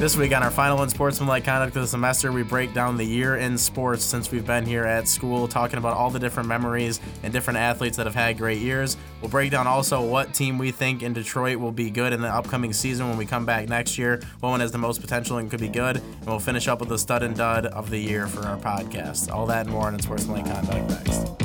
This 0.00 0.16
week 0.16 0.34
on 0.34 0.42
our 0.42 0.50
final 0.50 0.80
unsportsmanlike 0.80 1.44
conduct 1.44 1.76
of 1.76 1.82
the 1.82 1.86
semester, 1.86 2.32
we 2.32 2.42
break 2.42 2.72
down 2.72 2.96
the 2.96 3.04
year 3.04 3.36
in 3.36 3.58
sports 3.58 4.02
since 4.02 4.30
we've 4.30 4.46
been 4.46 4.64
here 4.64 4.86
at 4.86 5.06
school, 5.06 5.46
talking 5.46 5.76
about 5.76 5.94
all 5.94 6.08
the 6.08 6.18
different 6.18 6.48
memories 6.48 7.02
and 7.22 7.34
different 7.34 7.58
athletes 7.58 7.98
that 7.98 8.06
have 8.06 8.14
had 8.14 8.38
great 8.38 8.60
years. 8.60 8.96
We'll 9.20 9.30
break 9.30 9.50
down 9.50 9.66
also 9.66 10.02
what 10.02 10.32
team 10.32 10.56
we 10.56 10.70
think 10.70 11.02
in 11.02 11.12
Detroit 11.12 11.58
will 11.58 11.70
be 11.70 11.90
good 11.90 12.14
in 12.14 12.22
the 12.22 12.28
upcoming 12.28 12.72
season 12.72 13.10
when 13.10 13.18
we 13.18 13.26
come 13.26 13.44
back 13.44 13.68
next 13.68 13.98
year, 13.98 14.22
what 14.40 14.48
one 14.48 14.60
has 14.60 14.72
the 14.72 14.78
most 14.78 15.02
potential 15.02 15.36
and 15.36 15.50
could 15.50 15.60
be 15.60 15.68
good, 15.68 15.98
and 15.98 16.26
we'll 16.26 16.38
finish 16.38 16.66
up 16.66 16.80
with 16.80 16.88
the 16.88 16.98
stud 16.98 17.22
and 17.22 17.36
dud 17.36 17.66
of 17.66 17.90
the 17.90 17.98
year 17.98 18.26
for 18.26 18.40
our 18.46 18.56
podcast. 18.56 19.30
All 19.30 19.44
that 19.48 19.66
and 19.66 19.70
more 19.70 19.86
on 19.86 19.92
unsportsmanlike 19.92 20.46
conduct 20.46 20.88
next. 20.88 21.39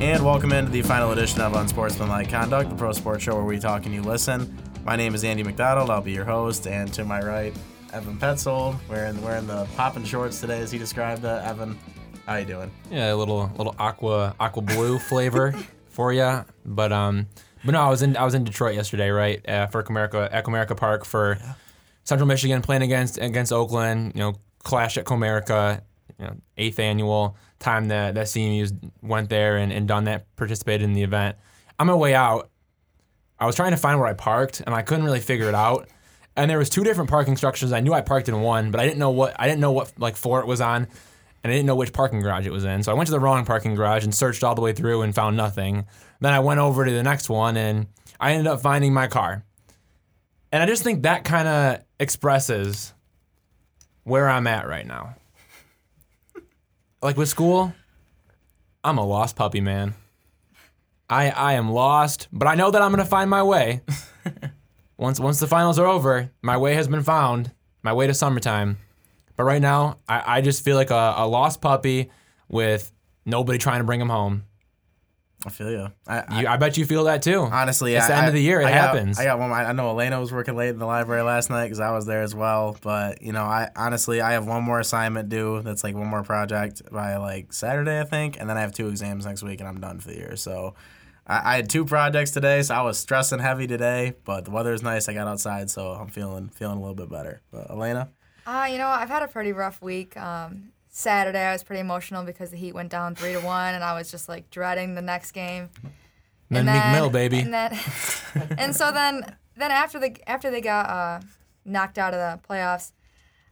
And 0.00 0.24
welcome 0.24 0.50
into 0.52 0.70
the 0.70 0.80
final 0.80 1.12
edition 1.12 1.42
of 1.42 1.54
Unsportsmanlike 1.54 2.30
Conduct, 2.30 2.70
the 2.70 2.74
pro 2.74 2.90
sports 2.92 3.22
show 3.22 3.34
where 3.34 3.44
we 3.44 3.58
talk 3.58 3.84
and 3.84 3.94
you 3.94 4.00
listen. 4.00 4.56
My 4.82 4.96
name 4.96 5.14
is 5.14 5.24
Andy 5.24 5.42
McDonald. 5.42 5.90
I'll 5.90 6.00
be 6.00 6.12
your 6.12 6.24
host, 6.24 6.66
and 6.66 6.90
to 6.94 7.04
my 7.04 7.20
right, 7.20 7.54
Evan 7.92 8.16
Petzold, 8.16 8.78
wearing 8.88 9.20
wearing 9.20 9.46
the 9.46 9.66
popping 9.76 10.04
shorts 10.04 10.40
today, 10.40 10.60
as 10.60 10.72
he 10.72 10.78
described 10.78 11.22
it. 11.22 11.44
Evan, 11.44 11.78
how 12.24 12.36
you 12.36 12.46
doing? 12.46 12.70
Yeah, 12.90 13.12
a 13.12 13.14
little 13.14 13.52
little 13.58 13.74
aqua 13.78 14.34
aqua 14.40 14.62
blue 14.62 14.98
flavor 15.10 15.52
for 15.90 16.14
you. 16.14 16.46
But 16.64 16.92
um, 16.94 17.26
but 17.62 17.72
no, 17.72 17.82
I 17.82 17.90
was 17.90 18.00
in 18.00 18.16
I 18.16 18.24
was 18.24 18.32
in 18.32 18.44
Detroit 18.44 18.76
yesterday, 18.76 19.10
right, 19.10 19.46
uh, 19.46 19.66
for 19.66 19.82
Comerica 19.82 20.30
at 20.32 20.46
Comerica 20.46 20.74
Park 20.78 21.04
for 21.04 21.36
Central 22.04 22.26
Michigan 22.26 22.62
playing 22.62 22.80
against 22.80 23.18
against 23.18 23.52
Oakland. 23.52 24.12
You 24.14 24.20
know, 24.20 24.34
clash 24.60 24.96
at 24.96 25.04
Comerica, 25.04 25.82
you 26.18 26.24
know, 26.24 26.36
eighth 26.56 26.78
annual 26.78 27.36
time 27.60 27.88
that 27.88 28.14
that 28.14 28.26
CMU's 28.26 28.72
went 29.02 29.28
there 29.28 29.56
and, 29.58 29.72
and 29.72 29.86
done 29.86 30.04
that, 30.04 30.34
participated 30.36 30.82
in 30.82 30.94
the 30.94 31.02
event. 31.02 31.36
On 31.78 31.86
my 31.86 31.94
way 31.94 32.14
out, 32.14 32.50
I 33.38 33.46
was 33.46 33.54
trying 33.54 33.70
to 33.70 33.76
find 33.76 33.98
where 34.00 34.08
I 34.08 34.14
parked 34.14 34.60
and 34.60 34.74
I 34.74 34.82
couldn't 34.82 35.04
really 35.04 35.20
figure 35.20 35.48
it 35.48 35.54
out. 35.54 35.88
And 36.36 36.50
there 36.50 36.58
was 36.58 36.70
two 36.70 36.84
different 36.84 37.10
parking 37.10 37.36
structures. 37.36 37.72
I 37.72 37.80
knew 37.80 37.92
I 37.92 38.00
parked 38.00 38.28
in 38.28 38.40
one, 38.40 38.70
but 38.70 38.80
I 38.80 38.84
didn't 38.86 38.98
know 38.98 39.10
what 39.10 39.34
I 39.38 39.46
didn't 39.46 39.60
know 39.60 39.72
what 39.72 39.92
like 39.98 40.16
floor 40.16 40.40
it 40.40 40.46
was 40.46 40.60
on, 40.60 40.88
and 41.42 41.52
I 41.52 41.54
didn't 41.54 41.66
know 41.66 41.74
which 41.74 41.92
parking 41.92 42.20
garage 42.20 42.46
it 42.46 42.52
was 42.52 42.64
in. 42.64 42.82
So 42.82 42.92
I 42.92 42.94
went 42.94 43.06
to 43.06 43.12
the 43.12 43.20
wrong 43.20 43.44
parking 43.44 43.74
garage 43.74 44.04
and 44.04 44.14
searched 44.14 44.44
all 44.44 44.54
the 44.54 44.60
way 44.60 44.72
through 44.72 45.02
and 45.02 45.14
found 45.14 45.36
nothing. 45.36 45.86
Then 46.20 46.32
I 46.32 46.40
went 46.40 46.60
over 46.60 46.84
to 46.84 46.90
the 46.90 47.02
next 47.02 47.28
one 47.28 47.56
and 47.56 47.86
I 48.18 48.32
ended 48.32 48.46
up 48.46 48.60
finding 48.60 48.92
my 48.92 49.06
car. 49.06 49.44
And 50.52 50.62
I 50.62 50.66
just 50.66 50.82
think 50.82 51.02
that 51.02 51.24
kind 51.24 51.48
of 51.48 51.84
expresses 51.98 52.92
where 54.04 54.28
I'm 54.28 54.46
at 54.46 54.66
right 54.66 54.86
now. 54.86 55.14
Like 57.02 57.16
with 57.16 57.28
school, 57.28 57.72
I'm 58.84 58.98
a 58.98 59.04
lost 59.04 59.34
puppy, 59.36 59.60
man. 59.60 59.94
I 61.08 61.30
I 61.30 61.52
am 61.54 61.70
lost, 61.70 62.28
but 62.30 62.46
I 62.46 62.54
know 62.54 62.70
that 62.70 62.82
I'm 62.82 62.90
gonna 62.90 63.06
find 63.06 63.30
my 63.30 63.42
way. 63.42 63.80
once 64.98 65.18
once 65.18 65.40
the 65.40 65.46
finals 65.46 65.78
are 65.78 65.86
over, 65.86 66.30
my 66.42 66.56
way 66.58 66.74
has 66.74 66.88
been 66.88 67.02
found. 67.02 67.52
My 67.82 67.94
way 67.94 68.06
to 68.06 68.12
summertime. 68.12 68.76
But 69.36 69.44
right 69.44 69.62
now, 69.62 69.96
I, 70.06 70.36
I 70.36 70.40
just 70.42 70.62
feel 70.62 70.76
like 70.76 70.90
a, 70.90 71.14
a 71.16 71.26
lost 71.26 71.62
puppy 71.62 72.10
with 72.50 72.92
nobody 73.24 73.58
trying 73.58 73.80
to 73.80 73.84
bring 73.84 74.00
him 74.00 74.10
home. 74.10 74.44
I 75.46 75.50
feel 75.50 75.70
you. 75.70 75.88
I, 76.06 76.18
I, 76.28 76.40
You, 76.42 76.46
I 76.48 76.56
bet 76.58 76.76
you 76.76 76.84
feel 76.84 77.04
that 77.04 77.22
too. 77.22 77.40
honestly, 77.40 77.94
it's 77.94 78.04
I, 78.04 78.08
the 78.08 78.14
end 78.16 78.24
I- 78.24 78.28
of 78.28 78.34
the 78.34 78.42
year. 78.42 78.60
It 78.60 78.66
I 78.66 78.70
got- 78.70 78.94
happens. 78.94 79.18
I 79.18 79.24
got 79.24 79.38
one. 79.38 79.50
I 79.50 79.72
know 79.72 79.88
Elena 79.90 80.20
was 80.20 80.32
working 80.32 80.54
late 80.56 80.68
in 80.68 80.78
the 80.78 80.86
library 80.86 81.22
last 81.22 81.48
night 81.50 81.64
because 81.64 81.80
I 81.80 81.92
was 81.92 82.04
there 82.06 82.22
as 82.22 82.34
well. 82.34 82.76
But 82.82 83.22
you 83.22 83.32
know, 83.32 83.44
I 83.44 83.70
honestly 83.74 84.20
I 84.20 84.32
have 84.32 84.46
one 84.46 84.62
more 84.62 84.80
assignment 84.80 85.28
due. 85.30 85.62
That's 85.62 85.82
like 85.82 85.94
one 85.94 86.08
more 86.08 86.22
project 86.22 86.82
by 86.92 87.16
like 87.16 87.52
Saturday, 87.52 88.00
I 88.00 88.04
think, 88.04 88.38
and 88.38 88.48
then 88.50 88.56
I 88.58 88.60
have 88.60 88.72
two 88.72 88.88
exams 88.88 89.24
next 89.24 89.42
week, 89.42 89.60
and 89.60 89.68
I'm 89.68 89.80
done 89.80 90.00
for 90.00 90.08
the 90.08 90.16
year. 90.16 90.36
So. 90.36 90.74
I 91.26 91.52
I 91.52 91.56
had 91.56 91.68
two 91.70 91.84
projects 91.84 92.32
today, 92.32 92.60
so 92.62 92.74
I 92.74 92.82
was 92.82 92.98
stressing 92.98 93.38
heavy 93.38 93.66
today. 93.66 94.14
But 94.24 94.46
the 94.46 94.50
weather 94.50 94.72
is 94.72 94.82
nice. 94.82 95.08
I 95.08 95.12
got 95.12 95.28
outside, 95.28 95.70
so 95.70 95.92
I'm 95.92 96.08
feeling 96.08 96.48
feeling 96.48 96.78
a 96.78 96.80
little 96.80 96.94
bit 96.96 97.08
better. 97.10 97.40
But 97.52 97.70
Elena, 97.70 98.08
Uh, 98.46 98.66
you 98.70 98.78
know, 98.78 98.88
I've 98.88 99.10
had 99.10 99.22
a 99.22 99.28
pretty 99.28 99.52
rough 99.52 99.80
week. 99.80 100.16
Um, 100.16 100.69
Saturday, 100.90 101.38
I 101.38 101.52
was 101.52 101.62
pretty 101.62 101.80
emotional 101.80 102.24
because 102.24 102.50
the 102.50 102.56
Heat 102.56 102.74
went 102.74 102.90
down 102.90 103.14
three 103.14 103.32
to 103.32 103.40
one, 103.40 103.74
and 103.74 103.84
I 103.84 103.94
was 103.96 104.10
just 104.10 104.28
like 104.28 104.50
dreading 104.50 104.94
the 104.94 105.02
next 105.02 105.30
game. 105.30 105.70
then 106.50 106.66
Meek 106.66 106.92
Mill, 106.92 107.10
baby. 107.10 107.40
And 107.40 107.54
then, 107.54 107.78
and 108.58 108.74
so 108.74 108.90
then, 108.90 109.36
then 109.56 109.70
after 109.70 110.00
the 110.00 110.16
after 110.28 110.50
they 110.50 110.60
got 110.60 110.90
uh, 110.90 111.20
knocked 111.64 111.96
out 111.96 112.12
of 112.12 112.18
the 112.18 112.46
playoffs, 112.46 112.90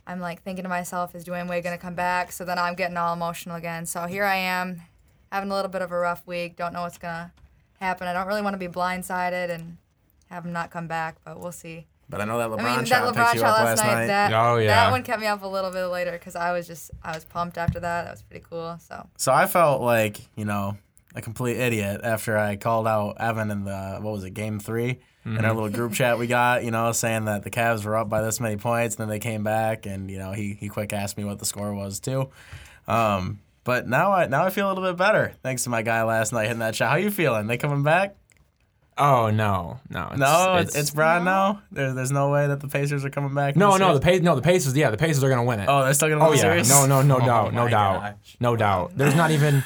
I'm 0.05 0.21
like 0.21 0.43
thinking 0.43 0.65
to 0.65 0.69
myself, 0.69 1.15
is 1.15 1.25
Dwyane 1.25 1.49
Wade 1.49 1.63
gonna 1.63 1.79
come 1.79 1.95
back? 1.95 2.33
So 2.33 2.45
then 2.45 2.59
I'm 2.59 2.75
getting 2.75 2.97
all 2.97 3.15
emotional 3.15 3.57
again. 3.57 3.87
So 3.87 4.07
here 4.07 4.25
I 4.25 4.37
am, 4.37 4.83
having 5.31 5.51
a 5.51 5.55
little 5.55 5.71
bit 5.71 5.83
of 5.83 5.93
a 5.93 5.99
rough 5.99 6.27
week. 6.27 6.57
Don't 6.57 6.73
know 6.73 6.83
what's 6.83 6.99
gonna 6.99 7.33
happen. 7.81 8.09
I 8.09 8.13
don't 8.13 8.27
really 8.27 8.43
want 8.43 8.55
to 8.55 8.59
be 8.59 8.69
blindsided 8.69 9.51
and 9.51 9.77
have 10.29 10.45
him 10.45 10.53
not 10.53 10.71
come 10.71 10.89
back, 10.89 11.17
but 11.25 11.39
we'll 11.39 11.53
see. 11.53 11.87
But 12.09 12.21
I 12.21 12.25
know 12.25 12.39
that 12.39 12.49
LeBron 12.49 12.65
I 12.65 12.77
mean, 12.77 12.85
shot 12.85 13.05
that 13.05 13.15
picked 13.15 13.19
LeBron 13.19 13.35
you 13.35 13.41
shot 13.41 13.49
up 13.49 13.65
last 13.65 13.79
last 13.79 13.85
night, 13.85 13.95
night. 13.95 14.07
that 14.07 14.33
Oh, 14.33 14.57
yeah. 14.57 14.67
that 14.69 14.91
one 14.91 15.03
kept 15.03 15.21
me 15.21 15.27
up 15.27 15.43
a 15.43 15.47
little 15.47 15.71
bit 15.71 15.87
later 15.87 16.13
because 16.13 16.37
I 16.37 16.53
was 16.53 16.67
just 16.67 16.91
I 17.03 17.15
was 17.15 17.25
pumped 17.25 17.59
after 17.59 17.81
that. 17.81 18.05
That 18.05 18.11
was 18.11 18.23
pretty 18.23 18.45
cool. 18.49 18.79
So 18.81 19.07
So 19.17 19.33
I 19.33 19.47
felt 19.47 19.83
like, 19.83 20.19
you 20.37 20.45
know, 20.45 20.77
a 21.15 21.23
complete 21.23 21.57
idiot 21.57 22.01
after 22.05 22.37
I 22.37 22.57
called 22.57 22.87
out 22.87 23.17
Evan 23.21 23.51
in 23.51 23.65
the 23.65 23.99
what 24.01 24.13
was 24.13 24.25
it, 24.25 24.31
game 24.31 24.59
3 24.59 24.99
in 25.37 25.45
our 25.45 25.53
little 25.53 25.69
group 25.69 25.93
chat 25.93 26.19
we 26.19 26.27
got, 26.27 26.65
you 26.65 26.71
know, 26.71 26.91
saying 26.93 27.27
that 27.27 27.43
the 27.43 27.51
Cavs 27.51 27.85
were 27.85 27.97
up 27.97 28.09
by 28.09 28.23
this 28.23 28.41
many 28.41 28.57
points, 28.57 28.95
and 28.95 29.03
then 29.03 29.09
they 29.11 29.19
came 29.19 29.45
back, 29.45 29.85
and 29.85 30.11
you 30.11 30.19
know, 30.19 30.33
he 30.33 30.55
he 30.59 30.69
quick 30.71 30.93
asked 30.95 31.19
me 31.19 31.25
what 31.25 31.39
the 31.39 31.45
score 31.45 31.75
was 31.75 32.01
too. 32.01 32.31
Um, 32.87 33.41
but 33.65 33.87
now 33.87 34.13
I 34.13 34.27
now 34.27 34.45
I 34.45 34.51
feel 34.51 34.67
a 34.67 34.71
little 34.73 34.85
bit 34.85 34.97
better 34.97 35.35
thanks 35.43 35.65
to 35.65 35.71
my 35.71 35.83
guy 35.83 36.03
last 36.03 36.33
night 36.33 36.45
hitting 36.45 36.61
that 36.61 36.75
shot. 36.75 36.91
How 36.91 36.97
you 36.97 37.11
feeling? 37.11 37.47
They 37.47 37.59
coming 37.59 37.83
back? 37.83 38.17
Oh 38.99 39.31
no, 39.31 39.79
no, 39.91 40.09
it's, 40.11 40.19
No, 40.19 40.57
it's, 40.57 40.77
it's 40.77 40.91
Brian 40.91 41.25
now. 41.25 41.63
There's 41.73 41.95
there's 41.95 42.13
no 42.13 42.31
way 42.31 42.47
that 42.47 42.61
the 42.61 42.69
Pacers 42.69 43.05
are 43.05 43.11
coming 43.11 43.35
back. 43.35 43.57
no, 43.57 43.77
no. 43.77 43.97
The 43.99 44.05
series? 44.05 44.21
pa- 44.21 44.25
no, 44.25 44.35
the 44.35 44.43
Pacers. 44.43 44.77
Yeah, 44.77 44.91
the 44.91 44.97
Pacers 44.97 45.23
are 45.25 45.29
gonna 45.29 45.45
win 45.45 45.61
it. 45.61 45.67
Oh, 45.69 45.85
they're 45.85 45.95
still 45.95 46.09
gonna 46.09 46.21
oh, 46.25 46.31
win 46.31 46.39
Oh 46.39 46.43
the 46.43 46.47
yeah, 46.57 46.63
series. 46.63 46.69
no, 46.71 46.87
no, 46.87 47.03
no 47.03 47.17
Oh 47.17 47.27
doubt, 47.27 47.55
no 47.55 47.65
my 47.65 47.71
doubt, 47.71 48.01
gosh. 48.03 48.37
no 48.41 48.57
doubt. 48.57 48.93
There's 48.97 49.15
not 49.15 49.31
even, 49.31 49.63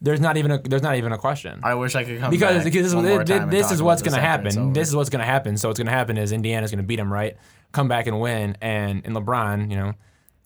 there's 0.00 0.20
not 0.20 0.36
even 0.36 0.50
a, 0.52 0.58
there's 0.62 0.82
not 0.82 0.96
even 0.96 1.12
a 1.12 1.18
question. 1.18 1.60
I 1.62 1.74
wish 1.74 1.94
I 1.94 2.04
could 2.04 2.18
come 2.20 2.30
because 2.30 2.56
back 2.56 2.64
because 2.64 2.84
this, 2.84 2.94
one 2.94 3.04
more 3.04 3.18
this, 3.24 3.28
time 3.28 3.42
and 3.44 3.52
this 3.52 3.70
is 3.70 3.82
what's 3.82 4.02
gonna 4.02 4.16
after 4.16 4.48
happen. 4.50 4.72
This 4.72 4.88
is 4.88 4.96
what's 4.96 5.10
gonna 5.10 5.24
happen. 5.24 5.56
So 5.56 5.68
what's 5.68 5.78
gonna 5.78 5.90
happen 5.90 6.16
is 6.16 6.32
Indiana's 6.32 6.70
gonna 6.70 6.82
beat 6.82 6.96
them, 6.96 7.12
right? 7.12 7.36
Come 7.72 7.88
back 7.88 8.06
and 8.06 8.20
win, 8.20 8.56
and 8.60 9.02
and 9.04 9.14
LeBron, 9.14 9.70
you 9.70 9.76
know, 9.76 9.92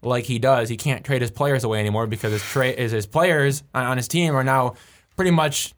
like 0.03 0.25
he 0.25 0.39
does, 0.39 0.69
he 0.69 0.77
can't 0.77 1.05
trade 1.05 1.23
his 1.23 1.31
players 1.31 1.65
away 1.65 1.81
anymore 1.81 2.07
because 2.07 2.33
his 2.33 2.43
tra- 2.43 2.69
is 2.69 2.93
his 2.93 3.07
players 3.07 3.63
on, 3.75 3.87
on 3.87 3.97
his 3.97 4.09
team 4.09 4.35
are 4.35 4.45
now 4.45 4.75
pretty 5.17 5.31
much 5.31 5.73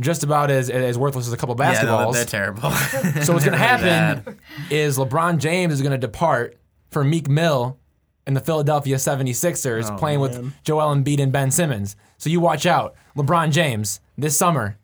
just 0.00 0.22
about 0.24 0.50
as 0.50 0.68
as 0.70 0.96
worthless 0.98 1.26
as 1.26 1.32
a 1.32 1.36
couple 1.36 1.54
basketballs. 1.54 1.74
yeah, 1.74 1.82
no, 1.82 1.96
basketballs. 1.98 2.12
they're 2.14 2.24
terrible. 2.24 2.70
So 3.24 3.32
what's 3.32 3.44
going 3.44 3.52
to 3.52 3.58
happen 3.58 4.22
bad. 4.24 4.36
is 4.70 4.98
LeBron 4.98 5.38
James 5.38 5.74
is 5.74 5.82
going 5.82 5.92
to 5.92 5.98
depart 5.98 6.56
for 6.90 7.04
Meek 7.04 7.28
Mill 7.28 7.78
in 8.26 8.34
the 8.34 8.40
Philadelphia 8.40 8.96
76ers 8.96 9.90
Oh, 9.90 9.96
playing 9.96 10.20
with. 10.20 10.52
Joel 10.64 10.94
Embiid 10.94 11.20
and 11.20 11.32
Ben 11.32 11.50
Simmons. 11.50 11.96
So 12.18 12.30
you 12.30 12.40
watch 12.40 12.66
out. 12.66 12.94
LeBron 13.16 13.50
James 13.52 14.00
this 14.16 14.36
summer, 14.38 14.76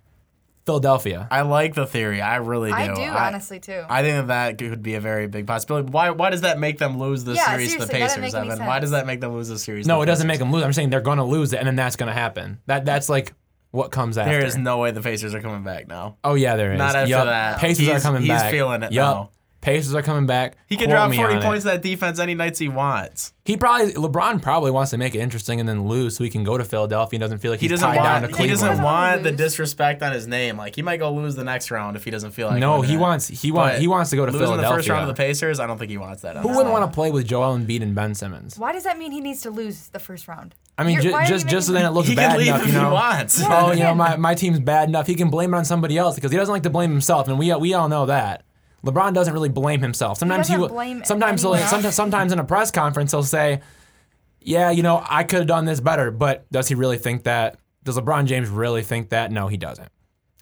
Philadelphia. 0.64 1.28
I 1.30 1.42
like 1.42 1.74
the 1.74 1.86
theory. 1.86 2.20
I 2.20 2.36
really 2.36 2.70
do. 2.70 2.76
I 2.76 2.86
do 2.94 3.02
honestly 3.02 3.60
too. 3.60 3.84
I 3.88 4.02
think 4.02 4.26
that 4.26 4.58
that 4.58 4.58
could 4.58 4.82
be 4.82 4.94
a 4.94 5.00
very 5.00 5.28
big 5.28 5.46
possibility. 5.46 5.88
Why? 5.90 6.10
Why 6.10 6.30
does 6.30 6.40
that 6.40 6.58
make 6.58 6.78
them 6.78 6.98
lose 6.98 7.22
the 7.24 7.34
Yeah, 7.34 7.50
series 7.50 7.72
to 7.74 7.78
the 7.80 7.86
seriously, 7.86 8.00
that 8.00 8.06
doesn't 8.08 8.22
Pacers, 8.22 8.52
Evan? 8.54 8.66
Why 8.66 8.80
does 8.80 8.90
that 8.90 9.06
make 9.06 9.20
them 9.20 9.32
lose 9.32 9.48
the 9.48 9.58
series? 9.60 9.86
No, 9.86 9.98
the 9.98 10.02
it 10.02 10.06
doesn't 10.06 10.26
make 10.26 10.40
them 10.40 10.50
lose. 10.50 10.64
I'm 10.64 10.72
saying 10.72 10.90
they're 10.90 11.00
going 11.00 11.18
to 11.18 11.24
lose 11.24 11.52
it, 11.52 11.58
and 11.58 11.66
then 11.68 11.76
that's 11.76 11.94
going 11.94 12.08
to 12.08 12.12
happen. 12.12 12.60
That 12.66 12.84
That's 12.84 13.08
like 13.08 13.32
what 13.76 13.90
comes 13.92 14.18
after. 14.18 14.32
There 14.32 14.44
is 14.44 14.56
no 14.56 14.78
way 14.78 14.90
the 14.90 15.00
Pacers 15.02 15.34
are 15.34 15.40
coming 15.40 15.62
back 15.62 15.86
now. 15.86 16.16
oh, 16.24 16.34
yeah, 16.34 16.56
there 16.56 16.72
is. 16.72 16.78
Not 16.78 16.96
after 16.96 17.10
Yup. 17.10 17.26
that. 17.26 17.58
Pacers 17.60 17.88
are 17.88 18.00
coming 18.00 18.22
he's 18.22 18.30
back. 18.30 18.44
He's 18.44 18.50
feeling 18.52 18.82
it 18.82 18.92
Yup. 18.92 19.14
now. 19.16 19.30
Pacers 19.62 19.96
are 19.96 20.02
coming 20.02 20.26
back. 20.26 20.56
He 20.68 20.76
can 20.76 20.86
Quote 20.86 20.96
drop 21.10 21.12
40 21.14 21.34
on 21.34 21.38
it. 21.40 21.44
points 21.44 21.64
to 21.64 21.70
that 21.70 21.82
defense 21.82 22.20
any 22.20 22.34
nights 22.34 22.60
he 22.60 22.68
wants. 22.68 23.32
He 23.44 23.56
probably 23.56 23.94
LeBron 23.94 24.40
probably 24.40 24.70
wants 24.70 24.92
to 24.92 24.96
make 24.98 25.16
it 25.16 25.18
interesting 25.18 25.58
and 25.58 25.68
then 25.68 25.88
lose 25.88 26.16
so 26.16 26.22
he 26.22 26.30
can 26.30 26.44
go 26.44 26.56
to 26.56 26.64
Philadelphia 26.64 27.16
and 27.16 27.20
doesn't 27.22 27.38
feel 27.38 27.50
like 27.50 27.58
He 27.58 27.66
doesn't 27.66 27.84
tied 27.84 27.96
down 27.96 28.04
want. 28.04 28.24
to 28.26 28.28
He 28.28 28.34
Cleveland. 28.34 28.50
doesn't 28.60 28.68
Doesn't 28.68 28.84
want 28.84 29.22
the 29.24 29.32
disrespect 29.32 30.02
on 30.04 30.12
his 30.12 30.28
name. 30.28 30.56
Like 30.56 30.76
he 30.76 30.82
might 30.82 30.98
go 30.98 31.12
lose 31.12 31.34
the 31.34 31.42
next 31.42 31.72
round 31.72 31.96
if 31.96 32.04
he 32.04 32.12
doesn't 32.12 32.30
feel 32.30 32.46
like. 32.46 32.60
No, 32.60 32.80
he 32.82 32.96
wants 32.96 33.26
he 33.26 33.50
wants 33.50 33.80
he 33.80 33.88
wants 33.88 34.10
to 34.10 34.16
go 34.16 34.24
to 34.26 34.30
Philadelphia. 34.30 34.52
losing 34.52 34.62
Philadelphia. 34.62 34.76
the 34.76 34.82
first 34.82 34.88
round 34.88 35.10
of 35.10 35.16
the 35.16 35.20
Pacers. 35.20 35.58
I 35.58 35.66
don't 35.66 35.78
think 35.78 35.90
he 35.90 35.98
wants 35.98 36.22
that. 36.22 36.36
Who 36.36 36.48
wouldn't 36.48 36.70
want 36.70 36.88
to 36.88 36.94
play 36.94 37.10
with 37.10 37.26
Joel 37.26 37.58
Embiid 37.58 37.82
and 37.82 37.92
Ben 37.92 38.14
Simmons? 38.14 38.56
Why 38.56 38.72
does 38.72 38.84
that 38.84 38.98
mean 38.98 39.10
he 39.10 39.20
needs 39.20 39.40
to 39.40 39.50
lose 39.50 39.88
the 39.88 39.98
first 39.98 40.28
round? 40.28 40.54
I 40.78 40.84
mean, 40.84 40.94
You're- 40.96 41.06
ju- 41.08 41.12
why 41.12 41.20
are 41.20 41.22
you 41.22 41.28
just 41.28 41.48
just 41.48 41.66
so 41.68 41.72
making- 41.72 41.84
then 41.84 41.90
it 41.92 41.94
looks 41.94 42.08
He 42.08 42.14
bad 42.14 42.30
can 42.32 42.38
leave 42.38 42.48
enough, 42.48 42.60
if 42.62 42.66
you 42.66 42.72
he 42.74 42.78
know. 42.78 42.92
wants. 42.92 43.42
Oh, 43.42 43.72
you 43.72 43.82
know, 43.82 43.94
my, 43.94 44.16
my 44.28 44.34
team's 44.34 44.60
bad 44.60 44.88
enough. 44.88 45.06
He 45.06 45.14
can 45.14 45.30
blame 45.30 45.54
it 45.54 45.56
on 45.56 45.64
somebody 45.64 45.96
else 45.96 46.14
because 46.16 46.30
he 46.30 46.36
doesn't 46.36 46.52
like 46.52 46.64
to 46.64 46.70
blame 46.70 46.90
himself, 46.90 47.28
and 47.28 47.38
we 47.38 47.54
we 47.54 47.72
all 47.74 47.88
know 47.88 48.06
that. 48.06 48.42
LeBron 48.84 49.14
doesn't 49.14 49.32
really 49.32 49.48
blame 49.48 49.80
himself. 49.80 50.18
Sometimes 50.18 50.46
he, 50.48 50.52
doesn't 50.54 50.60
will. 50.60 50.68
blame 50.68 51.02
sometimes 51.04 51.42
he'll, 51.42 51.54
anyone 51.54 51.62
else. 51.62 51.70
sometimes 51.70 51.94
sometimes 51.94 52.32
in 52.32 52.38
a 52.38 52.44
press 52.44 52.70
conference 52.70 53.10
he'll 53.10 53.22
say, 53.22 53.60
"Yeah, 54.40 54.70
you 54.70 54.82
know, 54.82 55.02
I 55.08 55.24
could 55.24 55.38
have 55.40 55.48
done 55.48 55.64
this 55.64 55.80
better." 55.80 56.10
But 56.10 56.50
does 56.52 56.68
he 56.68 56.74
really 56.74 56.98
think 56.98 57.24
that? 57.24 57.56
Does 57.82 57.96
LeBron 57.98 58.26
James 58.26 58.48
really 58.48 58.82
think 58.82 59.08
that? 59.10 59.32
No, 59.32 59.48
he 59.48 59.56
doesn't. 59.56 59.88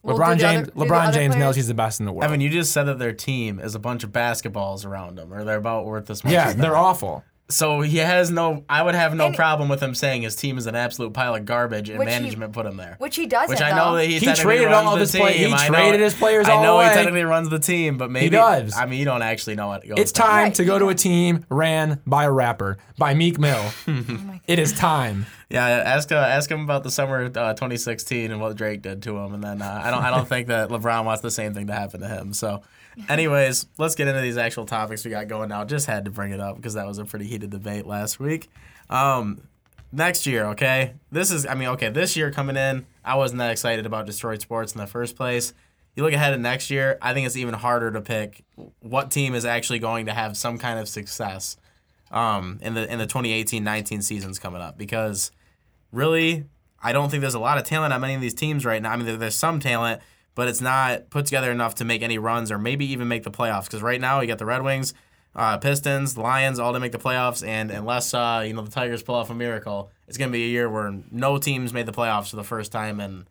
Well, 0.02 0.18
LeBron 0.18 0.30
do 0.30 0.34
the 0.34 0.40
James 0.40 0.56
other- 0.62 0.64
do 0.72 0.78
the 0.80 0.84
LeBron 0.84 1.02
other 1.04 1.12
James 1.12 1.34
knows 1.36 1.40
players- 1.40 1.56
he's 1.56 1.68
the 1.68 1.74
best 1.74 2.00
in 2.00 2.06
the 2.06 2.12
world. 2.12 2.24
Evan, 2.24 2.40
you 2.42 2.50
just 2.50 2.72
said 2.72 2.84
that 2.84 2.98
their 2.98 3.12
team 3.14 3.58
is 3.60 3.74
a 3.74 3.78
bunch 3.78 4.04
of 4.04 4.10
basketballs 4.10 4.84
around 4.84 5.16
them, 5.16 5.32
or 5.32 5.44
they're 5.44 5.56
about 5.56 5.86
worth 5.86 6.06
this 6.06 6.22
much. 6.24 6.32
yeah, 6.32 6.52
they're 6.52 6.76
awful. 6.76 7.24
So 7.50 7.82
he 7.82 7.98
has 7.98 8.30
no. 8.30 8.64
I 8.70 8.82
would 8.82 8.94
have 8.94 9.14
no 9.14 9.26
And- 9.26 9.36
problem 9.36 9.68
with 9.68 9.82
him 9.82 9.94
saying 9.94 10.22
his 10.22 10.34
team 10.34 10.56
is 10.56 10.66
an 10.66 10.74
absolute 10.74 11.12
pile 11.12 11.34
of 11.34 11.44
garbage 11.44 11.90
and 11.90 11.98
Which 11.98 12.08
he- 12.08 12.14
management 12.14 12.54
put 12.54 12.64
him 12.64 12.78
there. 12.78 12.96
Which 12.98 13.16
he 13.16 13.26
doesn't. 13.26 13.50
Which 13.50 13.60
I 13.60 13.70
know 13.76 13.90
though. 13.92 13.96
that 13.98 14.06
he, 14.06 14.14
He 14.14 14.20
technically 14.20 14.42
traded 14.42 14.66
runs 14.68 14.86
all 14.86 14.92
of 14.94 14.98
the 14.98 15.00
his 15.00 15.14
play- 15.14 15.32
he 15.36 15.44
team. 15.44 15.54
I 15.54 15.68
know- 15.68 15.74
traded 15.74 16.00
his 16.00 16.14
players 16.14 16.48
I 16.48 16.52
all 16.52 16.62
know 16.62 16.80
he 16.80 16.86
away. 16.86 16.94
technically 16.94 17.24
runs 17.24 17.50
the 17.50 17.58
team, 17.58 17.98
but 17.98 18.10
maybe 18.10 18.24
he 18.26 18.30
does. 18.30 18.74
I 18.74 18.86
mean, 18.86 18.98
you 18.98 19.04
don't 19.04 19.20
actually 19.20 19.56
know 19.56 19.68
what 19.68 19.86
goes. 19.86 19.98
It's 19.98 20.10
down. 20.12 20.26
time 20.26 20.42
Right, 20.44 20.54
to 20.54 20.64
go 20.64 20.78
to 20.78 20.88
a 20.88 20.94
team 20.94 21.44
ran 21.50 22.00
by 22.06 22.24
a 22.24 22.30
rapper, 22.32 22.78
by 22.96 23.12
Meek 23.12 23.38
Mill. 23.38 23.62
it 24.46 24.58
is 24.58 24.72
time. 24.72 25.26
Yeah, 25.50 25.66
ask 25.66 26.10
uh, 26.10 26.14
ask 26.16 26.50
him 26.50 26.62
about 26.62 26.82
the 26.82 26.90
summer 26.90 27.26
uh, 27.26 27.52
2016 27.52 28.32
and 28.32 28.40
what 28.40 28.56
Drake 28.56 28.80
did 28.80 29.02
to 29.02 29.18
him, 29.18 29.34
and 29.34 29.44
then 29.44 29.60
uh, 29.60 29.82
I 29.84 29.90
don't 29.90 30.02
I 30.02 30.10
don't 30.10 30.26
think 30.28 30.48
that 30.48 30.70
LeBron 30.70 31.04
wants 31.04 31.20
the 31.20 31.30
same 31.30 31.52
thing 31.52 31.66
to 31.66 31.74
happen 31.74 32.00
to 32.00 32.08
him. 32.08 32.32
So, 32.32 32.62
anyways, 33.08 33.66
let's 33.78 33.94
get 33.94 34.08
into 34.08 34.20
these 34.20 34.36
actual 34.36 34.66
topics 34.66 35.04
we 35.04 35.10
got 35.10 35.28
going 35.28 35.48
now. 35.48 35.64
Just 35.64 35.86
had 35.86 36.04
to 36.04 36.10
bring 36.10 36.32
it 36.32 36.40
up 36.40 36.56
because 36.56 36.74
that 36.74 36.86
was 36.86 36.98
a 36.98 37.04
pretty 37.04 37.26
heated 37.26 37.50
debate 37.50 37.86
last 37.86 38.18
week. 38.20 38.48
Um, 38.90 39.42
next 39.92 40.26
year, 40.26 40.46
okay, 40.46 40.94
this 41.10 41.30
is 41.30 41.46
I 41.46 41.54
mean, 41.54 41.68
okay, 41.68 41.88
this 41.90 42.16
year 42.16 42.30
coming 42.30 42.56
in, 42.56 42.86
I 43.04 43.16
wasn't 43.16 43.38
that 43.38 43.50
excited 43.50 43.86
about 43.86 44.06
Detroit 44.06 44.40
sports 44.40 44.72
in 44.74 44.80
the 44.80 44.86
first 44.86 45.16
place. 45.16 45.52
You 45.96 46.02
look 46.02 46.12
ahead 46.12 46.32
to 46.34 46.38
next 46.40 46.70
year, 46.70 46.98
I 47.00 47.14
think 47.14 47.26
it's 47.26 47.36
even 47.36 47.54
harder 47.54 47.92
to 47.92 48.00
pick 48.00 48.42
what 48.80 49.10
team 49.12 49.34
is 49.34 49.44
actually 49.44 49.78
going 49.78 50.06
to 50.06 50.12
have 50.12 50.36
some 50.36 50.58
kind 50.58 50.78
of 50.80 50.88
success 50.88 51.56
um, 52.10 52.58
in 52.62 52.74
the 52.74 52.90
in 52.92 52.98
the 52.98 53.06
2018-19 53.06 54.02
seasons 54.02 54.38
coming 54.40 54.60
up 54.60 54.76
because 54.76 55.30
really, 55.92 56.44
I 56.82 56.92
don't 56.92 57.10
think 57.10 57.20
there's 57.20 57.34
a 57.34 57.38
lot 57.40 57.58
of 57.58 57.64
talent 57.64 57.92
on 57.92 58.00
many 58.00 58.14
of 58.14 58.20
these 58.20 58.34
teams 58.34 58.64
right 58.64 58.82
now. 58.82 58.90
I 58.92 58.96
mean, 58.96 59.06
there- 59.06 59.16
there's 59.16 59.36
some 59.36 59.60
talent, 59.60 60.02
but 60.34 60.48
it's 60.48 60.60
not 60.60 61.10
put 61.10 61.26
together 61.26 61.50
enough 61.50 61.74
to 61.76 61.84
make 61.84 62.02
any 62.02 62.18
runs 62.18 62.50
or 62.50 62.58
maybe 62.58 62.84
even 62.86 63.08
make 63.08 63.22
the 63.22 63.30
playoffs. 63.30 63.64
Because 63.64 63.82
right 63.82 64.00
now, 64.00 64.20
you 64.20 64.26
got 64.26 64.38
the 64.38 64.46
Red 64.46 64.62
Wings, 64.62 64.94
uh, 65.34 65.58
Pistons, 65.58 66.18
Lions, 66.18 66.58
all 66.58 66.72
to 66.72 66.80
make 66.80 66.92
the 66.92 66.98
playoffs, 66.98 67.46
and 67.46 67.70
unless 67.70 68.14
uh, 68.14 68.44
you 68.46 68.52
know 68.52 68.62
the 68.62 68.70
Tigers 68.70 69.02
pull 69.02 69.14
off 69.14 69.30
a 69.30 69.34
miracle, 69.34 69.90
it's 70.08 70.18
gonna 70.18 70.32
be 70.32 70.44
a 70.44 70.48
year 70.48 70.68
where 70.68 70.92
no 71.10 71.38
teams 71.38 71.72
made 71.72 71.86
the 71.86 71.92
playoffs 71.92 72.30
for 72.30 72.36
the 72.36 72.44
first 72.44 72.72
time 72.72 73.00
and. 73.00 73.26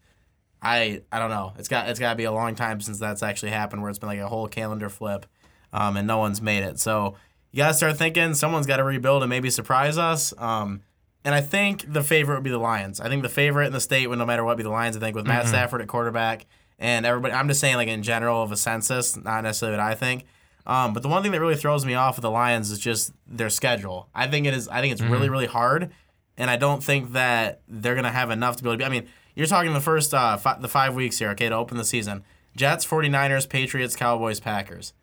I, 0.65 1.01
I 1.11 1.19
don't 1.19 1.29
know. 1.29 1.51
It's 1.57 1.67
got 1.67 1.89
it's 1.89 1.99
got 1.99 2.11
to 2.11 2.15
be 2.15 2.23
a 2.23 2.31
long 2.31 2.55
time 2.55 2.79
since 2.79 2.97
that's 2.97 3.21
actually 3.21 3.51
happened, 3.51 3.81
where 3.81 3.89
it's 3.89 3.99
been 3.99 4.07
like 4.07 4.19
a 4.19 4.29
whole 4.29 4.47
calendar 4.47 4.87
flip, 4.87 5.25
um, 5.73 5.97
and 5.97 6.07
no 6.07 6.19
one's 6.19 6.41
made 6.41 6.63
it. 6.63 6.79
So 6.79 7.15
you 7.51 7.57
gotta 7.57 7.73
start 7.73 7.97
thinking 7.97 8.33
someone's 8.33 8.65
got 8.65 8.77
to 8.77 8.85
rebuild 8.85 9.23
and 9.23 9.29
maybe 9.29 9.49
surprise 9.49 9.97
us. 9.97 10.33
Um, 10.37 10.81
and 11.25 11.35
I 11.35 11.41
think 11.41 11.91
the 11.91 12.01
favorite 12.01 12.35
would 12.35 12.43
be 12.45 12.49
the 12.49 12.57
Lions. 12.57 13.01
I 13.01 13.09
think 13.09 13.23
the 13.23 13.29
favorite 13.29 13.67
in 13.67 13.73
the 13.73 13.81
state 13.81 14.07
would 14.07 14.17
no 14.19 14.25
matter 14.25 14.45
what 14.45 14.55
be 14.55 14.63
the 14.63 14.69
Lions. 14.69 14.95
I 14.95 15.01
think 15.01 15.17
with 15.17 15.27
Matt 15.27 15.47
Stafford 15.49 15.81
at 15.81 15.89
quarterback 15.89 16.45
and 16.83 17.05
everybody. 17.05 17.33
I'm 17.33 17.47
just 17.47 17.59
saying 17.61 17.77
like 17.77 17.87
in 17.87 18.03
general 18.03 18.43
of 18.43 18.51
a 18.51 18.57
census, 18.57 19.15
not 19.17 19.43
necessarily 19.43 19.77
what 19.77 19.85
I 19.85 19.95
think. 19.95 20.25
Um, 20.67 20.93
but 20.93 21.01
the 21.01 21.09
one 21.09 21.23
thing 21.23 21.31
that 21.31 21.41
really 21.41 21.55
throws 21.55 21.85
me 21.85 21.93
off 21.93 22.15
with 22.17 22.21
the 22.21 22.29
Lions 22.31 22.69
is 22.71 22.77
just 22.79 23.13
their 23.25 23.49
schedule. 23.49 24.07
I 24.13 24.27
think 24.27 24.45
it 24.45 24.53
is. 24.53 24.67
I 24.67 24.81
think 24.81 24.91
it's 24.93 25.01
really 25.01 25.29
really 25.29 25.45
hard, 25.47 25.91
and 26.37 26.49
I 26.49 26.57
don't 26.57 26.83
think 26.83 27.13
that 27.13 27.61
they're 27.67 27.95
gonna 27.95 28.11
have 28.11 28.29
enough 28.29 28.57
to 28.57 28.63
be 28.63 28.69
able 28.69 28.75
to. 28.75 28.77
Be, 28.79 28.85
I 28.85 28.89
mean, 28.89 29.07
you're 29.35 29.47
talking 29.47 29.73
the 29.73 29.81
first 29.81 30.13
uh, 30.13 30.37
fi- 30.37 30.59
the 30.59 30.67
five 30.67 30.93
weeks 30.95 31.17
here, 31.19 31.29
okay, 31.31 31.49
to 31.49 31.55
open 31.55 31.77
the 31.77 31.83
season. 31.85 32.23
Jets, 32.55 32.85
49ers, 32.85 33.49
Patriots, 33.49 33.95
Cowboys, 33.95 34.39
Packers. 34.39 34.93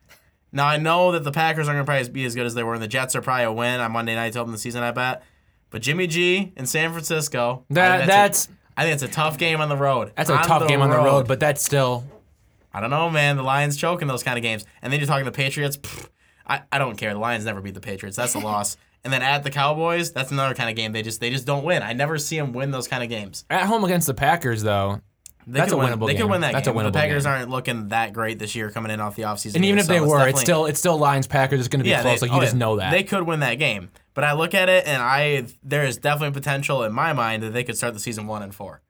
Now 0.53 0.67
I 0.67 0.77
know 0.77 1.13
that 1.13 1.25
the 1.25 1.33
Packers 1.33 1.67
aren't 1.69 1.77
gonna 1.79 1.85
probably 1.85 2.11
be 2.13 2.25
as 2.25 2.35
good 2.35 2.47
as 2.47 2.55
they 2.55 2.63
were, 2.63 2.75
and 2.75 2.83
the 2.83 2.89
Jets 2.89 3.15
are 3.17 3.23
probably 3.23 3.45
a 3.45 3.53
win 3.53 3.81
on 3.81 3.93
Monday 3.93 4.15
night 4.15 4.33
to 4.35 4.41
open 4.41 4.53
the 4.53 4.59
season. 4.59 4.83
I 4.83 4.91
bet. 4.93 5.23
But 5.71 5.83
Jimmy 5.83 6.07
G 6.07 6.53
in 6.57 6.67
San 6.67 6.91
Francisco. 6.91 7.65
I 7.71 7.75
That 7.75 7.97
think 7.99 8.09
that's 8.11 8.47
a, 8.47 8.51
I 8.81 8.85
think 8.85 8.95
it's 8.95 9.03
a 9.03 9.09
tough 9.09 9.37
game 9.37 9.61
on 9.61 9.69
the 9.69 9.77
road. 9.77 10.13
that's 10.17 10.31
a 10.31 10.35
On 10.35 10.43
tough 10.45 10.67
game 10.67 10.81
on 10.81 10.89
the 10.89 10.97
road, 10.97 11.29
but 11.29 11.39
that's 11.39 11.63
still 11.63 12.03
I 12.73 12.81
don't 12.81 12.89
know, 12.91 13.11
man. 13.11 13.37
The 13.37 13.43
Lions 13.43 13.77
choke 13.77 14.01
in 14.01 14.09
those 14.09 14.23
kind 14.23 14.39
of 14.39 14.43
games. 14.43 14.65
And 14.81 14.91
then 14.91 15.01
you're 15.01 15.07
talking 15.07 15.25
to 15.27 15.31
the 15.31 15.37
Patriots. 15.37 15.77
I, 16.47 16.63
I 16.73 16.79
don't 16.79 16.97
care. 16.97 17.13
The 17.13 17.19
Lions 17.19 17.45
never 17.45 17.61
beat 17.61 17.75
the 17.75 17.81
Patriots. 17.81 18.17
That's 18.17 18.35
a 18.35 18.39
loss. 18.51 18.77
And 19.05 19.13
then 19.13 19.21
at 19.23 19.43
the 19.45 19.51
Cowboys, 19.51 20.13
that's 20.13 20.31
another 20.31 20.55
kind 20.55 20.71
of 20.71 20.77
game. 20.77 20.93
They 20.93 21.03
just 21.03 21.21
they 21.21 21.29
just 21.31 21.47
don't 21.47 21.65
win. 21.65 21.83
I 21.83 21.93
never 21.93 22.17
see 22.17 22.39
them 22.39 22.53
win 22.53 22.71
those 22.71 22.89
kind 22.89 23.03
of 23.03 23.09
games. 23.11 23.45
at 23.51 23.67
home 23.67 23.85
against 23.85 24.07
the 24.07 24.15
Packers 24.15 24.63
though. 24.63 25.01
They 25.47 25.59
That's 25.59 25.73
a 25.73 25.77
win, 25.77 25.89
winnable 25.89 26.07
They 26.07 26.13
game. 26.13 26.23
could 26.23 26.31
win 26.31 26.41
that 26.43 26.53
That's 26.53 26.69
a 26.69 26.71
game. 26.71 26.77
but 26.83 26.93
the 26.93 26.99
Packers 26.99 27.25
game. 27.25 27.33
aren't 27.33 27.51
looking 27.51 27.89
that 27.89 28.13
great 28.13 28.39
this 28.39 28.55
year 28.55 28.71
coming 28.71 28.93
in 28.93 29.01
off 29.01 29.17
the 29.17 29.23
offseason. 29.23 29.57
And 29.57 29.65
even 29.65 29.79
if 29.79 29.87
so 29.87 29.93
they 29.95 30.01
were, 30.01 30.07
definitely- 30.19 30.31
it's 30.31 30.41
still 30.41 30.67
it's 30.67 30.79
still 30.79 30.97
Lions 30.99 31.27
Packers. 31.27 31.61
It's 31.61 31.69
going 31.69 31.81
to 31.81 31.85
be 31.85 31.91
yeah, 31.91 32.03
close. 32.03 32.21
they- 32.21 32.27
like 32.27 32.33
you 32.33 32.39
oh, 32.39 32.41
just 32.43 32.55
yeah. 32.55 32.59
know 32.59 32.77
that. 32.77 32.91
They 32.93 33.03
could 33.03 33.27
win 33.27 33.41
that 33.41 33.55
game. 33.55 33.91
But 34.15 34.25
I 34.25 34.33
look 34.33 34.55
at 34.55 34.69
it 34.69 34.87
and 34.87 35.01
I 35.03 35.47
there 35.63 35.85
is 35.85 35.97
definitely 35.97 36.35
potential 36.39 36.83
in 36.83 36.93
my 36.93 37.13
mind 37.13 37.43
that 37.43 37.51
they 37.53 37.65
could 37.65 37.77
start 37.77 37.95
the 37.95 38.01
season 38.01 38.27
one 38.27 38.43
and 38.43 38.55
four. 38.55 38.83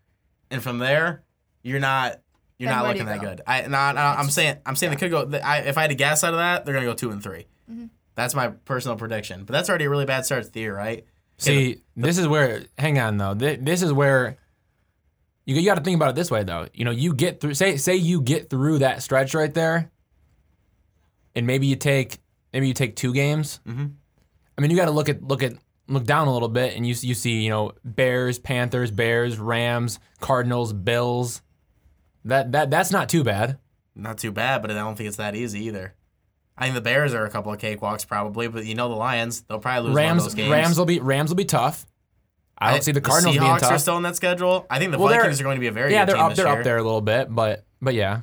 And 0.50 0.62
from 0.62 0.78
there, 0.78 1.22
you're 1.62 1.80
not 1.80 2.20
you're 2.58 2.68
Then 2.68 2.78
not 2.78 2.86
looking 2.88 3.06
that 3.06 3.20
go? 3.20 3.28
good. 3.30 3.40
I 3.46 3.66
not, 3.66 3.96
I'm 3.96 4.28
saying 4.30 4.56
I'm 4.66 4.76
saying 4.76 4.90
they 4.92 4.96
could 4.98 5.10
go. 5.10 5.30
I, 5.42 5.58
if 5.60 5.78
I 5.78 5.82
had 5.82 5.88
to 5.90 5.94
guess 5.94 6.24
out 6.24 6.34
of 6.34 6.38
that, 6.38 6.64
they're 6.64 6.74
gonna 6.74 6.86
go 6.86 6.94
two 6.94 7.10
and 7.10 7.22
3 7.22 7.46
Mm-hmm. 7.70 7.86
That's 8.16 8.34
my 8.34 8.48
personal 8.48 8.96
prediction. 8.96 9.44
But 9.44 9.52
that's 9.52 9.68
already 9.68 9.84
a 9.84 9.90
really 9.90 10.04
bad 10.04 10.26
start 10.26 10.44
to 10.44 10.50
the 10.50 10.60
year, 10.60 10.76
right? 10.76 11.04
See, 11.38 11.80
this 11.96 12.18
is 12.18 12.26
where. 12.28 12.64
Hang 12.76 12.98
on 12.98 13.16
though. 13.16 13.34
Th- 13.34 13.60
This 13.60 13.82
is 13.82 13.92
where. 13.92 14.36
You, 15.46 15.56
you 15.56 15.64
got 15.64 15.76
to 15.76 15.80
think 15.82 15.96
about 15.96 16.10
it 16.10 16.16
this 16.16 16.30
way 16.30 16.42
though. 16.44 16.66
You 16.74 16.84
know, 16.84 16.90
you 16.90 17.14
get 17.14 17.40
through. 17.40 17.54
Say 17.54 17.76
say 17.78 17.96
you 17.96 18.20
get 18.20 18.50
through 18.50 18.78
that 18.80 19.02
stretch 19.02 19.32
right 19.34 19.52
there, 19.54 19.90
and 21.34 21.46
maybe 21.46 21.66
you 21.66 21.76
take 21.76 22.18
maybe 22.52 22.68
you 22.68 22.74
take 22.74 22.96
two 22.96 23.12
games. 23.14 23.60
Mm-hmm. 23.66 23.86
I 24.60 24.62
mean, 24.62 24.70
you 24.70 24.76
got 24.76 24.84
to 24.84 24.90
look 24.90 25.08
at 25.08 25.22
look 25.22 25.42
at 25.42 25.54
look 25.88 26.04
down 26.04 26.28
a 26.28 26.32
little 26.34 26.50
bit, 26.50 26.76
and 26.76 26.86
you 26.86 26.94
you 27.00 27.14
see 27.14 27.40
you 27.40 27.48
know 27.48 27.72
Bears, 27.82 28.38
Panthers, 28.38 28.90
Bears, 28.90 29.38
Rams, 29.38 29.98
Cardinals, 30.20 30.74
Bills. 30.74 31.40
That 32.26 32.52
that 32.52 32.70
that's 32.70 32.90
not 32.90 33.08
too 33.08 33.24
bad. 33.24 33.56
Not 33.94 34.18
too 34.18 34.32
bad, 34.32 34.60
but 34.60 34.70
I 34.70 34.74
don't 34.74 34.96
think 34.96 35.08
it's 35.08 35.16
that 35.16 35.34
easy 35.34 35.64
either. 35.64 35.94
I 36.58 36.64
think 36.64 36.74
the 36.74 36.82
Bears 36.82 37.14
are 37.14 37.24
a 37.24 37.30
couple 37.30 37.50
of 37.50 37.58
cakewalks 37.58 38.06
probably, 38.06 38.48
but 38.48 38.66
you 38.66 38.74
know 38.74 38.90
the 38.90 38.96
Lions, 38.96 39.40
they'll 39.48 39.60
probably 39.60 39.88
lose 39.88 39.94
one 39.96 40.04
of 40.04 40.10
Rams 40.10 40.24
those 40.24 40.34
games. 40.34 40.50
Rams 40.50 40.78
will 40.78 40.84
be 40.84 41.00
Rams 41.00 41.30
will 41.30 41.36
be 41.36 41.46
tough. 41.46 41.86
I 42.58 42.72
don't 42.72 42.84
see 42.84 42.92
the 42.92 43.00
Cardinals 43.00 43.36
Seahawks 43.36 43.60
being 43.60 43.72
are 43.72 43.78
still 43.78 43.96
in 43.96 44.02
that 44.02 44.16
schedule. 44.16 44.66
I 44.68 44.78
think 44.78 44.92
the 44.92 44.98
Well, 44.98 45.08
Vikings 45.08 45.40
are 45.40 45.44
going 45.44 45.56
to 45.56 45.60
be 45.60 45.68
a 45.68 45.72
very 45.72 45.92
yeah, 45.92 46.04
good 46.04 46.10
they're 46.10 46.16
team 46.16 46.24
up 46.26 46.34
they're 46.34 46.46
year. 46.46 46.58
up 46.58 46.64
there 46.64 46.76
a 46.76 46.82
little 46.82 47.00
bit, 47.00 47.34
but 47.34 47.64
but 47.80 47.94
yeah, 47.94 48.20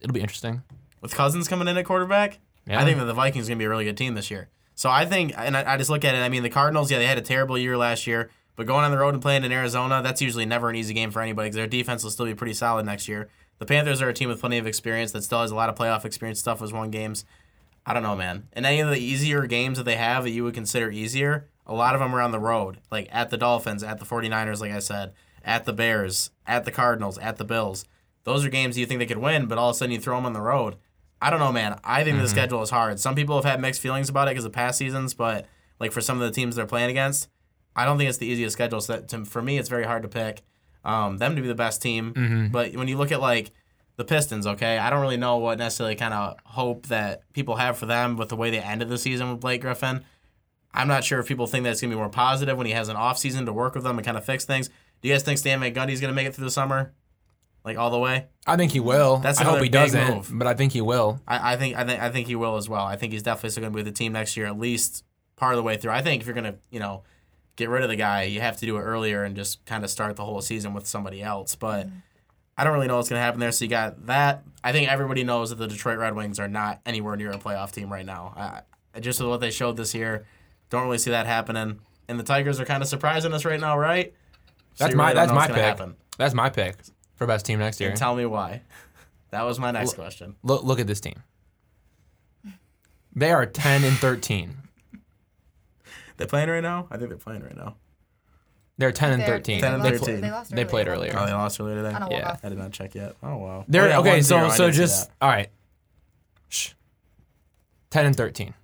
it'll 0.00 0.14
be 0.14 0.22
interesting. 0.22 0.62
with 1.02 1.14
Cousins 1.14 1.46
coming 1.46 1.68
in 1.68 1.76
at 1.76 1.84
quarterback, 1.84 2.38
Yeah. 2.66 2.80
I 2.80 2.84
think 2.86 2.98
that 2.98 3.04
the 3.04 3.12
Vikings 3.12 3.46
are 3.46 3.50
going 3.50 3.58
to 3.58 3.62
be 3.62 3.66
a 3.66 3.68
really 3.68 3.84
good 3.84 3.98
team 3.98 4.14
this 4.14 4.30
year. 4.30 4.48
So 4.74 4.90
I 4.90 5.04
think, 5.04 5.32
and 5.36 5.56
I, 5.56 5.74
I 5.74 5.76
just 5.76 5.90
look 5.90 6.04
at 6.04 6.14
it. 6.14 6.18
I 6.18 6.28
mean, 6.28 6.42
the 6.42 6.50
Cardinals, 6.50 6.90
yeah, 6.90 6.98
they 6.98 7.06
had 7.06 7.18
a 7.18 7.22
terrible 7.22 7.56
year 7.56 7.76
last 7.76 8.06
year, 8.06 8.30
but 8.56 8.66
going 8.66 8.84
on 8.84 8.90
the 8.90 8.98
road 8.98 9.14
and 9.14 9.22
playing 9.22 9.44
in 9.44 9.52
Arizona, 9.52 10.02
that's 10.02 10.20
usually 10.20 10.46
never 10.46 10.68
an 10.70 10.76
easy 10.76 10.94
game 10.94 11.10
for 11.10 11.20
anybody 11.20 11.48
because 11.48 11.56
their 11.56 11.66
defense 11.66 12.02
will 12.02 12.10
still 12.10 12.26
be 12.26 12.34
pretty 12.34 12.54
solid 12.54 12.86
next 12.86 13.08
year. 13.08 13.28
The 13.58 13.66
Panthers 13.66 14.02
are 14.02 14.08
a 14.08 14.14
team 14.14 14.28
with 14.28 14.40
plenty 14.40 14.58
of 14.58 14.66
experience 14.66 15.12
that 15.12 15.22
still 15.22 15.40
has 15.40 15.50
a 15.50 15.54
lot 15.54 15.68
of 15.68 15.76
playoff 15.76 16.04
experience. 16.04 16.40
Stuff 16.40 16.60
was 16.60 16.72
won 16.72 16.90
games. 16.90 17.24
I 17.86 17.92
don't 17.92 18.02
know, 18.02 18.16
man. 18.16 18.48
And 18.52 18.66
any 18.66 18.80
of 18.80 18.88
the 18.88 18.98
easier 18.98 19.46
games 19.46 19.78
that 19.78 19.84
they 19.84 19.96
have 19.96 20.24
that 20.24 20.30
you 20.30 20.42
would 20.44 20.54
consider 20.54 20.90
easier, 20.90 21.48
a 21.66 21.74
lot 21.74 21.94
of 21.94 22.00
them 22.00 22.14
are 22.14 22.20
on 22.20 22.32
the 22.32 22.38
road, 22.38 22.78
like 22.90 23.08
at 23.12 23.30
the 23.30 23.36
Dolphins, 23.36 23.82
at 23.82 23.98
the 23.98 24.04
49ers, 24.04 24.60
like 24.60 24.72
I 24.72 24.78
said, 24.78 25.12
at 25.44 25.64
the 25.64 25.72
Bears, 25.72 26.30
at 26.46 26.64
the 26.64 26.70
Cardinals, 26.70 27.18
at 27.18 27.36
the 27.36 27.44
Bills. 27.44 27.84
Those 28.24 28.44
are 28.44 28.50
games 28.50 28.78
you 28.78 28.86
think 28.86 28.98
they 28.98 29.06
could 29.06 29.18
win, 29.18 29.46
but 29.46 29.58
all 29.58 29.70
of 29.70 29.76
a 29.76 29.78
sudden 29.78 29.92
you 29.92 30.00
throw 30.00 30.16
them 30.16 30.26
on 30.26 30.32
the 30.32 30.40
road. 30.40 30.76
I 31.20 31.30
don't 31.30 31.40
know, 31.40 31.52
man. 31.52 31.78
I 31.84 32.04
think 32.04 32.18
the 32.18 32.28
schedule 32.28 32.62
is 32.62 32.70
hard. 32.70 33.00
Some 33.00 33.14
people 33.14 33.36
have 33.36 33.44
had 33.44 33.60
mixed 33.60 33.80
feelings 33.80 34.08
about 34.08 34.28
it 34.28 34.32
because 34.32 34.44
of 34.44 34.52
past 34.52 34.78
seasons, 34.78 35.14
but 35.14 35.46
like 35.80 35.92
for 35.92 36.00
some 36.00 36.20
of 36.20 36.26
the 36.26 36.34
teams 36.34 36.56
they're 36.56 36.66
playing 36.66 36.90
against, 36.90 37.28
I 37.74 37.84
don't 37.84 37.96
think 37.98 38.08
it's 38.08 38.18
the 38.18 38.26
easiest 38.26 38.52
schedule. 38.52 38.80
So 38.80 39.00
to, 39.00 39.24
for 39.24 39.40
me, 39.42 39.58
it's 39.58 39.68
very 39.68 39.84
hard 39.84 40.02
to 40.02 40.08
pick 40.08 40.42
um, 40.84 41.16
them 41.18 41.34
to 41.36 41.42
be 41.42 41.48
the 41.48 41.54
best 41.54 41.80
team. 41.80 42.12
But 42.52 42.74
when 42.74 42.88
you 42.88 42.96
look 42.98 43.10
at 43.10 43.20
like 43.20 43.52
the 43.96 44.04
Pistons, 44.04 44.46
okay, 44.46 44.76
I 44.78 44.90
don't 44.90 45.00
really 45.00 45.16
know 45.16 45.38
what 45.38 45.58
necessarily 45.58 45.94
kind 45.94 46.12
of 46.12 46.36
hope 46.44 46.86
that 46.88 47.22
people 47.32 47.56
have 47.56 47.78
for 47.78 47.86
them 47.86 48.16
with 48.16 48.28
the 48.28 48.36
way 48.36 48.50
they 48.50 48.60
ended 48.60 48.88
the 48.88 48.98
season 48.98 49.30
with 49.30 49.40
Blake 49.40 49.62
Griffin. 49.62 50.04
I'm 50.74 50.88
not 50.88 51.04
sure 51.04 51.20
if 51.20 51.28
people 51.28 51.46
think 51.46 51.64
that 51.64 51.70
it's 51.70 51.80
going 51.80 51.90
to 51.90 51.96
be 51.96 52.00
more 52.00 52.08
positive 52.10 52.58
when 52.58 52.66
he 52.66 52.72
has 52.72 52.88
an 52.88 52.96
off 52.96 53.16
season 53.16 53.46
to 53.46 53.52
work 53.52 53.74
with 53.74 53.84
them 53.84 53.96
and 53.96 54.04
kind 54.04 54.18
of 54.18 54.24
fix 54.24 54.44
things. 54.44 54.68
Do 55.00 55.08
you 55.08 55.14
guys 55.14 55.22
think 55.22 55.38
Stan 55.38 55.60
Van 55.60 55.72
Gundy's 55.72 56.00
going 56.00 56.10
to 56.10 56.14
make 56.14 56.26
it 56.26 56.34
through 56.34 56.46
the 56.46 56.50
summer, 56.50 56.92
like 57.64 57.78
all 57.78 57.90
the 57.90 57.98
way? 57.98 58.26
I 58.46 58.56
think 58.56 58.72
he 58.72 58.80
will. 58.80 59.18
That's 59.18 59.40
I 59.40 59.44
hope 59.44 59.56
he 59.56 59.62
big 59.62 59.72
doesn't, 59.72 60.14
move. 60.14 60.30
but 60.32 60.46
I 60.46 60.54
think 60.54 60.72
he 60.72 60.80
will. 60.80 61.20
I, 61.26 61.54
I 61.54 61.56
think 61.56 61.76
I 61.76 61.84
think 61.84 62.00
I 62.00 62.10
think 62.10 62.26
he 62.26 62.36
will 62.36 62.56
as 62.56 62.68
well. 62.68 62.84
I 62.84 62.96
think 62.96 63.12
he's 63.12 63.22
definitely 63.22 63.50
still 63.50 63.62
going 63.62 63.72
to 63.72 63.76
be 63.76 63.82
with 63.82 63.92
the 63.92 63.96
team 63.96 64.12
next 64.12 64.36
year, 64.36 64.46
at 64.46 64.58
least 64.58 65.04
part 65.36 65.54
of 65.54 65.56
the 65.56 65.62
way 65.62 65.76
through. 65.76 65.92
I 65.92 66.02
think 66.02 66.20
if 66.20 66.26
you're 66.26 66.34
going 66.34 66.52
to, 66.52 66.58
you 66.70 66.78
know, 66.78 67.02
get 67.56 67.70
rid 67.70 67.82
of 67.82 67.88
the 67.88 67.96
guy, 67.96 68.24
you 68.24 68.40
have 68.40 68.58
to 68.58 68.66
do 68.66 68.76
it 68.76 68.82
earlier 68.82 69.24
and 69.24 69.34
just 69.34 69.64
kind 69.64 69.82
of 69.82 69.90
start 69.90 70.16
the 70.16 70.24
whole 70.24 70.40
season 70.42 70.74
with 70.74 70.86
somebody 70.86 71.22
else. 71.22 71.54
But 71.54 71.86
mm-hmm. 71.86 71.96
I 72.58 72.64
don't 72.64 72.74
really 72.74 72.86
know 72.86 72.96
what's 72.96 73.08
going 73.08 73.18
to 73.18 73.24
happen 73.24 73.40
there. 73.40 73.50
So 73.50 73.64
you 73.64 73.70
got 73.70 74.06
that. 74.06 74.44
I 74.62 74.72
think 74.72 74.90
everybody 74.90 75.24
knows 75.24 75.50
that 75.50 75.56
the 75.56 75.66
Detroit 75.66 75.98
Red 75.98 76.14
Wings 76.14 76.38
are 76.38 76.48
not 76.48 76.80
anywhere 76.84 77.16
near 77.16 77.30
a 77.30 77.38
playoff 77.38 77.72
team 77.72 77.90
right 77.90 78.06
now. 78.06 78.34
I, 78.94 79.00
just 79.00 79.20
with 79.20 79.28
what 79.28 79.40
they 79.40 79.50
showed 79.50 79.76
this 79.76 79.94
year, 79.94 80.26
don't 80.70 80.84
really 80.84 80.98
see 80.98 81.10
that 81.10 81.26
happening. 81.26 81.80
And 82.08 82.20
the 82.20 82.24
Tigers 82.24 82.60
are 82.60 82.64
kind 82.64 82.82
of 82.82 82.88
surprising 82.88 83.32
us 83.32 83.44
right 83.44 83.58
now, 83.58 83.78
right? 83.78 84.14
That's 84.76 84.92
you 84.92 84.98
my 84.98 85.08
really 85.08 85.14
that's 85.14 85.32
my 85.32 85.46
pick. 85.46 85.56
happen. 85.56 85.96
That's 86.18 86.34
my 86.34 86.50
pick 86.50 86.76
for 87.16 87.26
best 87.26 87.46
team 87.46 87.58
next 87.58 87.80
year. 87.80 87.90
And 87.90 87.98
tell 87.98 88.14
me 88.14 88.26
why. 88.26 88.62
That 89.30 89.42
was 89.42 89.58
my 89.58 89.72
next 89.72 89.94
question. 89.94 90.36
Look 90.44 90.62
look 90.62 90.78
at 90.78 90.86
this 90.86 91.00
team. 91.00 91.24
They 93.16 93.32
are 93.32 93.46
ten 93.46 93.82
and 93.82 93.96
thirteen. 93.96 94.56
they're 96.16 96.28
playing 96.28 96.48
right 96.50 96.62
now? 96.62 96.86
I 96.88 96.98
think 96.98 97.08
they're 97.08 97.18
playing 97.18 97.42
right 97.42 97.56
now. 97.56 97.74
They're 98.78 98.92
ten 98.92 99.12
and 99.12 99.22
They're- 99.22 99.28
thirteen. 99.28 99.60
10 99.60 99.74
and 99.74 99.84
they 99.84 99.90
13. 99.98 99.98
lost- 100.14 100.20
They, 100.22 100.30
lost 100.30 100.50
They 100.54 100.64
played 100.64 100.86
earlier. 100.86 101.10
earlier. 101.12 101.20
Oh, 101.20 101.26
they 101.26 101.32
lost 101.32 101.60
earlier 101.60 101.76
today. 101.82 101.94
I 101.96 102.08
Yeah. 102.10 102.36
I 102.44 102.48
did 102.48 102.58
not 102.58 102.70
check 102.70 102.94
yet. 102.94 103.16
Oh 103.24 103.36
wow. 103.38 103.64
They're 103.66 103.84
Oh, 103.84 103.88
yeah, 103.88 103.98
okay. 103.98 104.20
So 104.22 104.48
so 104.50 104.70
just 104.70 105.10
all 105.20 105.28
right. 105.30 105.48
Shh. 106.48 106.70
Ten 107.90 108.06
and 108.06 108.16
thirteen. 108.16 108.54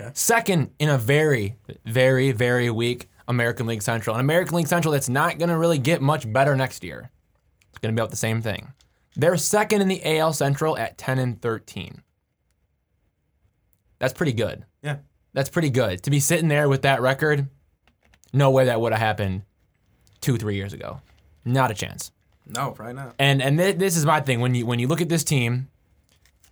Okay. 0.00 0.10
Second 0.14 0.70
in 0.78 0.88
a 0.88 0.98
very, 0.98 1.56
very, 1.84 2.30
very 2.30 2.70
weak 2.70 3.08
American 3.26 3.66
League 3.66 3.82
Central. 3.82 4.14
An 4.14 4.20
American 4.20 4.56
League 4.56 4.68
Central 4.68 4.92
that's 4.92 5.08
not 5.08 5.38
going 5.38 5.48
to 5.48 5.58
really 5.58 5.78
get 5.78 6.00
much 6.00 6.32
better 6.32 6.54
next 6.56 6.84
year. 6.84 7.10
Going 7.82 7.94
to 7.94 7.98
be 7.98 8.02
about 8.02 8.10
the 8.10 8.16
same 8.16 8.42
thing. 8.42 8.72
They're 9.16 9.36
second 9.36 9.80
in 9.82 9.88
the 9.88 10.18
AL 10.18 10.32
Central 10.34 10.76
at 10.78 10.98
10 10.98 11.18
and 11.18 11.40
13. 11.40 12.02
That's 13.98 14.12
pretty 14.12 14.32
good. 14.32 14.64
Yeah. 14.82 14.96
That's 15.32 15.48
pretty 15.50 15.70
good. 15.70 16.02
To 16.04 16.10
be 16.10 16.20
sitting 16.20 16.48
there 16.48 16.68
with 16.68 16.82
that 16.82 17.00
record, 17.00 17.48
no 18.32 18.50
way 18.50 18.66
that 18.66 18.80
would 18.80 18.92
have 18.92 19.00
happened 19.00 19.42
two, 20.20 20.36
three 20.36 20.56
years 20.56 20.72
ago. 20.72 21.00
Not 21.44 21.70
a 21.70 21.74
chance. 21.74 22.10
No, 22.46 22.72
probably 22.72 22.94
not. 22.94 23.14
And 23.18 23.40
and 23.40 23.58
th- 23.58 23.76
this 23.76 23.96
is 23.96 24.04
my 24.04 24.20
thing. 24.20 24.40
When 24.40 24.54
you 24.54 24.66
when 24.66 24.78
you 24.80 24.88
look 24.88 25.00
at 25.00 25.08
this 25.08 25.22
team, 25.22 25.68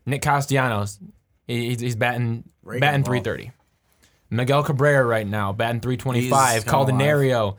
Nick 0.06 0.22
Castellanos, 0.22 0.98
he- 1.46 1.70
he's, 1.70 1.80
he's 1.80 1.96
batting 1.96 2.44
batting 2.80 3.02
330. 3.04 3.50
Miguel 4.30 4.62
Cabrera 4.62 5.04
right 5.04 5.26
now 5.26 5.52
batting 5.52 5.80
325. 5.80 6.54
He's 6.54 6.64
come 6.64 6.86
Candelario 6.86 7.56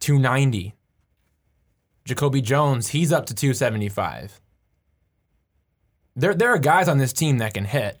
290. 0.00 0.74
Jacoby 2.10 2.40
Jones, 2.40 2.88
he's 2.88 3.12
up 3.12 3.26
to 3.26 3.34
275. 3.34 4.40
There 6.16 6.34
there 6.34 6.48
are 6.48 6.58
guys 6.58 6.88
on 6.88 6.98
this 6.98 7.12
team 7.12 7.38
that 7.38 7.54
can 7.54 7.64
hit. 7.64 8.00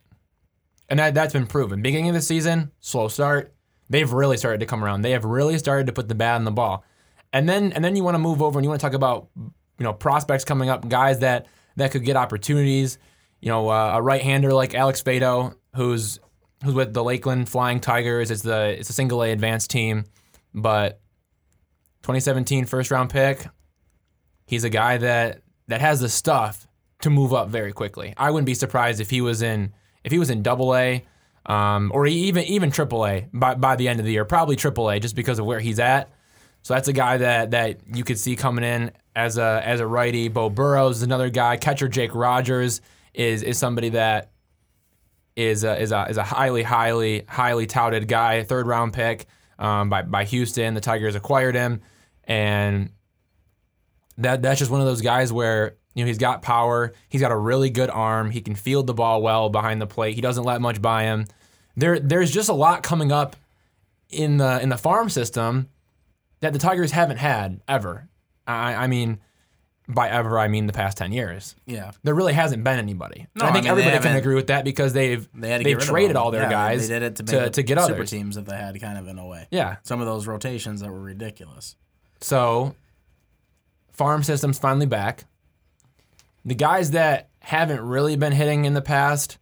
And 0.88 0.98
that, 0.98 1.14
that's 1.14 1.32
been 1.32 1.46
proven. 1.46 1.80
Beginning 1.80 2.08
of 2.08 2.16
the 2.16 2.20
season, 2.20 2.72
slow 2.80 3.06
start. 3.06 3.54
They've 3.88 4.12
really 4.12 4.36
started 4.36 4.58
to 4.58 4.66
come 4.66 4.82
around. 4.82 5.02
They 5.02 5.12
have 5.12 5.24
really 5.24 5.56
started 5.58 5.86
to 5.86 5.92
put 5.92 6.08
the 6.08 6.16
bat 6.16 6.34
on 6.34 6.42
the 6.42 6.50
ball. 6.50 6.84
And 7.32 7.48
then 7.48 7.72
and 7.72 7.84
then 7.84 7.94
you 7.94 8.02
want 8.02 8.16
to 8.16 8.18
move 8.18 8.42
over 8.42 8.58
and 8.58 8.64
you 8.64 8.68
want 8.68 8.80
to 8.80 8.84
talk 8.84 8.94
about 8.94 9.28
you 9.36 9.84
know 9.84 9.92
prospects 9.92 10.44
coming 10.44 10.68
up, 10.68 10.88
guys 10.88 11.20
that 11.20 11.46
that 11.76 11.92
could 11.92 12.04
get 12.04 12.16
opportunities. 12.16 12.98
You 13.40 13.50
know, 13.50 13.68
uh, 13.68 13.92
a 13.94 14.02
right-hander 14.02 14.52
like 14.52 14.74
Alex 14.74 15.00
Faedo, 15.00 15.54
who's 15.76 16.18
who's 16.64 16.74
with 16.74 16.92
the 16.92 17.04
Lakeland 17.04 17.48
Flying 17.48 17.78
Tigers. 17.78 18.32
It's 18.32 18.42
the 18.42 18.76
it's 18.76 18.90
a 18.90 18.92
single 18.92 19.22
A 19.22 19.30
advanced 19.30 19.70
team, 19.70 20.06
but 20.52 21.00
2017 22.02 22.64
first 22.64 22.90
round 22.90 23.10
pick. 23.10 23.46
He's 24.50 24.64
a 24.64 24.68
guy 24.68 24.98
that 24.98 25.42
that 25.68 25.80
has 25.80 26.00
the 26.00 26.08
stuff 26.08 26.66
to 27.02 27.08
move 27.08 27.32
up 27.32 27.50
very 27.50 27.72
quickly. 27.72 28.14
I 28.16 28.32
wouldn't 28.32 28.46
be 28.46 28.54
surprised 28.54 29.00
if 29.00 29.08
he 29.08 29.20
was 29.20 29.42
in 29.42 29.72
if 30.02 30.10
he 30.10 30.18
was 30.18 30.28
in 30.28 30.42
Double 30.42 30.74
A, 30.74 31.04
um, 31.46 31.92
or 31.94 32.04
even 32.08 32.42
even 32.42 32.72
Triple 32.72 33.06
A 33.06 33.28
by 33.32 33.54
by 33.54 33.76
the 33.76 33.86
end 33.86 34.00
of 34.00 34.06
the 34.06 34.10
year. 34.10 34.24
Probably 34.24 34.56
Triple 34.56 34.90
A 34.90 34.98
just 34.98 35.14
because 35.14 35.38
of 35.38 35.46
where 35.46 35.60
he's 35.60 35.78
at. 35.78 36.10
So 36.62 36.74
that's 36.74 36.88
a 36.88 36.92
guy 36.92 37.18
that 37.18 37.52
that 37.52 37.78
you 37.94 38.02
could 38.02 38.18
see 38.18 38.34
coming 38.34 38.64
in 38.64 38.90
as 39.14 39.38
a 39.38 39.62
as 39.64 39.78
a 39.78 39.86
righty. 39.86 40.26
Beau 40.26 40.50
Burrows 40.50 40.96
is 40.96 41.02
another 41.04 41.30
guy. 41.30 41.56
Catcher 41.56 41.86
Jake 41.86 42.12
Rogers 42.12 42.80
is 43.14 43.44
is 43.44 43.56
somebody 43.56 43.90
that 43.90 44.32
is 45.36 45.62
a, 45.62 45.80
is 45.80 45.92
a 45.92 46.06
is 46.10 46.16
a 46.16 46.24
highly 46.24 46.64
highly 46.64 47.24
highly 47.28 47.68
touted 47.68 48.08
guy. 48.08 48.42
Third 48.42 48.66
round 48.66 48.94
pick 48.94 49.26
um, 49.60 49.90
by 49.90 50.02
by 50.02 50.24
Houston. 50.24 50.74
The 50.74 50.80
Tigers 50.80 51.14
acquired 51.14 51.54
him, 51.54 51.82
and 52.24 52.90
that 54.20 54.42
that's 54.42 54.58
just 54.58 54.70
one 54.70 54.80
of 54.80 54.86
those 54.86 55.00
guys 55.00 55.32
where 55.32 55.76
you 55.94 56.04
know 56.04 56.06
he's 56.08 56.18
got 56.18 56.42
power. 56.42 56.92
He's 57.08 57.20
got 57.20 57.32
a 57.32 57.36
really 57.36 57.70
good 57.70 57.90
arm. 57.90 58.30
He 58.30 58.40
can 58.40 58.54
field 58.54 58.86
the 58.86 58.94
ball 58.94 59.22
well 59.22 59.48
behind 59.50 59.80
the 59.80 59.86
plate. 59.86 60.14
He 60.14 60.20
doesn't 60.20 60.44
let 60.44 60.60
much 60.60 60.80
by 60.80 61.04
him. 61.04 61.26
There 61.76 61.98
there's 61.98 62.30
just 62.30 62.48
a 62.48 62.54
lot 62.54 62.82
coming 62.82 63.12
up 63.12 63.36
in 64.08 64.36
the 64.38 64.60
in 64.60 64.68
the 64.68 64.76
farm 64.78 65.08
system 65.08 65.68
that 66.40 66.52
the 66.52 66.58
Tigers 66.58 66.92
haven't 66.92 67.18
had 67.18 67.60
ever. 67.68 68.08
I, 68.46 68.74
I 68.74 68.86
mean, 68.86 69.20
by 69.88 70.08
ever 70.08 70.38
I 70.38 70.48
mean 70.48 70.66
the 70.66 70.72
past 70.72 70.98
ten 70.98 71.12
years. 71.12 71.54
Yeah. 71.66 71.92
There 72.02 72.14
really 72.14 72.32
hasn't 72.32 72.64
been 72.64 72.78
anybody. 72.78 73.26
No, 73.34 73.44
I 73.46 73.52
think 73.52 73.66
I 73.66 73.74
mean, 73.74 73.84
everybody 73.84 74.02
can 74.08 74.16
agree 74.16 74.34
with 74.34 74.48
that 74.48 74.64
because 74.64 74.92
they've 74.92 75.28
They 75.34 75.50
had 75.50 75.64
they've 75.64 75.78
traded 75.78 76.16
all 76.16 76.30
their 76.30 76.42
Yeah, 76.42 76.50
guys 76.50 76.88
They 76.88 76.94
did 76.98 77.02
it 77.02 77.16
to, 77.16 77.22
to, 77.24 77.50
to 77.50 77.62
get 77.62 77.78
super 77.80 77.94
others. 77.94 78.10
teams 78.10 78.36
that 78.36 78.46
they 78.46 78.56
had, 78.56 78.80
kind 78.80 78.98
of 78.98 79.06
in 79.08 79.18
a 79.18 79.26
way. 79.26 79.46
Yeah. 79.50 79.76
Some 79.82 80.00
of 80.00 80.06
those 80.06 80.26
rotations 80.26 80.80
that 80.80 80.90
were 80.90 81.00
ridiculous. 81.00 81.76
So, 82.20 82.74
farm 84.00 84.22
system's 84.22 84.58
finally 84.58 84.86
back. 84.86 85.24
The 86.46 86.54
guys 86.54 86.92
that 86.92 87.28
haven't 87.40 87.82
really 87.82 88.16
been 88.16 88.32
hitting 88.32 88.64
in 88.64 88.72
the 88.72 88.80
past, 88.80 89.36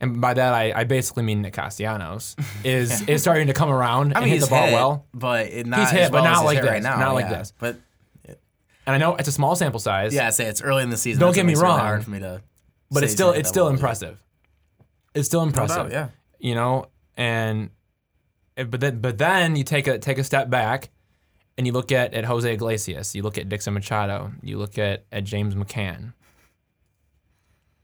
and 0.00 0.20
by 0.20 0.34
that 0.34 0.52
I, 0.54 0.72
I 0.80 0.82
basically 0.84 1.22
mean 1.22 1.40
Nick 1.42 1.54
Castellanos, 1.54 2.34
is 2.64 3.02
is 3.08 3.22
starting 3.22 3.46
to 3.46 3.52
come 3.52 3.70
around 3.70 4.12
I 4.14 4.22
and 4.22 4.28
hit 4.28 4.40
the 4.40 4.48
ball 4.48 4.64
hit, 4.66 4.72
well. 4.74 5.06
but 5.14 5.54
not 5.66 5.78
He's 5.80 5.90
hit, 5.90 6.10
but 6.10 6.22
well 6.22 6.32
not 6.32 6.44
like 6.44 6.56
hit 6.58 6.64
right 6.64 6.82
this, 6.82 6.84
now. 6.84 6.98
not 6.98 7.14
like 7.14 7.28
this. 7.28 7.52
But 7.58 7.76
And 8.26 8.36
I 8.94 8.98
know 8.98 9.14
it's 9.14 9.28
a 9.28 9.32
small 9.32 9.54
sample 9.54 9.78
size. 9.78 10.12
yeah, 10.12 10.26
I 10.26 10.30
say 10.30 10.46
it's 10.46 10.60
early 10.62 10.82
in 10.82 10.90
the 10.90 10.96
season. 10.96 11.20
Don't 11.20 11.32
get 11.34 11.46
me 11.46 11.52
really 11.52 11.62
wrong, 11.64 11.78
hard 11.78 12.02
for 12.04 12.10
me 12.10 12.18
to. 12.18 12.42
but 12.90 13.04
it's 13.04 13.12
still 13.12 13.30
it's 13.30 13.48
still 13.48 13.66
yeah. 13.66 13.74
impressive. 13.74 14.18
It's 15.14 15.28
still 15.28 15.42
No 15.42 15.46
impressive. 15.46 15.76
doubt, 15.76 15.92
yeah. 15.92 16.08
you 16.40 16.54
know, 16.56 16.86
and 17.16 17.70
but 18.56 18.80
then 18.80 19.00
but 19.00 19.16
then 19.18 19.54
you 19.54 19.62
take 19.62 19.86
a 19.86 19.98
take 19.98 20.18
a 20.18 20.24
step 20.24 20.50
back 20.50 20.90
and 21.58 21.66
you 21.66 21.72
look 21.72 21.92
at 21.92 22.14
at 22.14 22.24
Jose 22.24 22.52
Iglesias, 22.52 23.14
you 23.14 23.22
look 23.22 23.38
at 23.38 23.48
Dixon 23.48 23.74
Machado, 23.74 24.32
you 24.42 24.58
look 24.58 24.78
at 24.78 25.04
at 25.12 25.24
James 25.24 25.54
McCann. 25.54 26.12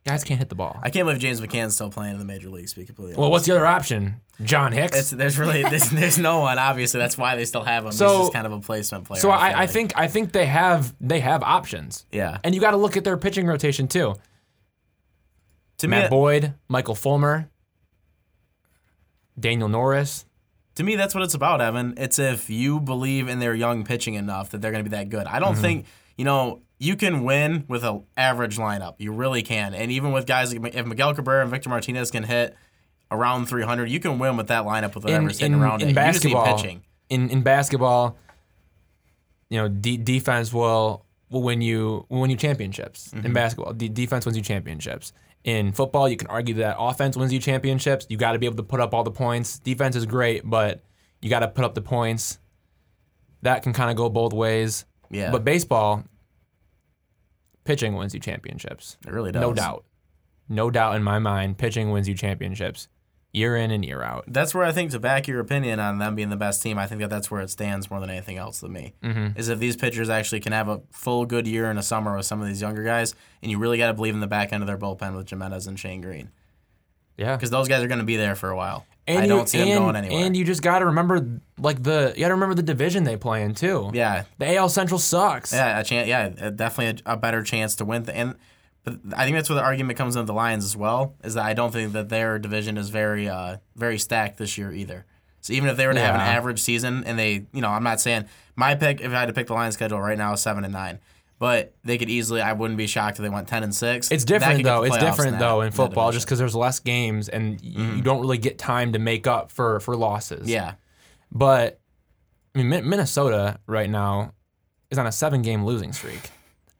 Guys 0.04 0.24
can't 0.24 0.38
hit 0.40 0.48
the 0.48 0.56
ball. 0.56 0.80
I 0.82 0.90
can't 0.90 1.06
believe 1.06 1.20
James 1.20 1.40
McCann's 1.40 1.76
still 1.76 1.88
playing 1.88 2.14
in 2.14 2.18
the 2.18 2.24
major 2.24 2.50
leagues. 2.50 2.72
To 2.72 2.80
be 2.80 2.86
completely 2.86 3.14
well, 3.14 3.26
honest. 3.26 3.30
what's 3.32 3.46
the 3.46 3.52
other 3.54 3.66
option? 3.66 4.16
John 4.42 4.72
Hicks. 4.72 4.98
It's, 4.98 5.10
there's 5.10 5.38
really 5.38 5.62
there's, 5.62 5.90
there's 5.90 6.18
no 6.18 6.40
one. 6.40 6.58
Obviously, 6.58 6.98
that's 6.98 7.16
why 7.16 7.36
they 7.36 7.44
still 7.44 7.62
have 7.62 7.84
him. 7.86 7.92
So- 7.92 8.08
He's 8.08 8.18
just 8.22 8.32
kind 8.32 8.46
of 8.46 8.52
a 8.52 8.58
placement 8.60 9.04
player. 9.04 9.20
so 9.20 9.30
I, 9.30 9.50
I 9.50 9.52
like. 9.60 9.70
think 9.70 9.92
I 9.94 10.08
think 10.08 10.32
they 10.32 10.46
have 10.46 10.92
they 11.00 11.20
have 11.20 11.44
options. 11.44 12.04
yeah. 12.10 12.38
And 12.42 12.52
you 12.52 12.60
got 12.60 12.72
to 12.72 12.76
look 12.78 12.96
at 12.96 13.04
their 13.04 13.16
pitching 13.16 13.46
rotation 13.46 13.86
too. 13.86 14.16
To 15.78 15.86
me, 15.88 15.92
Matt 15.98 16.10
Boyd, 16.10 16.54
Michael 16.68 16.96
Fulmer, 16.96 17.48
Daniel 19.38 19.68
Norris. 19.68 20.24
To 20.76 20.82
me, 20.82 20.96
that's 20.96 21.14
what 21.14 21.22
it's 21.24 21.34
about, 21.34 21.60
Evan. 21.60 21.94
It's 21.96 22.18
if 22.18 22.48
you 22.50 22.80
believe 22.80 23.28
in 23.28 23.38
their 23.40 23.54
young 23.54 23.84
pitching 23.84 24.14
enough 24.14 24.50
that 24.50 24.60
they're 24.62 24.72
going 24.72 24.84
to 24.84 24.88
be 24.90 24.96
that 24.96 25.08
good. 25.10 25.26
I 25.26 25.32
Mm-hmm. 25.32 25.40
don't 25.44 25.56
think 25.56 25.86
you 26.16 26.24
know 26.24 26.60
you 26.78 26.96
can 26.96 27.22
win 27.24 27.64
with 27.68 27.84
an 27.84 28.02
average 28.16 28.56
lineup. 28.58 28.94
You 28.98 29.12
really 29.12 29.42
can, 29.42 29.74
and 29.74 29.90
even 29.92 30.12
with 30.12 30.26
guys 30.26 30.54
like 30.54 30.74
if 30.74 30.86
Miguel 30.86 31.14
Cabrera 31.14 31.42
and 31.42 31.50
Victor 31.50 31.68
Martinez 31.68 32.10
can 32.10 32.22
hit 32.24 32.56
around 33.10 33.46
300, 33.46 33.90
you 33.90 34.00
can 34.00 34.18
win 34.18 34.36
with 34.36 34.46
that 34.48 34.64
lineup 34.64 34.94
with 34.94 35.04
in, 35.04 35.12
whatever's 35.12 35.38
sitting 35.38 35.52
in, 35.52 35.60
around 35.60 35.82
in 35.82 35.88
it. 35.88 35.90
You 35.90 35.94
just 35.96 36.24
need 36.24 36.32
basketball, 36.32 36.56
pitching. 36.56 36.82
in 37.10 37.28
in 37.30 37.42
basketball, 37.42 38.16
you 39.48 39.58
know, 39.58 39.68
de- 39.68 39.96
defense 39.98 40.52
will 40.52 41.04
will 41.30 41.42
win 41.42 41.60
you 41.60 42.06
will 42.08 42.20
win 42.20 42.30
you 42.30 42.36
championships. 42.36 43.08
Mm-hmm. 43.14 43.26
In 43.26 43.32
basketball, 43.32 43.72
de- 43.74 43.88
defense 43.88 44.24
wins 44.26 44.36
you 44.36 44.42
championships. 44.42 45.12
In 45.44 45.72
football, 45.72 46.08
you 46.08 46.16
can 46.16 46.28
argue 46.28 46.54
that 46.54 46.76
offense 46.78 47.16
wins 47.16 47.32
you 47.32 47.40
championships. 47.40 48.06
You 48.08 48.16
got 48.16 48.32
to 48.32 48.38
be 48.38 48.46
able 48.46 48.56
to 48.56 48.62
put 48.62 48.80
up 48.80 48.94
all 48.94 49.02
the 49.02 49.10
points. 49.10 49.58
Defense 49.58 49.96
is 49.96 50.06
great, 50.06 50.42
but 50.44 50.82
you 51.20 51.28
got 51.28 51.40
to 51.40 51.48
put 51.48 51.64
up 51.64 51.74
the 51.74 51.82
points. 51.82 52.38
That 53.42 53.62
can 53.62 53.72
kind 53.72 53.90
of 53.90 53.96
go 53.96 54.08
both 54.08 54.32
ways. 54.32 54.84
Yeah. 55.10 55.32
But 55.32 55.44
baseball, 55.44 56.04
pitching 57.64 57.94
wins 57.94 58.14
you 58.14 58.20
championships. 58.20 58.98
It 59.04 59.12
really 59.12 59.32
does. 59.32 59.40
No 59.40 59.52
doubt. 59.52 59.84
No 60.48 60.70
doubt 60.70 60.94
in 60.94 61.02
my 61.02 61.18
mind, 61.18 61.58
pitching 61.58 61.90
wins 61.90 62.08
you 62.08 62.14
championships 62.14 62.88
year 63.32 63.56
in 63.56 63.70
and 63.70 63.82
year 63.84 64.02
out. 64.02 64.24
That's 64.28 64.54
where 64.54 64.62
I 64.64 64.72
think 64.72 64.90
to 64.90 64.98
back 65.00 65.26
your 65.26 65.40
opinion 65.40 65.80
on 65.80 65.98
them 65.98 66.14
being 66.14 66.28
the 66.28 66.36
best 66.36 66.62
team, 66.62 66.78
I 66.78 66.86
think 66.86 67.00
that 67.00 67.08
that's 67.10 67.30
where 67.30 67.40
it 67.40 67.48
stands 67.50 67.90
more 67.90 67.98
than 67.98 68.10
anything 68.10 68.36
else 68.36 68.60
to 68.60 68.68
me. 68.68 68.92
Mm-hmm. 69.02 69.38
Is 69.38 69.48
if 69.48 69.58
these 69.58 69.74
pitchers 69.76 70.10
actually 70.10 70.40
can 70.40 70.52
have 70.52 70.68
a 70.68 70.82
full 70.90 71.24
good 71.24 71.46
year 71.46 71.70
in 71.70 71.76
the 71.76 71.82
summer 71.82 72.14
with 72.16 72.26
some 72.26 72.40
of 72.42 72.46
these 72.46 72.60
younger 72.60 72.84
guys, 72.84 73.14
and 73.42 73.50
you 73.50 73.58
really 73.58 73.78
got 73.78 73.86
to 73.86 73.94
believe 73.94 74.12
in 74.14 74.20
the 74.20 74.26
back 74.26 74.52
end 74.52 74.62
of 74.62 74.66
their 74.66 74.76
bullpen 74.78 75.16
with 75.16 75.28
Jimenez 75.30 75.66
and 75.66 75.78
Shane 75.80 76.02
Greene, 76.02 76.30
Yeah. 77.16 77.34
because 77.36 77.50
those 77.50 77.68
guys 77.68 77.82
are 77.82 77.88
going 77.88 78.00
to 78.00 78.04
be 78.04 78.16
there 78.16 78.34
for 78.34 78.50
a 78.50 78.56
while. 78.56 78.84
And 79.06 79.18
I 79.18 79.22
you- 79.22 79.28
don't 79.30 79.48
see 79.48 79.58
them 79.58 79.68
and, 79.68 79.78
going 79.78 79.96
anywhere. 79.96 80.26
And 80.26 80.36
you 80.36 80.44
just 80.44 80.62
got 80.62 80.78
to 80.80 80.86
remember, 80.86 81.26
like 81.58 81.82
the 81.82 82.12
you 82.14 82.20
got 82.20 82.28
to 82.28 82.34
remember 82.34 82.54
the 82.54 82.62
division 82.62 83.02
they 83.04 83.16
play 83.16 83.42
in 83.42 83.54
too. 83.54 83.90
yeah, 83.94 84.24
The 84.38 84.54
AL 84.56 84.68
Central 84.68 84.98
sucks. 85.00 85.52
yeah, 85.52 85.80
a 85.80 85.84
chance. 85.84 86.06
Yeah, 86.06 86.28
definitely 86.50 87.02
a, 87.06 87.14
a 87.14 87.16
better 87.16 87.42
chance 87.42 87.74
to 87.76 87.84
win. 87.84 88.04
Th- 88.04 88.16
and 88.16 88.34
but 88.84 88.98
I 89.16 89.24
think 89.24 89.36
that's 89.36 89.48
where 89.48 89.56
the 89.56 89.62
argument 89.62 89.96
comes 89.98 90.16
in 90.16 90.20
with 90.20 90.26
the 90.26 90.32
Lions 90.34 90.64
as 90.64 90.76
well. 90.76 91.14
Is 91.24 91.34
that 91.34 91.44
I 91.44 91.54
don't 91.54 91.72
think 91.72 91.92
that 91.92 92.08
their 92.08 92.38
division 92.38 92.76
is 92.76 92.88
very 92.90 93.28
uh, 93.28 93.58
very 93.76 93.98
stacked 93.98 94.38
this 94.38 94.56
year 94.58 94.72
either. 94.72 95.06
So 95.40 95.52
even 95.52 95.68
if 95.68 95.76
they 95.76 95.86
were 95.88 95.94
to 95.94 96.00
have 96.00 96.14
an 96.14 96.20
average 96.20 96.60
season 96.60 97.02
and 97.04 97.18
they, 97.18 97.46
you 97.52 97.60
know, 97.60 97.68
I'm 97.68 97.82
not 97.82 98.00
saying 98.00 98.26
my 98.54 98.74
pick 98.76 99.00
if 99.00 99.10
I 99.12 99.18
had 99.20 99.26
to 99.26 99.32
pick 99.32 99.48
the 99.48 99.54
Lions 99.54 99.74
schedule 99.74 100.00
right 100.00 100.16
now 100.18 100.32
is 100.34 100.40
seven 100.40 100.62
and 100.64 100.72
nine, 100.72 101.00
but 101.40 101.74
they 101.82 101.98
could 101.98 102.08
easily. 102.10 102.40
I 102.40 102.52
wouldn't 102.52 102.78
be 102.78 102.86
shocked 102.86 103.18
if 103.18 103.22
they 103.24 103.28
went 103.28 103.48
ten 103.48 103.62
and 103.64 103.74
six. 103.74 104.10
It's 104.12 104.24
different 104.24 104.62
though. 104.62 104.84
It's 104.84 104.96
different 104.98 105.32
that- 105.32 105.40
though 105.40 105.62
in 105.62 105.72
football, 105.72 106.12
just 106.12 106.26
because 106.26 106.38
there's 106.38 106.54
less 106.54 106.78
games 106.80 107.28
and 107.28 107.60
y- 107.60 107.94
you 107.96 108.02
don't 108.02 108.20
really 108.20 108.38
get 108.38 108.56
time 108.58 108.92
to 108.92 108.98
make 109.00 109.26
up 109.26 109.50
for 109.50 109.80
for 109.80 109.96
losses. 109.96 110.48
Yeah, 110.48 110.74
But 111.32 111.80
I 112.54 112.62
mean, 112.62 112.68
Minnesota 112.88 113.58
right 113.66 113.88
now 113.90 114.34
is 114.90 114.98
on 114.98 115.06
a 115.06 115.12
seven 115.12 115.42
game 115.42 115.64
losing 115.64 115.92
streak, 115.92 116.30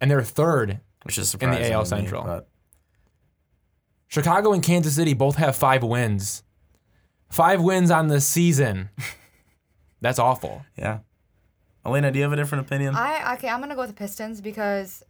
and 0.01 0.11
they're 0.11 0.23
third. 0.23 0.81
Which 1.05 1.19
is 1.19 1.27
the 1.27 1.31
surprising 1.39 1.73
AL 1.73 1.85
to 1.85 1.95
me, 1.97 2.01
Central. 2.03 2.25
but- 2.25 2.49
Chicago 4.09 4.53
and 4.53 4.63
Kansas 4.63 4.95
City 4.97 5.15
both 5.15 5.37
have 5.37 5.57
five 5.57 5.83
wins. 5.83 6.43
Five 7.31 7.63
wins 7.63 7.91
on 7.91 8.09
the 8.09 8.21
season. 8.21 8.91
That's 10.03 10.19
awful. 10.19 10.65
yeah. 10.77 10.99
Elena, 11.85 12.13
do 12.13 12.19
you 12.19 12.23
have 12.25 12.33
a 12.33 12.37
different 12.37 12.67
opinion? 12.67 12.95
I 12.95 13.35
okay, 13.35 13.49
I'm 13.49 13.61
gonna 13.61 13.75
go 13.75 13.81
with 13.81 13.91
the 13.91 13.97
Pistons 13.97 14.41
because 14.41 15.03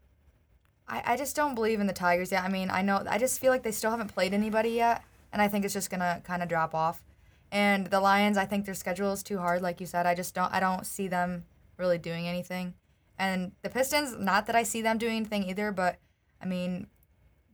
I, 0.89 1.03
I 1.05 1.17
just 1.17 1.37
don't 1.37 1.55
believe 1.55 1.81
in 1.81 1.87
the 1.87 1.93
Tigers 1.93 2.33
yet. 2.33 2.45
I 2.45 2.49
mean, 2.49 2.71
I 2.71 2.81
know 2.81 3.05
I 3.11 3.19
just 3.19 3.41
feel 3.41 3.51
like 3.51 3.63
they 3.63 3.73
still 3.73 3.91
haven't 3.91 4.15
played 4.15 4.33
anybody 4.33 4.71
yet. 4.71 5.03
and 5.33 5.43
I 5.43 5.49
think 5.49 5.65
it's 5.67 5.75
just 5.75 5.91
gonna 5.91 6.23
kind 6.25 6.43
of 6.43 6.49
drop 6.49 6.75
off. 6.75 7.03
And 7.51 7.89
the 7.89 8.01
Lions, 8.01 8.39
I 8.39 8.47
think 8.47 8.65
their 8.65 8.75
schedule 8.75 9.13
is 9.13 9.23
too 9.23 9.37
hard, 9.39 9.61
like 9.61 9.81
you 9.81 9.87
said. 9.87 10.07
I 10.07 10.15
just 10.15 10.35
don't 10.35 10.51
I 10.53 10.61
don't 10.61 10.87
see 10.87 11.09
them 11.09 11.45
really 11.77 11.99
doing 11.99 12.27
anything. 12.27 12.73
And 13.23 13.52
the 13.62 13.71
Pistons, 13.71 14.17
not 14.19 14.47
that 14.47 14.57
I 14.57 14.64
see 14.64 14.83
them 14.83 14.99
doing 14.99 15.17
anything 15.17 15.45
either, 15.45 15.71
but 15.71 15.99
I 16.43 16.47
mean, 16.47 16.88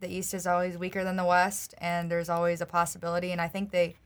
the 0.01 0.09
East 0.09 0.33
is 0.33 0.47
always 0.47 0.79
weaker 0.79 1.05
than 1.05 1.17
the 1.17 1.25
West, 1.25 1.75
and 1.79 2.11
there's 2.11 2.31
always 2.31 2.61
a 2.61 2.67
possibility. 2.67 3.33
And 3.33 3.41
I 3.41 3.49
think 3.49 3.71
they 3.71 3.97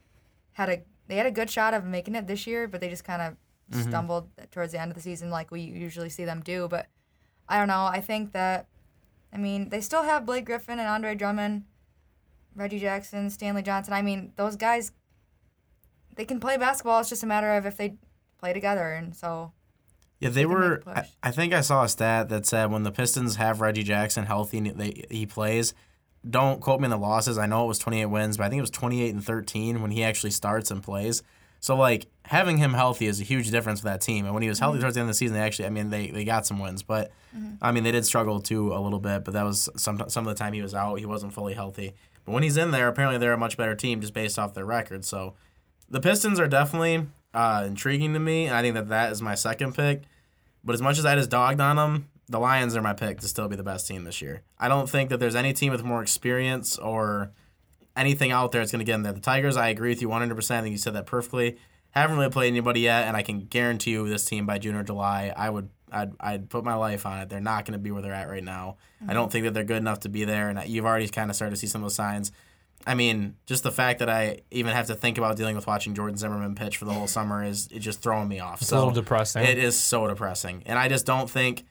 had 0.52 0.69
a 0.69 0.83
they 1.09 1.16
had 1.16 1.26
a 1.26 1.31
good 1.31 1.50
shot 1.50 1.75
of 1.75 1.85
making 1.85 2.14
it 2.14 2.26
this 2.26 2.47
year, 2.47 2.66
but 2.66 2.81
they 2.81 2.88
just 2.88 3.04
kind 3.04 3.23
of 3.23 3.37
Mm-hmm. 3.73 3.88
stumbled 3.88 4.28
towards 4.50 4.73
the 4.73 4.81
end 4.81 4.90
of 4.90 4.97
the 4.97 5.02
season, 5.02 5.31
like 5.31 5.50
we 5.50 5.61
usually 5.62 6.11
see 6.11 6.26
them 6.26 6.42
do. 6.45 6.69
But 6.69 6.88
I 7.49 7.59
don't 7.59 7.69
know. 7.69 7.87
I 7.87 8.00
think 8.02 8.33
that 8.33 8.66
I 9.33 9.38
mean 9.38 9.71
they 9.71 9.81
still 9.81 10.02
have 10.02 10.26
Blake 10.26 10.45
Griffin 10.45 10.78
and 10.78 10.88
Andre 10.88 11.14
Drummond, 11.14 11.64
Reggie 12.54 12.81
Jackson, 12.81 13.31
Stanley 13.31 13.62
Johnson. 13.62 13.95
I 13.95 14.02
mean 14.02 14.33
those 14.37 14.57
guys, 14.57 14.92
they 16.16 16.26
can 16.26 16.38
play 16.38 16.59
basketball. 16.59 17.00
It's 17.00 17.09
just 17.09 17.23
a 17.23 17.26
matter 17.26 17.50
of 17.54 17.64
if 17.64 17.78
they 17.78 17.95
play 18.38 18.52
together, 18.52 18.92
and 18.92 19.16
so 19.16 19.52
Yeah, 20.23 20.29
they 20.31 20.47
were. 20.47 20.83
I, 20.87 21.05
I 21.23 21.31
think 21.33 21.52
I 21.52 21.61
saw 21.62 21.83
a 21.85 21.88
stat 21.88 22.29
that 22.29 22.47
said 22.47 22.71
when 22.71 22.85
the 22.85 22.93
Pistons 22.93 23.37
have 23.37 23.61
Reggie 23.61 23.83
Jackson 23.83 24.25
healthy 24.26 24.59
and 24.59 24.67
they, 24.79 25.05
he 25.11 25.26
plays, 25.26 25.75
don't 26.29 26.61
quote 26.61 26.81
me 26.81 26.85
on 26.85 26.91
the 26.91 26.97
losses. 26.97 27.38
I 27.38 27.47
know 27.47 27.64
it 27.64 27.69
was 27.69 27.79
28 27.81 28.07
wins, 28.07 28.37
but 28.37 28.45
I 28.45 28.49
think 28.49 28.59
it 28.59 28.62
was 28.62 28.71
28 28.71 29.14
and 29.14 29.25
13 29.25 29.83
when 29.83 29.91
he 29.91 30.05
actually 30.05 30.31
starts 30.31 30.71
and 30.71 30.83
plays. 30.83 31.23
So 31.59 31.75
like 31.76 32.07
having 32.25 32.59
him 32.59 32.73
healthy 32.75 33.07
is 33.07 33.21
a 33.21 33.25
huge 33.25 33.50
difference 33.50 33.81
for 33.81 33.87
that 33.87 34.00
team. 34.00 34.25
And 34.25 34.33
when 34.35 34.43
he 34.43 34.49
was 34.49 34.59
Mm-hmm. 34.59 34.64
healthy 34.64 34.81
towards 34.81 34.95
the 34.95 35.00
end 35.00 35.09
of 35.09 35.14
the 35.14 35.19
season, 35.19 35.35
they 35.37 35.43
actually, 35.43 35.67
I 35.67 35.71
mean, 35.71 35.91
they, 35.91 36.09
they 36.11 36.25
got 36.25 36.47
some 36.47 36.59
wins, 36.61 36.83
but 36.83 37.11
I 37.61 37.73
mean, 37.73 37.83
they 37.83 37.93
did 37.93 38.05
struggle 38.07 38.41
too 38.41 38.73
a 38.75 38.79
little 38.81 38.99
bit. 39.00 39.25
But 39.25 39.35
that 39.35 39.45
was 39.45 39.69
some 39.76 40.05
some 40.09 40.26
of 40.26 40.35
the 40.37 40.38
time 40.38 40.52
he 40.52 40.62
was 40.62 40.75
out, 40.75 40.97
he 41.00 41.07
wasn't 41.07 41.33
fully 41.33 41.55
healthy. 41.55 41.95
But 42.25 42.33
when 42.33 42.43
he's 42.45 42.57
in 42.57 42.71
there, 42.71 42.87
apparently 42.88 43.19
they're 43.19 43.33
a 43.33 43.38
much 43.38 43.57
better 43.57 43.75
team 43.75 44.00
just 44.00 44.12
based 44.14 44.38
off 44.38 44.55
their 44.55 44.64
record. 44.67 45.05
So 45.05 45.35
the 45.88 46.00
Pistons 46.00 46.38
are 46.38 46.47
definitely 46.47 47.07
uh, 47.35 47.64
intriguing 47.67 48.12
to 48.12 48.21
me, 48.21 48.47
and 48.47 48.55
I 48.55 48.62
think 48.62 48.75
that 48.75 48.88
that 48.88 49.11
is 49.12 49.21
my 49.23 49.35
second 49.35 49.75
pick. 49.75 50.02
But 50.64 50.75
as 50.75 50.83
much 50.83 50.99
as 50.99 51.07
I 51.07 51.14
just 51.14 51.31
dogged 51.31 51.61
on 51.61 51.76
them, 51.76 52.09
the 52.28 52.38
Lions 52.38 52.76
are 52.76 52.83
my 52.83 52.92
pick 52.92 53.21
to 53.21 53.28
still 53.28 53.49
be 53.49 53.57
the 53.57 53.62
best 53.62 53.87
team 53.87 54.04
this 54.04 54.23
year. 54.23 54.42
I 54.59 54.69
don't 54.69 54.88
think 54.88 55.11
that 55.11 55.19
there's 55.19 55.35
any 55.35 55.52
team 55.52 55.73
with 55.73 55.83
more 55.83 56.02
experience 56.02 56.78
or 56.78 57.33
anything 57.97 58.31
out 58.31 58.52
there 58.52 58.61
that's 58.61 58.73
going 58.73 58.81
to 58.81 58.85
get 58.85 58.95
in 58.95 59.02
there. 59.02 59.12
The 59.12 59.21
Tigers, 59.21 59.57
I 59.57 59.69
agree 59.69 59.90
with 59.90 60.00
you 60.00 60.09
100%. 60.09 60.50
I 60.50 60.61
think 60.62 60.73
you 60.73 60.78
said 60.78 60.95
that 60.95 61.07
perfectly. 61.07 61.59
Haven't 61.90 62.16
really 62.16 62.31
played 62.31 62.49
anybody 62.49 62.81
yet, 62.81 63.07
and 63.07 63.16
I 63.16 63.23
can 63.23 63.40
guarantee 63.40 63.90
you 63.90 64.09
this 64.09 64.25
team 64.25 64.47
by 64.47 64.59
June 64.59 64.76
or 64.76 64.83
July, 64.83 65.33
I 65.37 65.50
would 65.50 65.69
I'd, 65.92 66.12
I'd 66.19 66.50
put 66.50 66.64
my 66.64 66.75
life 66.75 67.04
on 67.04 67.21
it. 67.21 67.28
They're 67.28 67.40
not 67.40 67.66
going 67.66 67.75
to 67.75 67.78
be 67.78 67.90
where 67.90 68.02
they're 68.02 68.14
at 68.14 68.28
right 68.28 68.42
now. 68.42 68.78
I 69.07 69.12
don't 69.12 69.25
mm-hmm. 69.25 69.33
think 69.33 69.45
that 69.45 69.54
they're 69.54 69.64
good 69.64 69.76
enough 69.76 70.00
to 70.00 70.09
be 70.09 70.25
there, 70.25 70.49
and 70.49 70.66
you've 70.66 70.87
already 70.87 71.07
kind 71.09 71.31
of 71.31 71.37
started 71.37 71.50
to 71.50 71.57
see 71.57 71.66
some 71.66 71.83
of 71.83 71.85
those 71.85 71.95
signs. 71.95 72.33
I 72.87 72.95
mean, 72.95 73.37
just 73.47 73.62
the 73.62 73.71
fact 73.71 73.99
that 74.01 74.09
I 74.09 74.41
even 74.51 74.73
have 74.73 74.87
to 74.89 74.95
think 74.95 75.19
about 75.19 75.37
dealing 75.37 75.57
with 75.57 75.67
watching 75.67 75.95
Jordan 75.95 76.17
Zimmermann 76.17 76.55
pitch 76.55 76.77
for 76.77 76.85
the 76.85 76.93
whole 76.93 77.07
summer 77.07 77.45
is 77.45 77.69
it 77.73 77.81
just 77.81 78.03
throwing 78.03 78.29
me 78.29 78.41
off. 78.41 78.61
It's 78.61 78.71
so 78.71 78.77
a 78.77 78.79
little 78.79 78.93
depressing. 78.93 79.45
It 79.45 79.59
is 79.59 79.79
so 79.79 80.07
depressing, 80.07 80.62
and 80.67 80.79
I 80.79 80.89
just 80.89 81.07
don't 81.07 81.31
think. 81.31 81.65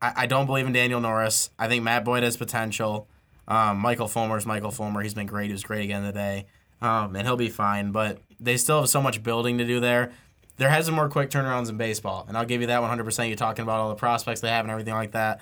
I, 0.00 0.12
I 0.16 0.26
don't 0.26 0.46
believe 0.46 0.66
in 0.66 0.72
Daniel 0.72 1.00
Norris. 1.00 1.50
I 1.58 1.68
think 1.68 1.82
Matt 1.82 2.04
Boyd 2.04 2.22
has 2.22 2.36
potential. 2.36 3.08
Um, 3.48 3.78
Michael 3.78 4.06
is 4.36 4.46
Michael 4.46 4.70
Fulmer. 4.70 5.02
He's 5.02 5.14
been 5.14 5.26
great. 5.26 5.46
He 5.46 5.52
was 5.52 5.64
great 5.64 5.84
again 5.84 6.02
today, 6.02 6.46
um, 6.82 7.16
and 7.16 7.26
he'll 7.26 7.36
be 7.36 7.48
fine. 7.48 7.92
But 7.92 8.18
they 8.38 8.56
still 8.56 8.80
have 8.80 8.88
so 8.88 9.00
much 9.00 9.22
building 9.22 9.58
to 9.58 9.64
do 9.64 9.80
there. 9.80 10.12
There 10.58 10.68
has 10.68 10.86
been 10.86 10.94
more 10.94 11.08
quick 11.08 11.30
turnarounds 11.30 11.70
in 11.70 11.76
baseball, 11.76 12.26
and 12.28 12.36
I'll 12.36 12.44
give 12.44 12.60
you 12.60 12.66
that 12.66 12.80
100%. 12.80 13.28
You're 13.28 13.36
talking 13.36 13.62
about 13.62 13.80
all 13.80 13.88
the 13.88 13.94
prospects 13.94 14.40
they 14.40 14.48
have 14.48 14.64
and 14.64 14.70
everything 14.70 14.94
like 14.94 15.12
that. 15.12 15.40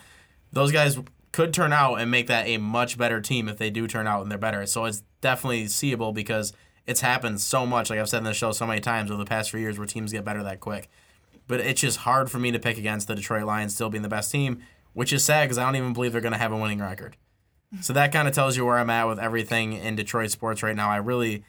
Those 0.53 0.73
guys 0.73 0.99
could 1.37 1.52
turn 1.52 1.71
out 1.71 1.97
and 1.97 2.11
make 2.11 2.28
that 2.28 2.47
a 2.47 2.57
much 2.57 2.97
better 2.97 3.21
team 3.21 3.47
if 3.47 3.59
they 3.59 3.69
do 3.69 3.87
turn 3.87 4.07
out 4.07 4.23
and 4.23 4.31
they're 4.31 4.38
better. 4.38 4.64
So 4.64 4.87
it's 4.87 5.02
definitely 5.21 5.66
seeable 5.66 6.14
because 6.14 6.55
it's 6.87 7.02
happened 7.02 7.43
so 7.43 7.66
much, 7.66 7.90
like 7.90 7.99
I've 7.99 8.09
said 8.09 8.19
in 8.19 8.25
the 8.25 8.33
show 8.33 8.52
so 8.52 8.66
many 8.66 8.81
times 8.81 9.11
over 9.11 9.23
the 9.23 9.28
past 9.28 9.50
few 9.50 9.61
years, 9.61 9.76
where 9.76 9.87
teams 9.87 10.12
get 10.12 10.25
better 10.25 10.43
that 10.43 10.61
quick. 10.61 10.88
But 11.47 11.61
it's 11.61 11.83
just 11.83 11.99
hard 11.99 12.31
for 12.31 12.38
me 12.38 12.52
to 12.52 12.59
pick 12.59 12.78
against 12.78 13.07
the 13.07 13.14
Detroit 13.14 13.45
Lions 13.45 13.75
still 13.75 13.90
being 13.90 14.00
the 14.00 14.09
best 14.09 14.33
team, 14.33 14.62
which 14.95 15.12
is 15.12 15.26
sad 15.26 15.45
because 15.45 15.59
I 15.59 15.66
don't 15.66 15.76
even 15.76 15.93
believe 15.93 16.12
they're 16.12 16.23
going 16.23 16.33
to 16.33 16.38
have 16.38 16.52
a 16.52 16.57
winning 16.57 16.81
record. 16.81 17.19
So 17.83 17.93
that 17.93 18.12
kind 18.12 18.26
of 18.28 18.33
tells 18.33 18.57
you 18.57 18.64
where 18.64 18.78
I'm 18.78 18.88
at 18.88 19.09
with 19.09 19.18
everything 19.18 19.75
in 19.75 19.96
Detroit 19.96 20.31
sports 20.31 20.62
right 20.62 20.77
now. 20.77 20.88
I 20.88 20.96
really, 20.99 21.42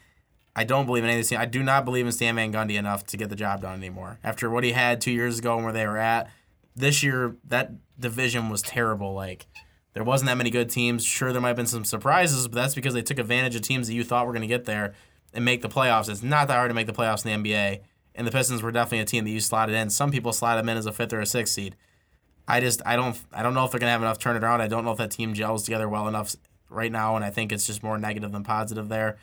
I 0.54 0.64
don't 0.64 0.84
believe 0.84 1.04
in 1.04 1.08
any 1.08 1.20
of 1.20 1.20
this 1.20 1.28
team. 1.28 1.38
I 1.38 1.46
do 1.46 1.62
not 1.62 1.86
believe 1.86 2.04
in 2.04 2.12
Stan 2.12 2.34
Van 2.34 2.52
Gundy 2.52 2.76
enough 2.76 3.06
to 3.06 3.16
get 3.16 3.30
the 3.30 3.36
job 3.36 3.62
done 3.62 3.78
anymore. 3.78 4.18
After 4.22 4.50
what 4.50 4.64
he 4.64 4.72
had 4.72 5.00
two 5.00 5.12
years 5.12 5.38
ago 5.38 5.54
and 5.54 5.64
where 5.64 5.72
they 5.72 5.86
were 5.86 5.96
at, 5.96 6.28
this 6.74 7.04
year 7.04 7.36
that 7.44 7.70
division 7.98 8.50
was 8.50 8.62
terrible. 8.62 9.14
Like 9.14 9.46
there 9.94 10.04
wasn't 10.04 10.28
that 10.28 10.36
many 10.36 10.50
good 10.50 10.70
teams. 10.70 11.04
Sure, 11.04 11.32
there 11.32 11.40
might 11.40 11.48
have 11.48 11.56
been 11.56 11.66
some 11.66 11.84
surprises, 11.84 12.46
but 12.48 12.54
that's 12.54 12.74
because 12.74 12.94
they 12.94 13.02
took 13.02 13.18
advantage 13.18 13.56
of 13.56 13.62
teams 13.62 13.88
that 13.88 13.94
you 13.94 14.04
thought 14.04 14.26
were 14.26 14.32
going 14.32 14.42
to 14.42 14.48
get 14.48 14.64
there 14.64 14.94
and 15.32 15.44
make 15.44 15.62
the 15.62 15.68
playoffs. 15.68 16.08
It's 16.08 16.22
not 16.22 16.48
that 16.48 16.54
hard 16.54 16.70
to 16.70 16.74
make 16.74 16.86
the 16.86 16.92
playoffs 16.92 17.24
in 17.24 17.42
the 17.42 17.50
NBA, 17.50 17.80
and 18.14 18.26
the 18.26 18.30
Pistons 18.30 18.62
were 18.62 18.72
definitely 18.72 19.00
a 19.00 19.04
team 19.04 19.24
that 19.24 19.30
you 19.30 19.40
slotted 19.40 19.74
in. 19.74 19.90
Some 19.90 20.10
people 20.10 20.32
slot 20.32 20.56
them 20.58 20.68
in 20.68 20.76
as 20.76 20.86
a 20.86 20.92
fifth 20.92 21.12
or 21.12 21.20
a 21.20 21.26
sixth 21.26 21.54
seed. 21.54 21.76
I 22.46 22.60
just 22.60 22.80
I 22.86 22.96
don't 22.96 23.18
I 23.32 23.42
don't 23.42 23.52
know 23.54 23.64
if 23.64 23.70
they're 23.70 23.80
gonna 23.80 23.92
have 23.92 24.00
enough 24.00 24.18
turn 24.18 24.34
it 24.34 24.42
around. 24.42 24.62
I 24.62 24.68
don't 24.68 24.84
know 24.84 24.92
if 24.92 24.98
that 24.98 25.10
team 25.10 25.34
gels 25.34 25.64
together 25.64 25.88
well 25.88 26.08
enough 26.08 26.34
right 26.70 26.90
now, 26.90 27.14
and 27.14 27.24
I 27.24 27.30
think 27.30 27.52
it's 27.52 27.66
just 27.66 27.82
more 27.82 27.98
negative 27.98 28.32
than 28.32 28.42
positive 28.42 28.88
there. 28.88 29.18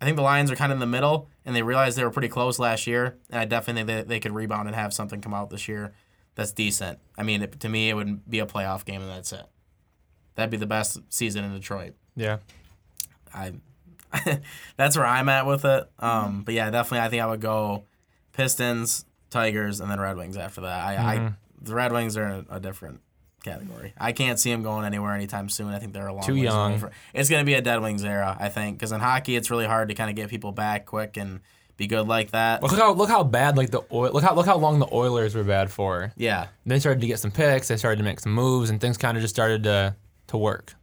I 0.00 0.04
think 0.04 0.16
the 0.16 0.22
Lions 0.22 0.50
are 0.50 0.56
kind 0.56 0.70
of 0.70 0.76
in 0.76 0.80
the 0.80 0.86
middle, 0.86 1.28
and 1.44 1.56
they 1.56 1.62
realized 1.62 1.98
they 1.98 2.04
were 2.04 2.10
pretty 2.10 2.28
close 2.28 2.58
last 2.58 2.86
year, 2.86 3.16
and 3.30 3.40
I 3.40 3.46
definitely 3.46 3.82
think 3.82 3.86
that 3.98 4.08
they 4.08 4.20
could 4.20 4.32
rebound 4.32 4.68
and 4.68 4.76
have 4.76 4.94
something 4.94 5.20
come 5.20 5.34
out 5.34 5.50
this 5.50 5.66
year 5.66 5.92
that's 6.36 6.52
decent. 6.52 7.00
I 7.16 7.24
mean, 7.24 7.42
it, 7.42 7.58
to 7.60 7.68
me, 7.68 7.90
it 7.90 7.94
would 7.94 8.28
be 8.30 8.38
a 8.38 8.46
playoff 8.46 8.84
game, 8.84 9.02
and 9.02 9.10
that's 9.10 9.32
it. 9.32 9.44
That'd 10.38 10.52
be 10.52 10.56
the 10.56 10.66
best 10.66 11.00
season 11.08 11.42
in 11.44 11.52
Detroit. 11.52 11.94
yeah. 12.14 12.38
I 13.34 13.54
that's 14.76 14.96
where 14.96 15.04
I'm 15.04 15.28
at 15.28 15.46
with 15.46 15.64
it. 15.64 15.90
Um, 15.98 16.42
but 16.44 16.54
yeah, 16.54 16.70
definitely, 16.70 17.04
I 17.04 17.10
think 17.10 17.22
I 17.22 17.26
would 17.26 17.40
go 17.40 17.82
Pistons, 18.32 19.04
Tigers, 19.30 19.80
and 19.80 19.90
then 19.90 19.98
Red 20.00 20.16
Wings 20.16 20.36
after 20.36 20.60
that. 20.62 20.80
I, 20.86 20.94
I 21.16 21.32
the 21.60 21.74
Red 21.74 21.92
Wings 21.92 22.16
are 22.16 22.24
a, 22.24 22.44
a 22.52 22.60
different 22.60 23.00
category. 23.44 23.94
I 23.98 24.12
can't 24.12 24.38
see 24.38 24.50
them 24.52 24.62
going 24.62 24.84
anywhere 24.86 25.12
anytime 25.12 25.48
soon. 25.48 25.74
I 25.74 25.80
think 25.80 25.92
they're 25.92 26.06
a 26.06 26.12
long 26.14 26.22
Too 26.22 26.36
young. 26.36 26.78
from- 26.78 26.90
It's 27.12 27.28
going 27.28 27.42
to 27.42 27.44
be 27.46 27.54
a 27.54 27.60
Dead 27.60 27.80
Wings 27.82 28.04
era, 28.04 28.36
I 28.38 28.48
think, 28.48 28.78
because 28.78 28.92
in 28.92 29.00
hockey 29.00 29.34
it's 29.36 29.50
really 29.50 29.66
hard 29.66 29.88
to 29.88 29.94
kind 29.96 30.08
of 30.08 30.14
get 30.16 30.30
people 30.30 30.52
back 30.52 30.86
quick 30.86 31.16
and 31.16 31.40
be 31.76 31.86
good 31.88 32.06
like 32.08 32.30
that. 32.30 32.62
Look 32.62 32.72
how 32.72 32.92
look 32.92 33.08
how 33.10 33.24
bad 33.24 33.56
like 33.56 33.70
the 33.70 33.82
oil 33.92 34.12
look 34.12 34.22
how 34.24 34.34
look 34.34 34.46
how 34.46 34.56
long 34.56 34.78
the 34.78 34.88
Oilers 34.92 35.34
were 35.34 35.44
bad 35.44 35.70
for. 35.70 36.12
Yeah, 36.16 36.46
They 36.64 36.78
started 36.78 37.00
to 37.02 37.06
get 37.06 37.18
some 37.18 37.30
picks. 37.32 37.68
They 37.68 37.76
started 37.76 37.98
to 37.98 38.04
make 38.04 38.20
some 38.20 38.32
moves, 38.32 38.70
and 38.70 38.80
things 38.80 38.96
kind 38.96 39.16
of 39.16 39.20
just 39.22 39.34
started 39.34 39.64
to 39.64 39.94
to 40.28 40.38
work. 40.38 40.74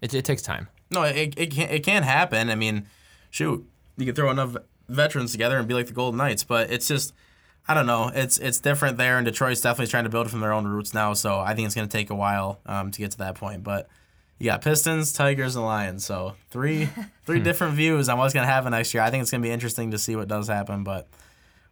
It, 0.00 0.14
it 0.14 0.24
takes 0.24 0.42
time. 0.42 0.68
no, 0.90 1.02
it, 1.02 1.34
it 1.36 1.50
can 1.50 1.68
it 1.70 1.82
can 1.82 2.02
happen. 2.02 2.50
I 2.50 2.54
mean, 2.54 2.86
shoot, 3.30 3.66
you 3.96 4.06
can 4.06 4.14
throw 4.14 4.30
enough 4.30 4.56
veterans 4.88 5.32
together 5.32 5.58
and 5.58 5.66
be 5.66 5.74
like 5.74 5.86
the 5.86 5.92
Golden 5.92 6.18
Knights, 6.18 6.44
but 6.44 6.70
it's 6.70 6.86
just. 6.86 7.14
I 7.70 7.74
don't 7.74 7.84
know. 7.84 8.10
It's 8.14 8.38
it's 8.38 8.60
different 8.60 8.96
there, 8.96 9.18
and 9.18 9.26
Detroit's 9.26 9.60
definitely 9.60 9.90
trying 9.90 10.04
to 10.04 10.08
build 10.08 10.26
it 10.26 10.30
from 10.30 10.40
their 10.40 10.54
own 10.54 10.66
roots 10.66 10.94
now. 10.94 11.12
So 11.12 11.38
I 11.38 11.54
think 11.54 11.66
it's 11.66 11.74
going 11.74 11.86
to 11.86 11.92
take 11.94 12.08
a 12.08 12.14
while 12.14 12.60
um, 12.64 12.90
to 12.90 12.98
get 12.98 13.10
to 13.10 13.18
that 13.18 13.34
point. 13.34 13.62
But 13.62 13.90
you 14.38 14.46
got 14.46 14.62
Pistons, 14.62 15.12
Tigers, 15.12 15.54
and 15.54 15.66
Lions. 15.66 16.02
So 16.02 16.34
three 16.48 16.88
three 17.26 17.40
different 17.40 17.74
views 17.74 18.08
on 18.08 18.16
what's 18.16 18.32
going 18.32 18.46
to 18.46 18.50
happen 18.50 18.70
next 18.70 18.94
year. 18.94 19.02
I 19.02 19.10
think 19.10 19.20
it's 19.20 19.30
going 19.30 19.42
to 19.42 19.46
be 19.46 19.52
interesting 19.52 19.90
to 19.90 19.98
see 19.98 20.16
what 20.16 20.28
does 20.28 20.48
happen. 20.48 20.82
But 20.82 21.08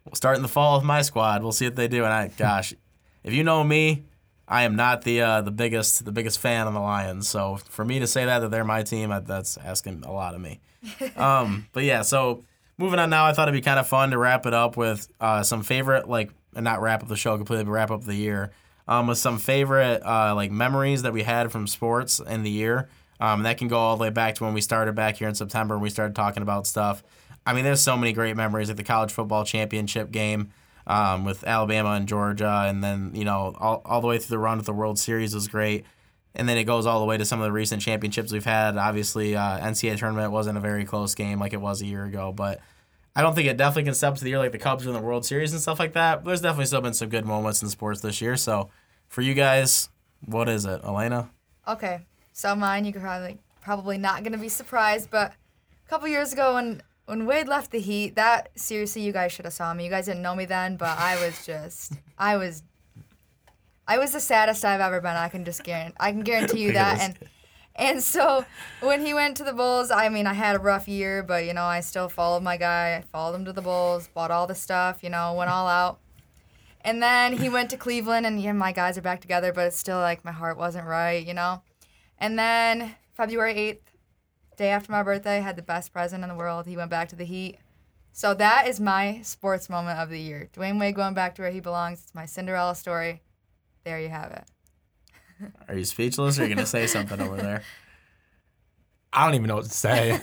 we'll 0.05 0.13
start 0.13 0.35
in 0.35 0.43
the 0.43 0.47
fall 0.47 0.77
with 0.77 0.85
my 0.85 1.01
squad. 1.01 1.41
We'll 1.41 1.51
see 1.51 1.65
what 1.65 1.75
they 1.75 1.87
do. 1.87 2.03
And 2.03 2.13
I, 2.13 2.27
gosh, 2.27 2.75
if 3.23 3.33
you 3.33 3.43
know 3.43 3.63
me, 3.63 4.03
I 4.47 4.63
am 4.63 4.75
not 4.75 5.01
the 5.03 5.21
uh, 5.21 5.41
the 5.41 5.51
biggest 5.51 6.05
the 6.05 6.11
biggest 6.11 6.39
fan 6.39 6.67
of 6.67 6.73
the 6.73 6.79
Lions. 6.79 7.27
So 7.27 7.57
for 7.69 7.83
me 7.83 7.99
to 7.99 8.07
say 8.07 8.25
that 8.25 8.39
that 8.39 8.51
they're 8.51 8.63
my 8.63 8.83
team, 8.83 9.11
I- 9.11 9.19
that's 9.19 9.57
asking 9.57 10.03
a 10.05 10.11
lot 10.11 10.35
of 10.35 10.41
me. 10.41 10.59
Um, 11.17 11.67
but 11.73 11.83
yeah, 11.83 12.01
so 12.03 12.43
moving 12.77 12.99
on 12.99 13.09
now, 13.09 13.25
I 13.25 13.33
thought 13.33 13.47
it'd 13.49 13.59
be 13.59 13.65
kind 13.65 13.79
of 13.79 13.87
fun 13.87 14.11
to 14.11 14.17
wrap 14.17 14.45
it 14.45 14.53
up 14.53 14.77
with 14.77 15.07
uh, 15.19 15.43
some 15.43 15.63
favorite 15.63 16.07
like 16.07 16.31
and 16.55 16.63
not 16.63 16.81
wrap 16.81 17.03
up 17.03 17.09
the 17.09 17.15
show 17.17 17.35
completely, 17.35 17.65
but 17.65 17.71
wrap 17.71 17.91
up 17.91 18.03
the 18.03 18.15
year 18.15 18.51
um, 18.87 19.07
with 19.07 19.17
some 19.17 19.37
favorite 19.37 20.01
uh, 20.05 20.33
like 20.35 20.51
memories 20.51 21.01
that 21.01 21.11
we 21.13 21.23
had 21.23 21.51
from 21.51 21.67
sports 21.67 22.19
in 22.19 22.43
the 22.43 22.49
year. 22.49 22.87
Um, 23.19 23.43
that 23.43 23.57
can 23.57 23.67
go 23.67 23.77
all 23.79 23.97
the 23.97 24.03
way 24.03 24.11
back 24.11 24.35
to 24.35 24.43
when 24.43 24.53
we 24.53 24.61
started 24.61 24.93
back 24.95 25.17
here 25.17 25.27
in 25.27 25.33
September 25.35 25.73
and 25.73 25.81
we 25.81 25.89
started 25.89 26.15
talking 26.15 26.43
about 26.43 26.67
stuff. 26.67 27.03
I 27.45 27.53
mean, 27.53 27.63
there's 27.63 27.81
so 27.81 27.97
many 27.97 28.13
great 28.13 28.35
memories 28.37 28.67
like 28.67 28.77
the 28.77 28.83
college 28.83 29.11
football 29.11 29.43
championship 29.43 30.11
game 30.11 30.51
um, 30.87 31.25
with 31.25 31.43
Alabama 31.43 31.91
and 31.91 32.07
Georgia, 32.07 32.65
and 32.67 32.83
then 32.83 33.11
you 33.13 33.25
know 33.25 33.53
all, 33.59 33.81
all 33.85 34.01
the 34.01 34.07
way 34.07 34.17
through 34.17 34.35
the 34.35 34.39
run 34.39 34.57
with 34.57 34.65
the 34.65 34.73
World 34.73 34.97
Series 34.97 35.35
was 35.35 35.47
great. 35.47 35.85
And 36.33 36.47
then 36.47 36.57
it 36.57 36.65
goes 36.65 36.85
all 36.85 36.99
the 36.99 37.05
way 37.05 37.17
to 37.17 37.25
some 37.25 37.39
of 37.39 37.45
the 37.45 37.51
recent 37.51 37.81
championships 37.81 38.31
we've 38.31 38.45
had. 38.45 38.77
Obviously, 38.77 39.35
uh, 39.35 39.59
NCAA 39.59 39.97
tournament 39.97 40.31
wasn't 40.31 40.57
a 40.57 40.61
very 40.61 40.85
close 40.85 41.15
game 41.15 41.39
like 41.39 41.53
it 41.53 41.61
was 41.61 41.81
a 41.81 41.85
year 41.87 42.05
ago, 42.05 42.31
but 42.31 42.61
I 43.15 43.23
don't 43.23 43.33
think 43.33 43.47
it 43.47 43.57
definitely 43.57 43.85
can 43.85 43.95
step 43.95 44.13
to 44.15 44.23
the 44.23 44.29
year 44.29 44.37
like 44.37 44.51
the 44.51 44.59
Cubs 44.59 44.85
in 44.85 44.93
the 44.93 44.99
World 44.99 45.25
Series 45.25 45.51
and 45.51 45.59
stuff 45.59 45.79
like 45.79 45.93
that. 45.93 46.23
There's 46.23 46.41
definitely 46.41 46.67
still 46.67 46.81
been 46.81 46.93
some 46.93 47.09
good 47.09 47.25
moments 47.25 47.63
in 47.63 47.69
sports 47.69 48.01
this 48.01 48.21
year. 48.21 48.37
So 48.37 48.69
for 49.07 49.23
you 49.23 49.33
guys, 49.33 49.89
what 50.25 50.47
is 50.47 50.65
it, 50.65 50.81
Elena? 50.83 51.31
Okay, 51.67 52.05
so 52.33 52.55
mine, 52.55 52.85
you 52.85 52.93
could 52.93 53.01
probably 53.01 53.39
probably 53.61 53.97
not 53.97 54.23
gonna 54.23 54.37
be 54.37 54.49
surprised, 54.49 55.09
but 55.09 55.31
a 55.31 55.89
couple 55.89 56.07
years 56.07 56.31
ago 56.31 56.53
when 56.53 56.83
when 57.07 57.25
Wade 57.25 57.47
left 57.47 57.71
the 57.71 57.79
Heat, 57.79 58.15
that 58.15 58.49
seriously, 58.55 59.01
you 59.01 59.11
guys 59.11 59.31
should 59.31 59.45
have 59.45 59.53
saw 59.53 59.73
me. 59.73 59.85
You 59.85 59.89
guys 59.89 60.05
didn't 60.05 60.21
know 60.21 60.35
me 60.35 60.45
then, 60.45 60.77
but 60.77 60.97
I 60.97 61.19
was 61.25 61.45
just, 61.45 61.93
I 62.17 62.37
was, 62.37 62.63
I 63.87 63.97
was 63.97 64.11
the 64.11 64.19
saddest 64.19 64.63
I've 64.63 64.81
ever 64.81 65.01
been. 65.01 65.15
I 65.15 65.29
can 65.29 65.43
just 65.43 65.63
guarantee, 65.63 65.95
I 65.99 66.11
can 66.11 66.21
guarantee 66.21 66.61
you 66.61 66.71
that, 66.81 66.99
and 67.01 67.17
And 67.77 68.01
so 68.01 68.43
when 68.79 69.05
he 69.05 69.13
went 69.13 69.37
to 69.37 69.43
the 69.43 69.53
Bulls, 69.53 69.91
I 69.91 70.09
mean, 70.09 70.25
I 70.25 70.33
had 70.33 70.55
a 70.55 70.59
rough 70.59 70.87
year, 70.87 71.21
but 71.21 71.45
you 71.45 71.53
know, 71.53 71.65
I 71.65 71.81
still 71.81 72.09
followed 72.09 72.41
my 72.41 72.57
guy. 72.57 72.95
I 72.95 73.01
followed 73.11 73.35
him 73.35 73.45
to 73.45 73.53
the 73.53 73.61
Bulls, 73.61 74.09
bought 74.13 74.31
all 74.31 74.47
the 74.47 74.55
stuff, 74.55 75.03
you 75.03 75.11
know, 75.11 75.33
went 75.33 75.51
all 75.51 75.67
out. 75.67 75.99
And 76.81 77.03
then 77.03 77.37
he 77.37 77.49
went 77.49 77.69
to 77.71 77.77
Cleveland, 77.77 78.25
and 78.25 78.41
yeah, 78.41 78.53
my 78.53 78.71
guys 78.71 78.97
are 78.97 79.01
back 79.01 79.21
together, 79.21 79.53
but 79.53 79.67
it's 79.67 79.77
still 79.77 79.99
like 79.99 80.25
my 80.25 80.31
heart 80.31 80.57
wasn't 80.57 80.87
right, 80.87 81.25
you 81.25 81.33
know. 81.33 81.61
And 82.17 82.39
then 82.39 82.95
February 83.13 83.53
8th, 83.53 83.79
day 84.57 84.69
after 84.69 84.91
my 84.91 85.03
birthday, 85.03 85.39
had 85.39 85.55
the 85.55 85.61
best 85.61 85.93
present 85.93 86.23
in 86.23 86.29
the 86.29 86.35
world. 86.35 86.65
He 86.65 86.75
went 86.75 86.89
back 86.89 87.09
to 87.09 87.15
the 87.15 87.23
Heat. 87.23 87.57
So 88.11 88.33
that 88.33 88.67
is 88.67 88.79
my 88.79 89.21
sports 89.21 89.69
moment 89.69 89.99
of 89.99 90.09
the 90.09 90.19
year. 90.19 90.49
Dwyane 90.53 90.79
Wade 90.79 90.95
going 90.95 91.13
back 91.13 91.35
to 91.35 91.43
where 91.43 91.51
he 91.51 91.59
belongs. 91.59 92.01
It's 92.03 92.15
my 92.15 92.25
Cinderella 92.25 92.75
story. 92.75 93.21
There 93.83 93.99
you 93.99 94.09
have 94.09 94.31
it. 94.31 94.43
Are 95.69 95.75
you 95.75 95.85
speechless 95.85 96.39
or 96.39 96.41
are 96.41 96.45
you 96.47 96.55
going 96.55 96.65
to 96.65 96.69
say 96.69 96.87
something 96.87 97.21
over 97.21 97.37
there? 97.37 97.63
I 99.13 99.25
don't 99.25 99.35
even 99.35 99.47
know 99.47 99.55
what 99.57 99.65
to 99.65 99.71
say. 99.71 100.19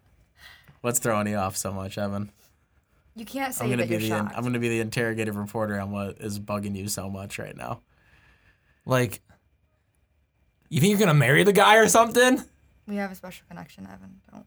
What's 0.80 0.98
throwing 0.98 1.26
you 1.26 1.36
off 1.36 1.56
so 1.56 1.72
much, 1.72 1.98
Evan? 1.98 2.32
You 3.14 3.26
can't 3.26 3.54
say 3.54 3.64
I'm 3.64 3.70
gonna 3.70 3.82
that 3.82 3.88
be 3.88 3.94
you're 3.94 4.00
the 4.00 4.08
shocked. 4.08 4.34
I'm 4.36 4.42
gonna 4.42 4.58
be 4.58 4.68
the 4.68 4.80
interrogative 4.80 5.36
reporter 5.36 5.78
on 5.78 5.90
what 5.90 6.18
is 6.20 6.38
bugging 6.40 6.74
you 6.74 6.88
so 6.88 7.10
much 7.10 7.38
right 7.38 7.56
now. 7.56 7.82
like, 8.86 9.20
you 10.70 10.80
think 10.80 10.90
you're 10.90 10.98
gonna 11.00 11.14
marry 11.14 11.44
the 11.44 11.52
guy 11.52 11.76
or 11.76 11.88
something? 11.88 12.42
We 12.90 12.96
have 12.96 13.12
a 13.12 13.14
special 13.14 13.46
connection, 13.48 13.86
Evan. 13.86 14.20
Don't 14.32 14.46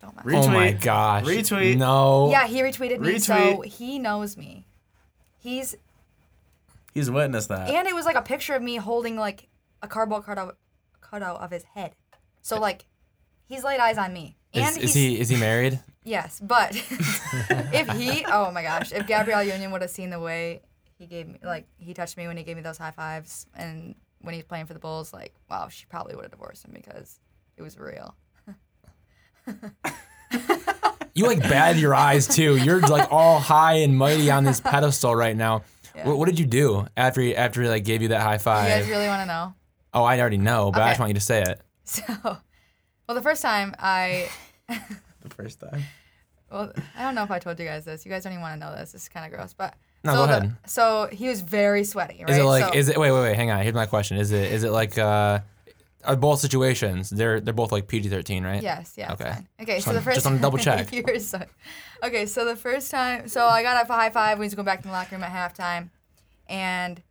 don't 0.00 0.14
mess. 0.16 0.24
Retweet. 0.24 0.44
Oh 0.44 0.48
my 0.50 0.72
gosh. 0.72 1.24
Retweet. 1.24 1.76
No. 1.76 2.30
Yeah, 2.30 2.46
he 2.46 2.60
retweeted 2.62 3.00
me, 3.00 3.18
so 3.18 3.34
Retweet. 3.34 3.64
he 3.66 3.98
knows 3.98 4.36
me. 4.36 4.66
He's 5.38 5.74
He's 6.94 7.10
witnessed 7.10 7.48
that. 7.48 7.68
and 7.68 7.86
it 7.86 7.94
was 7.94 8.06
like 8.06 8.16
a 8.16 8.22
picture 8.22 8.54
of 8.54 8.62
me 8.62 8.76
holding 8.76 9.16
like 9.16 9.48
a 9.82 9.88
cardboard 9.88 10.24
cutout 10.24 10.56
cutout 11.00 11.40
of 11.40 11.50
his 11.50 11.64
head. 11.74 11.94
So 12.40 12.58
like, 12.60 12.86
he's 13.48 13.64
laid 13.64 13.80
eyes 13.80 13.98
on 13.98 14.12
me. 14.12 14.36
And 14.54 14.64
Is, 14.68 14.76
he's, 14.76 14.84
is 14.84 14.94
he 14.94 15.20
is 15.20 15.28
he 15.28 15.36
married? 15.36 15.80
Yes, 16.08 16.38
but 16.40 16.70
if 17.50 17.88
he, 17.98 18.24
oh 18.28 18.52
my 18.52 18.62
gosh, 18.62 18.92
if 18.92 19.08
Gabrielle 19.08 19.42
Union 19.42 19.72
would 19.72 19.82
have 19.82 19.90
seen 19.90 20.10
the 20.10 20.20
way 20.20 20.62
he 21.00 21.06
gave 21.06 21.26
me, 21.26 21.40
like 21.42 21.66
he 21.78 21.94
touched 21.94 22.16
me 22.16 22.28
when 22.28 22.36
he 22.36 22.44
gave 22.44 22.54
me 22.54 22.62
those 22.62 22.78
high 22.78 22.92
fives, 22.92 23.48
and 23.56 23.96
when 24.20 24.32
he's 24.32 24.44
playing 24.44 24.66
for 24.66 24.72
the 24.72 24.78
Bulls, 24.78 25.12
like 25.12 25.34
wow, 25.50 25.66
she 25.68 25.84
probably 25.86 26.14
would 26.14 26.22
have 26.22 26.30
divorced 26.30 26.64
him 26.64 26.70
because 26.72 27.18
it 27.56 27.62
was 27.62 27.78
real. 27.78 28.14
You 31.14 31.26
like 31.26 31.40
batted 31.40 31.80
your 31.80 31.94
eyes 31.94 32.28
too. 32.28 32.56
You're 32.56 32.80
like 32.80 33.10
all 33.10 33.38
high 33.38 33.74
and 33.76 33.96
mighty 33.96 34.30
on 34.30 34.44
this 34.44 34.60
pedestal 34.64 35.16
right 35.16 35.34
now. 35.34 35.62
What, 36.04 36.18
what 36.18 36.26
did 36.26 36.38
you 36.38 36.44
do 36.44 36.86
after 36.94 37.22
he, 37.22 37.34
after 37.34 37.62
he 37.62 37.68
like 37.68 37.84
gave 37.84 38.02
you 38.02 38.08
that 38.08 38.20
high 38.20 38.36
five? 38.36 38.68
You 38.68 38.74
guys 38.82 38.88
really 38.90 39.06
want 39.06 39.22
to 39.22 39.26
know? 39.26 39.54
oh, 39.94 40.04
I 40.04 40.20
already 40.20 40.36
know, 40.36 40.70
but 40.70 40.82
I 40.82 40.88
just 40.90 41.00
want 41.00 41.08
you 41.10 41.14
to 41.14 41.20
say 41.20 41.40
it. 41.42 41.60
So, 41.84 42.02
well, 42.22 43.14
the 43.14 43.22
first 43.22 43.40
time 43.40 43.74
I, 43.78 44.28
the 44.68 45.30
first 45.30 45.60
time. 45.60 45.84
well, 46.50 46.70
I 46.98 47.02
don't 47.02 47.14
know 47.14 47.22
if 47.22 47.30
I 47.30 47.38
told 47.38 47.58
you 47.58 47.64
guys 47.64 47.86
this. 47.86 48.04
You 48.04 48.10
guys 48.10 48.24
don't 48.24 48.32
even 48.34 48.42
want 48.42 48.60
to 48.60 48.66
know 48.66 48.74
this. 48.76 48.92
This 48.92 49.02
is 49.04 49.08
kind 49.08 49.24
of 49.24 49.32
gross, 49.38 49.54
but 49.54 49.72
No, 50.04 50.12
so 50.12 50.16
go 50.18 50.26
the- 50.26 50.36
ahead. 50.38 50.56
so 50.66 51.08
he 51.10 51.28
was 51.28 51.40
very 51.40 51.84
sweaty, 51.84 52.18
right? 52.20 52.28
Is 52.30 52.36
it 52.38 52.42
like 52.44 52.64
So- 52.64 52.78
is 52.78 52.88
it 52.90 52.98
wait 52.98 53.10
wait 53.12 53.20
wait 53.22 53.36
hang 53.36 53.50
on 53.50 53.62
here's 53.62 53.74
my 53.74 53.86
question 53.86 54.18
is 54.18 54.32
it 54.32 54.52
is 54.52 54.64
it 54.64 54.70
like 54.70 54.98
uh 54.98 55.38
are 56.06 56.16
both 56.16 56.40
situations 56.40 57.10
they're 57.10 57.40
they're 57.40 57.54
both 57.54 57.72
like 57.72 57.88
PG 57.88 58.08
thirteen 58.08 58.44
right 58.44 58.62
Yes, 58.62 58.94
yeah. 58.96 59.12
Okay. 59.12 59.24
Okay. 59.24 59.32
Fine. 59.32 59.48
Okay, 59.60 59.74
Just 59.74 59.86
so 59.86 59.92
the 59.92 60.00
first 60.00 60.14
just 60.16 60.26
wanna 60.26 60.38
double 60.38 60.58
check. 60.68 60.88
So, 61.20 61.42
okay, 62.02 62.26
so 62.26 62.44
the 62.44 62.56
first 62.56 62.90
time, 62.90 63.28
so 63.28 63.46
I 63.46 63.62
got 63.62 63.76
up 63.76 63.90
a 63.90 63.94
high 63.94 64.10
five 64.10 64.38
We 64.38 64.46
was 64.46 64.54
going 64.54 64.66
back 64.66 64.82
to 64.82 64.88
the 64.88 64.92
locker 64.92 65.14
room 65.16 65.24
at 65.24 65.32
halftime, 65.32 65.90
and 66.48 67.02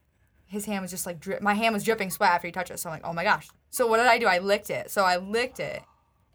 his 0.48 0.66
hand 0.66 0.82
was 0.82 0.92
just 0.92 1.06
like 1.06 1.20
drip. 1.20 1.42
My 1.42 1.54
hand 1.54 1.74
was 1.74 1.84
dripping 1.84 2.10
sweat 2.10 2.32
after 2.32 2.48
he 2.48 2.52
touched 2.52 2.72
it. 2.72 2.80
So 2.80 2.90
I'm 2.90 2.96
like, 2.96 3.06
oh 3.06 3.14
my 3.14 3.24
gosh. 3.24 3.48
So 3.70 3.88
what 3.88 3.98
did 3.98 4.08
I 4.08 4.18
do? 4.18 4.28
I 4.28 4.40
licked 4.40 4.70
it. 4.70 4.90
So 4.92 5.04
I 5.04 5.18
licked 5.18 5.60
it, 5.60 5.82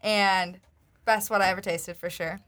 and 0.03 0.59
best 1.05 1.27
sweat 1.27 1.41
I 1.41 1.49
ever 1.49 1.61
tasted 1.61 1.97
for 1.97 2.09
sure. 2.09 2.39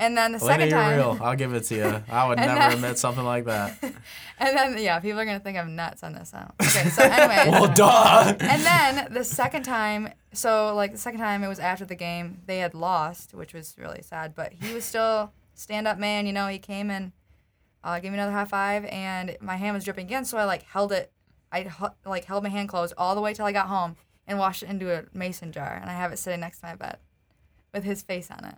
And 0.00 0.16
then 0.16 0.30
the 0.30 0.38
Lena, 0.38 0.52
second 0.52 0.70
time, 0.70 0.96
real. 0.96 1.18
I'll 1.20 1.34
give 1.34 1.52
it 1.54 1.64
to 1.64 1.74
you. 1.74 2.02
I 2.10 2.28
would 2.28 2.38
never 2.38 2.54
then- 2.54 2.72
admit 2.72 2.98
something 2.98 3.24
like 3.24 3.46
that. 3.46 3.76
and 4.38 4.56
then 4.56 4.78
yeah, 4.78 5.00
people 5.00 5.18
are 5.18 5.24
gonna 5.24 5.40
think 5.40 5.58
I'm 5.58 5.74
nuts 5.74 6.04
on 6.04 6.12
this. 6.12 6.32
Okay, 6.62 6.88
so 6.88 7.02
anyway. 7.02 7.44
well 7.50 7.74
duh 7.74 8.34
and 8.38 8.62
then 8.62 9.12
the 9.12 9.24
second 9.24 9.64
time, 9.64 10.12
so 10.32 10.72
like 10.76 10.92
the 10.92 10.98
second 10.98 11.18
time 11.18 11.42
it 11.42 11.48
was 11.48 11.58
after 11.58 11.84
the 11.84 11.96
game, 11.96 12.40
they 12.46 12.58
had 12.58 12.74
lost, 12.74 13.34
which 13.34 13.52
was 13.52 13.74
really 13.76 14.00
sad. 14.00 14.36
But 14.36 14.52
he 14.52 14.72
was 14.72 14.84
still 14.84 15.32
stand 15.54 15.88
up 15.88 15.98
man. 15.98 16.26
You 16.26 16.32
know, 16.32 16.46
he 16.46 16.60
came 16.60 16.90
and 16.90 17.10
uh, 17.82 17.98
gave 17.98 18.12
me 18.12 18.18
another 18.18 18.32
high 18.32 18.44
five, 18.44 18.84
and 18.84 19.36
my 19.40 19.56
hand 19.56 19.74
was 19.74 19.84
dripping 19.84 20.06
again. 20.06 20.24
So 20.24 20.38
I 20.38 20.44
like 20.44 20.62
held 20.62 20.92
it, 20.92 21.10
I 21.50 21.68
like 22.06 22.24
held 22.24 22.44
my 22.44 22.50
hand 22.50 22.68
closed 22.68 22.94
all 22.96 23.16
the 23.16 23.20
way 23.20 23.34
till 23.34 23.46
I 23.46 23.52
got 23.52 23.66
home 23.66 23.96
and 24.28 24.38
washed 24.38 24.62
it 24.62 24.68
into 24.68 24.96
a 24.96 25.04
mason 25.12 25.50
jar, 25.50 25.76
and 25.80 25.90
I 25.90 25.94
have 25.94 26.12
it 26.12 26.18
sitting 26.20 26.38
next 26.38 26.60
to 26.60 26.66
my 26.66 26.76
bed 26.76 26.98
with 27.74 27.82
his 27.82 28.02
face 28.02 28.30
on 28.30 28.44
it. 28.44 28.54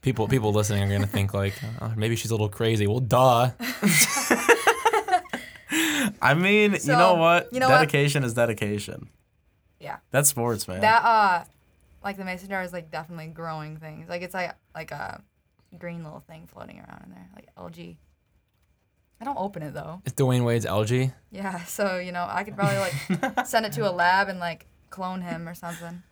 People 0.00 0.28
people 0.28 0.52
listening 0.52 0.82
are 0.84 0.88
gonna 0.94 1.06
think 1.06 1.34
like 1.34 1.54
oh, 1.80 1.92
maybe 1.96 2.16
she's 2.16 2.30
a 2.30 2.34
little 2.34 2.48
crazy 2.48 2.86
well 2.86 3.00
duh 3.00 3.50
I 6.20 6.34
mean, 6.34 6.72
you 6.82 6.92
know 6.92 7.14
what? 7.14 7.52
you 7.52 7.60
know 7.60 7.68
what? 7.68 7.78
dedication 7.78 8.24
is 8.24 8.34
dedication. 8.34 9.08
Yeah. 9.80 9.98
That's 10.10 10.28
sports, 10.28 10.66
man. 10.66 10.80
That 10.80 11.04
uh, 11.04 11.44
like 12.02 12.16
the 12.16 12.24
mason 12.24 12.48
jar 12.48 12.62
is 12.62 12.72
like 12.72 12.90
definitely 12.90 13.28
growing 13.28 13.76
things. 13.76 14.08
Like 14.08 14.22
it's 14.22 14.34
like 14.34 14.54
like 14.74 14.90
a 14.90 15.22
green 15.78 16.02
little 16.04 16.20
thing 16.20 16.46
floating 16.46 16.78
around 16.78 17.02
in 17.04 17.10
there, 17.10 17.28
like 17.34 17.48
algae. 17.56 17.98
I 19.20 19.24
don't 19.24 19.38
open 19.38 19.62
it 19.62 19.74
though. 19.74 20.00
it's 20.04 20.14
Dwyane 20.14 20.44
Wade's 20.44 20.64
LG 20.64 21.12
Yeah, 21.32 21.64
so 21.64 21.98
you 21.98 22.12
know, 22.12 22.26
I 22.28 22.44
could 22.44 22.54
probably 22.56 22.78
like 22.78 23.46
send 23.46 23.66
it 23.66 23.72
to 23.72 23.88
a 23.88 23.90
lab 23.90 24.28
and 24.28 24.38
like 24.38 24.66
clone 24.90 25.22
him 25.22 25.48
or 25.48 25.54
something. 25.54 26.02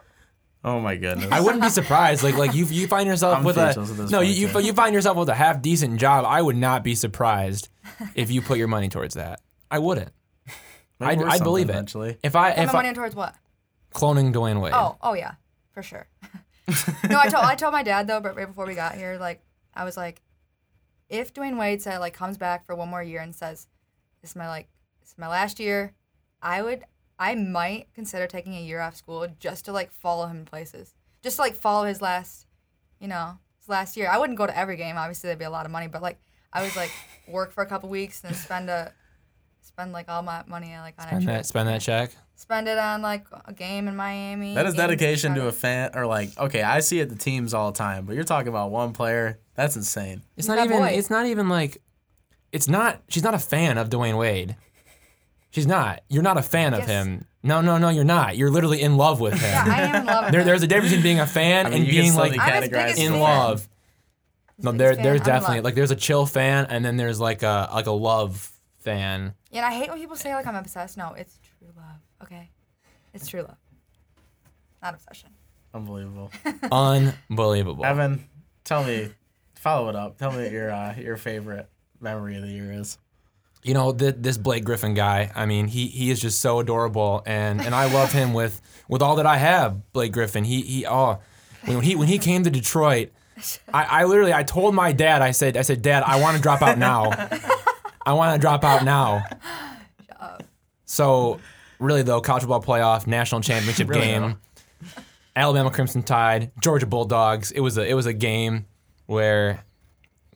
Oh 0.67 0.81
my 0.81 0.97
goodness. 0.97 1.29
I 1.31 1.41
wouldn't 1.41 1.63
be 1.63 1.69
surprised 1.71 2.23
like 2.25 2.37
like 2.37 2.53
you 2.53 2.65
you 2.67 2.89
find 2.89 3.07
yourself 3.07 3.39
I'm 3.39 3.45
with 3.45 3.57
a 3.57 3.69
at 3.69 3.77
this 3.77 4.11
no 4.11 4.19
point, 4.19 4.29
you, 4.31 4.49
you 4.49 4.53
too. 4.53 4.59
you 4.61 4.73
find 4.73 4.93
yourself 4.95 5.17
with 5.17 5.29
a 5.29 5.35
half 5.35 5.63
decent 5.63 5.99
job 6.01 6.25
I 6.27 6.43
would 6.43 6.57
not 6.57 6.83
be 6.83 6.95
surprised 6.97 7.69
if 8.17 8.31
you 8.33 8.43
put 8.43 8.59
your 8.59 8.67
money 8.69 8.89
towards 8.89 9.15
that 9.15 9.41
I 9.71 9.79
wouldn't 9.79 10.11
I'd, 11.01 11.19
I'd 11.19 11.21
something 11.21 11.43
believe 11.45 11.69
it 11.69 11.73
eventually. 11.73 12.19
if 12.23 12.35
I 12.35 12.51
Put 12.53 12.63
if 12.65 12.73
my 12.73 12.79
I, 12.81 12.83
money 12.83 12.95
towards 12.95 13.15
what? 13.15 13.37
cloning 13.95 14.33
Dwyane 14.35 14.61
Wade 14.61 14.73
Oh, 14.75 14.97
oh 15.01 15.15
yeah, 15.15 15.35
for 15.73 15.83
sure. 15.83 16.09
no, 17.09 17.19
I 17.19 17.29
told 17.29 17.45
I 17.45 17.55
told 17.55 17.73
my 17.73 17.85
dad 17.85 18.09
though, 18.09 18.21
but 18.21 18.35
right 18.37 18.49
before 18.49 18.67
we 18.67 18.75
got 18.75 18.97
here, 18.97 19.17
like 19.21 19.41
I 19.73 19.85
was 19.85 19.97
like, 19.97 20.21
if 21.09 21.33
Dwyane 21.33 21.59
Wade 21.59 21.81
said 21.81 21.99
like 21.99 22.13
comes 22.13 22.37
back 22.39 22.67
for 22.67 22.75
one 22.75 22.89
more 22.89 23.03
year 23.05 23.21
and 23.21 23.33
says, 23.35 23.69
"This 24.21 24.31
is 24.33 24.37
my 24.37 24.49
like 24.49 24.69
this 25.01 25.11
is 25.11 25.19
my 25.19 25.29
last 25.29 25.61
year," 25.61 25.93
I 26.43 26.63
would 26.63 26.83
I 27.19 27.35
might 27.35 27.89
consider 27.95 28.27
taking 28.27 28.55
a 28.55 28.61
year 28.61 28.81
off 28.81 28.97
school 28.97 29.27
just 29.39 29.65
to 29.67 29.73
like 29.73 29.93
follow 29.93 30.27
him 30.27 30.45
places, 30.45 30.95
just 31.23 31.37
to 31.37 31.43
like 31.43 31.55
follow 31.55 31.87
his 31.87 32.01
last, 32.03 32.47
you 33.01 33.09
know, 33.09 33.39
his 33.59 33.69
last 33.69 33.97
year. 33.97 34.09
I 34.09 34.19
wouldn't 34.19 34.39
go 34.39 34.47
to 34.47 34.57
every 34.57 34.77
game. 34.77 34.97
Obviously, 34.97 35.29
there'd 35.29 35.39
be 35.39 35.45
a 35.45 35.51
lot 35.51 35.67
of 35.67 35.73
money, 35.73 35.87
but 35.87 36.03
like 36.03 36.19
I 36.53 36.63
was 36.63 36.77
like 36.77 36.91
work 37.29 37.53
for 37.53 37.63
a 37.63 37.67
couple 37.67 37.89
weeks 37.89 38.23
and 38.23 38.33
then 38.33 38.41
spend 38.41 38.71
a 38.71 38.93
spend 39.61 39.93
like 39.93 40.09
all 40.09 40.23
my 40.23 40.43
money 40.47 40.75
like 40.79 40.95
on 40.99 41.07
a 41.07 41.09
spend 41.09 41.23
trip. 41.25 41.35
that 41.37 41.47
spend 41.47 41.69
that 41.69 41.81
check 41.81 42.13
Spend 42.39 42.69
it 42.69 42.77
on 42.77 43.01
like 43.01 43.25
a 43.47 43.53
game 43.55 43.89
in 43.89 43.97
Miami. 43.97 44.55
That 44.55 44.67
is 44.67 44.75
dedication 44.75 45.35
to 45.37 45.47
a 45.47 45.53
fan, 45.53 45.93
or 45.95 46.05
like, 46.05 46.37
okay, 46.39 46.63
I 46.63 46.81
see 46.81 47.01
it 47.01 47.09
the 47.09 47.17
teams 47.17 47.55
all 47.55 47.73
the 47.73 47.79
time, 47.79 48.05
but 48.05 48.15
you're 48.15 48.25
talking 48.25 48.49
about 48.49 48.71
one 48.71 48.93
player. 48.93 49.39
That's 49.55 49.75
insane. 49.75 50.21
It's 50.37 50.47
He's 50.47 50.49
not 50.49 50.63
even. 50.63 50.79
boy. 50.79 50.89
It's 50.89 51.09
not 51.09 51.25
even 51.25 51.49
like. 51.49 51.81
It's 52.53 52.69
not. 52.69 53.01
She's 53.09 53.23
not 53.23 53.33
a 53.33 53.39
fan 53.39 53.79
of 53.79 53.89
Dwyane 53.89 54.19
Wade. 54.19 54.55
She's 55.51 55.67
not. 55.67 56.03
You're 56.09 56.23
not 56.23 56.37
a 56.37 56.43
fan 56.43 56.75
of 56.75 56.81
Yes. 56.81 56.89
him. 56.89 57.25
No, 57.43 57.61
no, 57.61 57.79
no. 57.79 57.89
You're 57.89 58.05
not. 58.05 58.37
You're 58.37 58.51
literally 58.51 58.83
in 58.83 58.97
love 58.97 59.21
with 59.21 59.35
him. 59.35 59.41
Yeah, 59.43 59.65
I 59.67 59.81
am 59.83 59.95
in 59.97 60.07
love 60.07 60.25
with 60.25 60.33
there, 60.33 60.41
him. 60.43 60.47
there's 60.47 60.63
a 60.63 60.67
difference 60.67 60.91
between 60.91 61.03
being 61.03 61.21
a 61.21 61.27
fan 61.27 61.67
I 61.67 61.71
mean, 61.71 61.79
and 61.79 61.87
you 61.87 61.93
can 61.93 62.01
being 62.03 62.13
slowly 62.13 62.31
like 62.31 62.41
I'm 62.41 62.63
his 62.63 62.71
categorize 62.71 62.83
biggest 62.85 62.99
in 63.01 63.13
fan. 63.13 63.21
love. 63.21 63.69
No, 64.59 64.73
biggest 64.73 64.79
there, 64.79 64.95
fan. 64.95 65.03
there's 65.05 65.21
I'm 65.21 65.27
in 65.27 65.33
definitely 65.33 65.57
love. 65.57 65.65
like 65.65 65.75
there's 65.77 65.91
a 65.91 65.97
chill 65.97 66.27
fan 66.27 66.67
and 66.69 66.85
then 66.85 66.97
there's 66.97 67.21
like 67.21 67.43
a 67.43 67.71
like 67.73 67.87
a 67.87 67.93
love 67.93 68.53
fan. 68.81 69.35
Yeah, 69.51 69.65
And 69.65 69.75
I 69.75 69.79
hate 69.79 69.89
when 69.91 69.99
people 69.99 70.17
say 70.17 70.35
like 70.35 70.47
I'm 70.47 70.57
obsessed. 70.57 70.97
No, 70.97 71.13
it's 71.15 71.39
true 71.59 71.69
love. 71.77 72.01
Okay, 72.25 72.51
it's 73.15 73.27
true 73.29 73.43
love, 73.43 73.57
not 74.83 74.95
obsession. 74.95 75.31
Unbelievable. 75.75 76.31
Unbelievable. 76.73 77.85
Evan, 77.85 78.27
tell 78.65 78.83
me, 78.85 79.11
follow 79.55 79.89
it 79.91 79.97
up. 79.97 80.19
Tell 80.19 80.33
me 80.33 80.43
what 80.45 80.53
your 80.53 80.71
uh, 80.73 80.95
your 80.99 81.17
favorite 81.17 81.69
memory 82.01 82.37
of 82.37 82.43
the 82.43 82.49
year 82.49 82.73
is. 82.73 82.99
You 83.63 83.75
know 83.75 83.93
th- 83.93 84.17
this 84.19 84.37
Blake 84.39 84.65
Griffin 84.65 84.95
guy. 84.95 85.31
I 85.35 85.47
mean, 85.47 85.69
he 85.69 85.87
he 85.89 86.11
is 86.11 86.21
just 86.21 86.41
so 86.41 86.61
adorable, 86.61 87.23
and 87.27 87.61
and 87.61 87.75
I 87.75 87.93
love 87.93 88.13
him 88.13 88.33
with 88.33 88.61
with 88.89 89.03
all 89.03 89.17
that 89.17 89.27
I 89.27 89.37
have. 89.37 89.93
Blake 89.93 90.13
Griffin. 90.13 90.45
He 90.45 90.63
he 90.63 90.87
oh 90.87 91.19
when 91.65 91.83
he 91.83 91.97
when 91.97 92.09
he 92.09 92.19
came 92.19 92.45
to 92.45 92.51
Detroit, 92.51 93.11
I, 93.73 93.85
I 93.85 94.05
literally 94.05 94.33
I 94.33 94.43
told 94.43 94.75
my 94.75 94.93
dad 94.93 95.23
I 95.23 95.33
said 95.33 95.57
I 95.57 95.63
said 95.63 95.83
Dad 95.83 96.03
I 96.05 96.21
want 96.21 96.37
to 96.37 96.43
drop 96.43 96.63
out 96.63 96.79
now. 96.79 97.11
I 98.07 98.13
want 98.13 98.35
to 98.35 98.41
drop 98.41 98.65
out 98.65 98.85
now. 98.85 99.25
So 100.85 101.41
really 101.79 102.03
though, 102.03 102.21
college 102.21 102.43
football 102.43 102.63
playoff, 102.63 103.07
national 103.07 103.41
championship 103.41 103.89
Really, 103.89 104.03
game, 104.03 104.41
Alabama 105.35 105.71
Crimson 105.71 106.03
Tide, 106.03 106.53
Georgia 106.63 106.87
Bulldogs. 106.87 107.51
It 107.51 107.61
was 107.61 107.77
a 107.77 107.87
it 107.87 107.95
was 107.95 108.07
a 108.07 108.13
game 108.13 108.67
where 109.07 109.65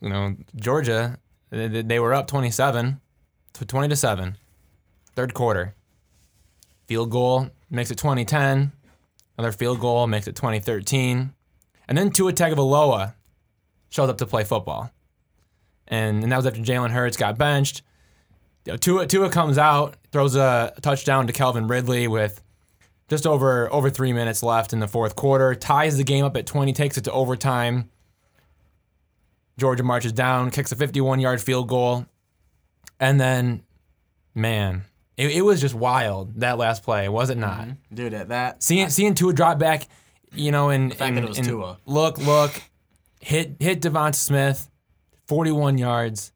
you 0.01 0.09
know 0.09 0.35
Georgia 0.55 1.17
they, 1.49 1.67
they 1.81 1.99
were 1.99 2.13
up 2.13 2.27
27 2.27 2.99
to 3.53 3.65
20 3.65 3.89
to 3.89 3.95
7 3.95 4.37
third 5.15 5.33
quarter 5.33 5.75
field 6.87 7.09
goal 7.09 7.49
makes 7.69 7.89
it 7.89 7.97
2010. 7.97 8.71
Another 9.37 9.51
field 9.53 9.79
goal 9.79 10.07
makes 10.07 10.27
it 10.27 10.35
2013. 10.35 11.33
And 11.87 11.97
then 11.97 12.11
Tua 12.11 12.33
Tagovailoa 12.33 13.13
shows 13.89 14.09
up 14.09 14.17
to 14.17 14.25
play 14.25 14.43
football. 14.43 14.91
And, 15.87 16.23
and 16.23 16.31
that 16.31 16.37
was 16.37 16.45
after 16.45 16.59
Jalen 16.61 16.91
Hurts 16.91 17.17
got 17.17 17.37
benched. 17.37 17.81
You 18.65 18.73
know, 18.73 18.77
Tua, 18.77 19.07
Tua 19.07 19.29
comes 19.29 19.57
out, 19.57 19.95
throws 20.11 20.35
a 20.35 20.73
touchdown 20.81 21.27
to 21.27 21.33
Calvin 21.33 21.67
Ridley 21.67 22.07
with 22.07 22.41
just 23.09 23.25
over 23.25 23.71
over 23.73 23.89
three 23.89 24.13
minutes 24.13 24.43
left 24.43 24.73
in 24.73 24.79
the 24.79 24.87
fourth 24.87 25.15
quarter. 25.15 25.55
Ties 25.55 25.97
the 25.97 26.03
game 26.03 26.23
up 26.23 26.37
at 26.37 26.45
20, 26.45 26.73
takes 26.73 26.97
it 26.97 27.05
to 27.05 27.11
overtime. 27.11 27.89
Georgia 29.57 29.83
marches 29.83 30.11
down, 30.11 30.51
kicks 30.51 30.71
a 30.71 30.75
51 30.75 31.19
yard 31.19 31.41
field 31.41 31.67
goal. 31.67 32.05
And 33.01 33.19
then, 33.19 33.63
man, 34.35 34.83
it, 35.17 35.31
it 35.31 35.41
was 35.41 35.59
just 35.59 35.73
wild 35.73 36.35
that 36.39 36.59
last 36.59 36.83
play, 36.83 37.09
was 37.09 37.31
it 37.31 37.37
not? 37.37 37.61
Mm-hmm. 37.61 37.95
Dude, 37.95 38.13
at 38.13 38.29
that 38.29 38.63
Seeing 38.63 38.89
seeing 38.89 39.15
Tua 39.15 39.33
drop 39.33 39.57
back, 39.57 39.87
you 40.33 40.51
know, 40.51 40.69
and, 40.69 40.93
fact 40.93 41.01
and, 41.01 41.17
that 41.17 41.23
it 41.23 41.29
was 41.29 41.37
and 41.39 41.47
Tua. 41.47 41.77
look, 41.85 42.19
look, 42.19 42.61
hit 43.19 43.55
hit 43.59 43.81
Devonta 43.81 44.15
Smith, 44.15 44.69
41 45.27 45.79
yards, 45.79 46.31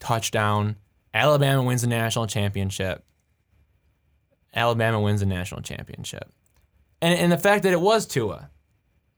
touchdown. 0.00 0.76
Alabama 1.14 1.62
wins 1.62 1.82
the 1.82 1.86
national 1.86 2.26
championship. 2.26 3.04
Alabama 4.54 5.00
wins 5.00 5.20
the 5.20 5.26
national 5.26 5.62
championship. 5.62 6.32
And 7.00 7.18
and 7.18 7.30
the 7.30 7.38
fact 7.38 7.62
that 7.62 7.72
it 7.72 7.80
was 7.80 8.06
Tua 8.06 8.50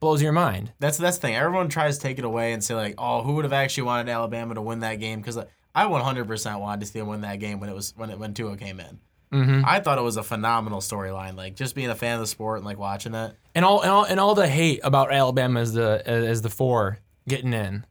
blows 0.00 0.20
your 0.20 0.32
mind. 0.32 0.72
That's 0.80 0.98
that's 0.98 1.16
the 1.16 1.22
thing. 1.22 1.36
Everyone 1.36 1.70
tries 1.70 1.96
to 1.96 2.02
take 2.02 2.18
it 2.18 2.24
away 2.26 2.52
and 2.52 2.62
say 2.62 2.74
like, 2.74 2.94
oh, 2.98 3.22
who 3.22 3.34
would 3.34 3.46
have 3.46 3.54
actually 3.54 3.84
wanted 3.84 4.10
Alabama 4.10 4.54
to 4.54 4.62
win 4.62 4.80
that 4.80 4.96
game? 4.96 5.20
Because 5.20 5.38
I 5.74 5.84
100% 5.84 6.60
wanted 6.60 6.80
to 6.80 6.86
see 6.86 6.98
them 6.98 7.08
win 7.08 7.20
that 7.20 7.36
game 7.36 7.60
when 7.60 7.68
it 7.68 7.74
was 7.74 7.94
when 7.96 8.10
it 8.10 8.18
when 8.18 8.34
Tua 8.34 8.56
came 8.56 8.80
in. 8.80 8.98
Mm-hmm. 9.32 9.62
I 9.64 9.78
thought 9.78 9.98
it 9.98 10.02
was 10.02 10.16
a 10.16 10.22
phenomenal 10.22 10.80
storyline. 10.80 11.36
Like 11.36 11.54
just 11.54 11.74
being 11.74 11.90
a 11.90 11.94
fan 11.94 12.14
of 12.14 12.20
the 12.20 12.26
sport 12.26 12.58
and 12.58 12.66
like 12.66 12.78
watching 12.78 13.14
it. 13.14 13.36
And 13.54 13.64
all 13.64 13.80
and 13.80 13.90
all 13.90 14.04
and 14.04 14.18
all 14.18 14.34
the 14.34 14.48
hate 14.48 14.80
about 14.82 15.12
Alabama 15.12 15.60
as 15.60 15.72
the 15.72 16.02
as 16.04 16.42
the 16.42 16.50
four 16.50 16.98
getting 17.28 17.52
in. 17.52 17.86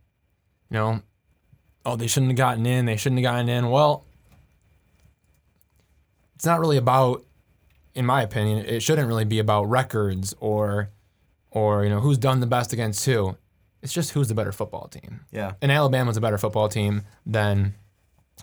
You 0.70 0.78
know, 0.78 1.02
oh 1.86 1.96
they 1.96 2.08
shouldn't 2.08 2.32
have 2.32 2.38
gotten 2.38 2.66
in. 2.66 2.86
They 2.86 2.98
shouldn't 2.98 3.20
have 3.20 3.32
gotten 3.34 3.48
in. 3.48 3.70
Well, 3.70 4.06
it's 6.36 6.46
not 6.46 6.60
really 6.60 6.78
about, 6.78 7.26
in 7.94 8.06
my 8.06 8.22
opinion, 8.22 8.66
it 8.66 8.82
shouldn't 8.82 9.08
really 9.08 9.26
be 9.26 9.40
about 9.40 9.66
records 9.66 10.34
or, 10.40 10.90
or 11.52 11.84
you 11.84 11.90
know 11.90 12.00
who's 12.00 12.18
done 12.18 12.40
the 12.40 12.48
best 12.48 12.74
against 12.74 13.06
who. 13.06 13.38
It's 13.82 13.94
just 13.94 14.12
who's 14.12 14.28
the 14.28 14.34
better 14.36 14.52
football 14.52 14.88
team. 14.88 15.22
Yeah. 15.32 15.54
And 15.62 15.72
Alabama's 15.72 16.18
a 16.18 16.22
better 16.22 16.38
football 16.38 16.68
team 16.70 17.04
than 17.26 17.76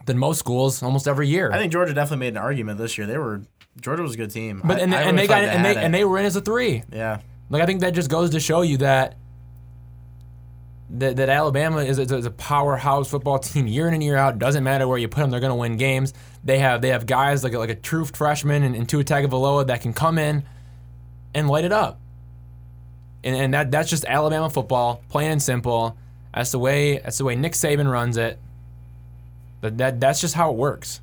than 0.06 0.18
most 0.18 0.38
schools 0.38 0.82
almost 0.82 1.06
every 1.08 1.28
year. 1.28 1.50
I 1.52 1.58
think 1.58 1.72
Georgia 1.72 1.94
definitely 1.94 2.26
made 2.26 2.34
an 2.34 2.38
argument 2.38 2.78
this 2.78 2.96
year. 2.98 3.06
They 3.06 3.18
were 3.18 3.42
Georgia 3.80 4.02
was 4.02 4.14
a 4.14 4.16
good 4.16 4.30
team. 4.30 4.62
but 4.64 4.78
I- 4.78 4.80
and, 4.80 4.94
I 4.94 5.02
and 5.02 5.18
they 5.18 5.26
got 5.26 5.42
thought 5.44 5.54
and 5.54 5.64
they 5.64 5.74
had 5.74 5.84
and 5.84 5.94
they 5.94 6.04
were 6.04 6.18
in 6.18 6.24
as 6.26 6.36
a 6.36 6.40
three. 6.40 6.82
yeah. 6.92 7.20
Like 7.50 7.62
I 7.62 7.66
think 7.66 7.80
that 7.82 7.92
just 7.94 8.10
goes 8.10 8.30
to 8.30 8.40
show 8.40 8.62
you 8.62 8.78
that 8.78 9.16
that, 10.88 11.16
that 11.16 11.28
Alabama 11.28 11.78
is, 11.78 11.98
is 11.98 12.24
a 12.26 12.30
powerhouse 12.30 13.10
football 13.10 13.38
team 13.40 13.66
year 13.66 13.88
in 13.88 13.94
and 13.94 14.02
year 14.02 14.16
out. 14.16 14.38
Doesn't 14.38 14.62
matter 14.64 14.86
where 14.86 14.98
you 14.98 15.08
put 15.08 15.20
them, 15.20 15.30
they're 15.30 15.40
going 15.40 15.50
to 15.50 15.56
win 15.56 15.76
games. 15.76 16.14
They 16.44 16.58
have 16.60 16.80
they 16.80 16.90
have 16.90 17.06
guys 17.06 17.42
like 17.42 17.54
a, 17.54 17.58
like 17.58 17.70
a 17.70 17.74
true 17.74 18.04
freshman 18.04 18.62
and, 18.62 18.76
and 18.76 18.88
Tua 18.88 19.02
Tagovailoa 19.04 19.66
that 19.66 19.80
can 19.80 19.92
come 19.92 20.16
in 20.18 20.44
and 21.34 21.48
light 21.48 21.64
it 21.64 21.72
up. 21.72 22.00
And, 23.26 23.34
and 23.36 23.52
that 23.54 23.70
that's 23.70 23.90
just 23.90 24.04
Alabama 24.06 24.48
football, 24.48 25.02
plain 25.10 25.32
and 25.32 25.42
simple. 25.42 25.96
That's 26.32 26.52
the 26.52 26.58
way 26.58 26.98
that's 26.98 27.18
the 27.18 27.24
way 27.24 27.34
Nick 27.36 27.52
Saban 27.52 27.90
runs 27.90 28.16
it. 28.16 28.38
That, 29.62 29.76
that 29.78 30.00
that's 30.00 30.20
just 30.20 30.34
how 30.34 30.50
it 30.52 30.56
works. 30.56 31.00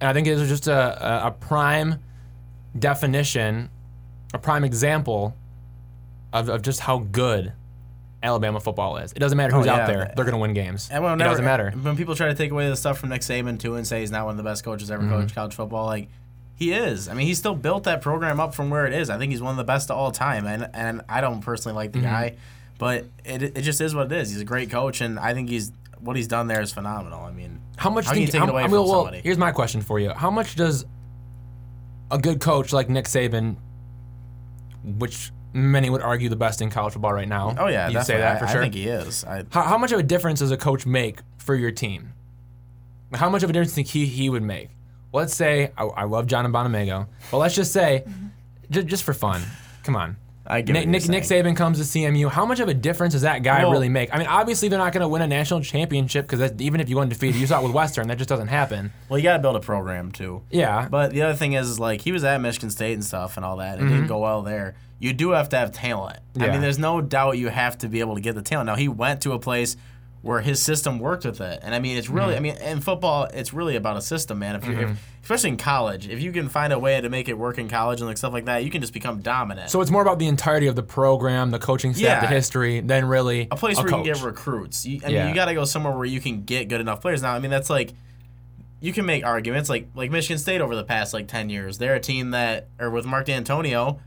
And 0.00 0.08
I 0.08 0.12
think 0.12 0.26
it 0.26 0.34
was 0.36 0.48
just 0.48 0.66
a, 0.68 1.24
a, 1.24 1.28
a 1.28 1.30
prime 1.30 1.96
definition, 2.78 3.70
a 4.34 4.38
prime 4.38 4.64
example 4.64 5.36
of, 6.32 6.48
of 6.48 6.62
just 6.62 6.80
how 6.80 6.98
good 6.98 7.52
Alabama 8.22 8.60
football 8.60 8.96
is. 8.98 9.12
It 9.12 9.18
doesn't 9.18 9.36
matter 9.36 9.54
who's 9.54 9.66
Oh, 9.66 9.70
out 9.70 9.86
there; 9.86 10.12
they're 10.14 10.24
going 10.24 10.32
to 10.34 10.38
win 10.38 10.54
games. 10.54 10.88
And 10.90 11.04
it 11.04 11.24
doesn't 11.24 11.44
matter. 11.44 11.70
When 11.70 11.96
people 11.96 12.14
try 12.14 12.28
to 12.28 12.34
take 12.34 12.50
away 12.50 12.68
the 12.68 12.76
stuff 12.76 12.98
from 12.98 13.08
Nick 13.08 13.22
Saban 13.22 13.58
too 13.58 13.74
and 13.76 13.86
say 13.86 14.00
he's 14.00 14.10
not 14.10 14.24
one 14.26 14.32
of 14.32 14.36
the 14.38 14.42
best 14.48 14.64
coaches 14.64 14.90
ever 14.90 15.02
Mm-hmm. 15.02 15.12
coached 15.20 15.34
college 15.34 15.54
football, 15.54 15.86
like 15.86 16.08
he 16.56 16.72
is. 16.72 17.08
I 17.08 17.14
mean, 17.14 17.26
he 17.26 17.34
still 17.34 17.54
built 17.54 17.84
that 17.84 18.02
program 18.02 18.38
up 18.40 18.54
from 18.54 18.70
where 18.70 18.86
it 18.86 18.92
is. 18.92 19.10
I 19.10 19.18
think 19.18 19.32
he's 19.32 19.42
one 19.42 19.50
of 19.52 19.56
the 19.56 19.64
best 19.64 19.90
of 19.90 19.96
all 19.96 20.10
time. 20.12 20.46
And 20.46 20.68
and 20.74 21.02
I 21.08 21.20
don't 21.20 21.40
personally 21.40 21.74
like 21.74 21.92
the 21.92 21.98
Mm-hmm. 21.98 22.06
guy, 22.08 22.36
but 22.78 23.06
it 23.24 23.42
it 23.42 23.62
just 23.62 23.80
is 23.80 23.94
what 23.94 24.06
it 24.10 24.12
is. 24.12 24.30
He's 24.30 24.40
a 24.40 24.44
great 24.44 24.70
coach, 24.70 25.00
and 25.00 25.18
I 25.18 25.34
think 25.34 25.48
he's 25.48 25.72
what 26.00 26.16
he's 26.16 26.28
done 26.28 26.46
there 26.48 26.60
is 26.60 26.72
phenomenal. 26.72 27.22
I 27.24 27.30
mean, 27.32 27.60
How 27.76 27.90
much 27.90 28.06
How 28.06 28.12
can 28.12 28.22
you 28.22 28.26
take 28.28 28.40
how- 28.40 28.46
it 28.46 28.50
away 28.50 28.62
I 28.62 28.66
from 28.66 28.72
well, 28.72 28.86
somebody? 28.88 29.20
Here's 29.20 29.38
my 29.38 29.52
question 29.52 29.80
for 29.82 29.98
you: 29.98 30.10
How 30.10 30.30
much 30.30 30.54
does 30.56 30.84
a 32.10 32.18
good 32.18 32.40
coach 32.40 32.72
like 32.72 32.88
Nick 32.90 33.06
Saban, 33.06 33.56
which 34.84 35.30
many 35.54 35.90
would 35.90 36.02
argue 36.02 36.28
the 36.28 36.36
best 36.36 36.60
in 36.62 36.70
college 36.70 36.92
football 36.94 37.12
right 37.12 37.28
now, 37.28 37.54
oh 37.58 37.68
yeah, 37.68 37.88
you 37.88 38.02
say 38.02 38.16
that 38.18 38.38
for 38.38 38.46
I, 38.46 38.52
sure. 38.52 38.60
I 38.60 38.64
think 38.64 38.74
he 38.74 38.88
is. 38.88 39.24
I, 39.24 39.44
How, 39.50 39.62
how 39.62 39.78
much 39.78 39.92
of 39.92 39.98
a 39.98 40.02
difference 40.02 40.40
does 40.40 40.50
a 40.50 40.56
coach 40.56 40.86
make 40.86 41.20
for 41.38 41.54
your 41.54 41.70
team? 41.70 42.12
How 43.14 43.28
much 43.28 43.42
of 43.42 43.50
a 43.50 43.52
difference 43.52 43.74
do 43.74 43.80
you 43.80 43.84
think 43.84 43.88
he, 43.88 44.06
he 44.06 44.30
would 44.30 44.42
make? 44.42 44.70
Let's 45.12 45.34
say, 45.34 45.70
I, 45.76 45.84
I 45.84 46.04
love 46.04 46.26
John 46.26 46.44
and 46.44 46.54
Bonamego, 46.54 47.06
but 47.30 47.38
let's 47.38 47.54
just 47.54 47.72
say, 47.72 48.04
just, 48.70 48.86
just 48.86 49.04
for 49.04 49.12
fun, 49.12 49.42
come 49.84 49.94
on. 49.96 50.16
I 50.44 50.60
get 50.60 50.72
Nick, 50.72 50.86
what 50.86 50.88
Nick, 50.90 51.08
Nick. 51.08 51.22
Saban 51.22 51.56
comes 51.56 51.78
to 51.78 51.84
CMU. 51.84 52.28
How 52.28 52.44
much 52.44 52.58
of 52.58 52.68
a 52.68 52.74
difference 52.74 53.12
does 53.12 53.22
that 53.22 53.44
guy 53.44 53.62
Well- 53.62 53.70
really 53.72 53.88
make? 53.88 54.12
I 54.12 54.18
mean, 54.18 54.26
obviously 54.26 54.68
they're 54.68 54.78
not 54.78 54.92
going 54.92 55.02
to 55.02 55.08
win 55.08 55.22
a 55.22 55.26
national 55.28 55.60
championship 55.60 56.26
because 56.26 56.52
even 56.60 56.80
if 56.80 56.88
you 56.88 56.96
go 56.96 57.00
undefeated, 57.00 57.40
you 57.40 57.46
saw 57.46 57.60
it 57.60 57.62
with 57.62 57.72
Western, 57.72 58.08
that 58.08 58.18
just 58.18 58.28
doesn't 58.28 58.48
happen. 58.48 58.92
Well, 59.08 59.18
you 59.18 59.22
got 59.22 59.34
to 59.36 59.38
build 59.42 59.54
a 59.54 59.60
program 59.60 60.10
too. 60.10 60.42
Yeah, 60.50 60.88
But 60.90 61.12
the 61.12 61.22
other 61.22 61.34
thing 61.36 61.52
is, 61.52 61.68
is 61.68 61.78
like 61.78 62.00
he 62.00 62.10
was 62.10 62.24
at 62.24 62.40
Michigan 62.40 62.70
State 62.70 62.94
and 62.94 63.04
stuff 63.04 63.36
and 63.36 63.46
all 63.46 63.58
that, 63.58 63.78
and 63.78 63.86
it 63.88 63.92
didn't 63.92 64.08
go 64.08 64.18
well 64.18 64.42
there. 64.42 64.74
You 64.98 65.12
do 65.12 65.30
have 65.30 65.48
to 65.50 65.56
have 65.58 65.70
talent. 65.72 66.16
I 66.16 66.20
Mm-hmm. 66.38 66.42
Yeah. 66.44 66.52
mean, 66.52 66.60
there's 66.60 66.78
no 66.78 67.00
doubt 67.00 67.38
you 67.38 67.48
have 67.48 67.78
to 67.78 67.88
be 67.88 68.00
able 68.00 68.16
to 68.16 68.20
get 68.20 68.34
the 68.34 68.42
talent. 68.42 68.66
Now 68.66 68.74
he 68.76 68.88
went 68.88 69.20
to 69.22 69.32
a 69.32 69.38
place 69.38 69.76
where 70.22 70.40
his 70.40 70.62
system 70.62 70.98
worked 71.00 71.24
with 71.24 71.40
it, 71.40 71.58
and 71.62 71.74
I 71.74 71.80
mean, 71.80 71.96
it's 71.96 72.08
really, 72.08 72.34
I 72.34 72.36
Mm-hmm. 72.38 72.42
mean, 72.44 72.56
in 72.56 72.80
football, 72.80 73.24
it's 73.34 73.52
really 73.52 73.74
about 73.76 73.96
a 73.96 74.00
system, 74.00 74.38
man. 74.38 74.54
If 74.54 74.64
you, 74.66 74.78
if, 74.78 75.08
especially 75.22 75.50
in 75.50 75.56
college, 75.56 76.08
if 76.08 76.22
you 76.22 76.30
can 76.30 76.48
find 76.48 76.72
a 76.72 76.78
way 76.78 77.00
to 77.00 77.08
make 77.08 77.28
it 77.28 77.36
work 77.36 77.58
in 77.58 77.68
college 77.68 78.00
and 78.00 78.08
like 78.08 78.16
stuff 78.18 78.32
like 78.32 78.44
that, 78.44 78.62
you 78.64 78.70
can 78.70 78.80
just 78.80 78.92
become 78.92 79.20
dominant. 79.20 79.68
so 79.70 79.80
it's 79.80 79.90
more 79.90 80.00
about 80.02 80.20
the 80.20 80.28
entirety 80.28 80.68
of 80.68 80.76
the 80.76 80.82
program, 80.82 81.50
the 81.50 81.58
coaching 81.58 81.92
staff, 81.92 82.20
the 82.22 82.28
history, 82.28 82.78
than 82.80 83.04
really 83.06 83.48
a 83.50 83.56
place 83.56 83.76
where 83.76 83.86
coach. 83.86 84.06
you 84.06 84.12
can 84.12 84.20
get 84.20 84.24
recruits. 84.24 84.86
You, 84.86 85.00
I 85.04 85.08
mean, 85.08 85.28
you 85.28 85.34
got 85.34 85.46
to 85.46 85.54
go 85.54 85.64
somewhere 85.64 85.92
where 85.96 86.04
you 86.06 86.20
can 86.20 86.44
get 86.44 86.68
good 86.68 86.80
enough 86.80 87.00
players. 87.00 87.20
Now, 87.22 87.34
I 87.34 87.40
mean, 87.40 87.50
that's 87.50 87.68
like 87.70 87.92
you 88.80 88.92
can 88.92 89.04
make 89.06 89.24
arguments 89.24 89.68
like 89.68 89.88
like 89.96 90.10
Michigan 90.12 90.38
State 90.38 90.60
over 90.60 90.74
the 90.76 90.84
past 90.84 91.12
like 91.12 91.26
ten 91.28 91.50
years. 91.50 91.78
They're 91.78 91.94
a 91.96 92.00
team 92.00 92.30
that, 92.30 92.68
or 92.78 92.90
with 92.90 93.06
Mark 93.06 93.26
Dantonio, 93.26 93.98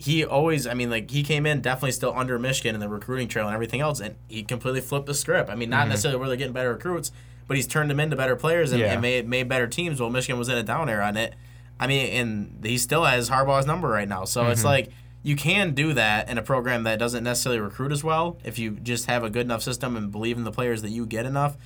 he 0.00 0.24
always, 0.24 0.66
I 0.66 0.72
mean, 0.72 0.88
like 0.88 1.10
he 1.10 1.22
came 1.22 1.44
in 1.44 1.60
definitely 1.60 1.92
still 1.92 2.14
under 2.16 2.38
Michigan 2.38 2.74
in 2.74 2.80
the 2.80 2.88
recruiting 2.88 3.28
trail 3.28 3.46
and 3.46 3.54
everything 3.54 3.80
else, 3.80 4.00
and 4.00 4.16
he 4.28 4.42
completely 4.42 4.80
flipped 4.80 5.04
the 5.04 5.14
script. 5.14 5.50
I 5.50 5.54
mean, 5.54 5.68
not 5.68 5.82
mm-hmm. 5.82 5.90
necessarily 5.90 6.18
where 6.18 6.28
they're 6.28 6.38
getting 6.38 6.54
better 6.54 6.72
recruits, 6.72 7.12
but 7.46 7.56
he's 7.56 7.66
turned 7.66 7.90
them 7.90 8.00
into 8.00 8.16
better 8.16 8.34
players 8.34 8.72
and, 8.72 8.80
Yeah. 8.80 8.92
and 8.92 9.02
made 9.02 9.28
made 9.28 9.48
better 9.48 9.66
teams. 9.66 10.00
While 10.00 10.08
Michigan 10.08 10.38
was 10.38 10.48
in 10.48 10.56
a 10.56 10.62
down 10.62 10.88
era 10.88 11.06
on 11.06 11.16
it. 11.16 11.34
I 11.78 11.86
mean, 11.86 12.10
and 12.10 12.64
he 12.64 12.76
still 12.76 13.04
has 13.04 13.30
Harbaugh's 13.30 13.66
number 13.66 13.88
right 13.88 14.08
now. 14.08 14.24
So 14.24 14.48
it's 14.48 14.60
mm-hmm. 14.60 14.68
like 14.68 14.90
you 15.22 15.36
can 15.36 15.74
do 15.74 15.92
that 15.94 16.30
in 16.30 16.38
a 16.38 16.42
program 16.42 16.84
that 16.84 16.98
doesn't 16.98 17.24
necessarily 17.24 17.60
recruit 17.60 17.92
as 17.92 18.02
well 18.02 18.38
if 18.44 18.58
you 18.58 18.72
just 18.72 19.06
have 19.06 19.24
a 19.24 19.30
good 19.30 19.46
enough 19.46 19.62
system 19.62 19.96
and 19.96 20.10
believe 20.10 20.36
in 20.36 20.44
the 20.44 20.52
players 20.52 20.82
that 20.82 20.90
you 20.90 21.06
get 21.06 21.26
enough. 21.26 21.56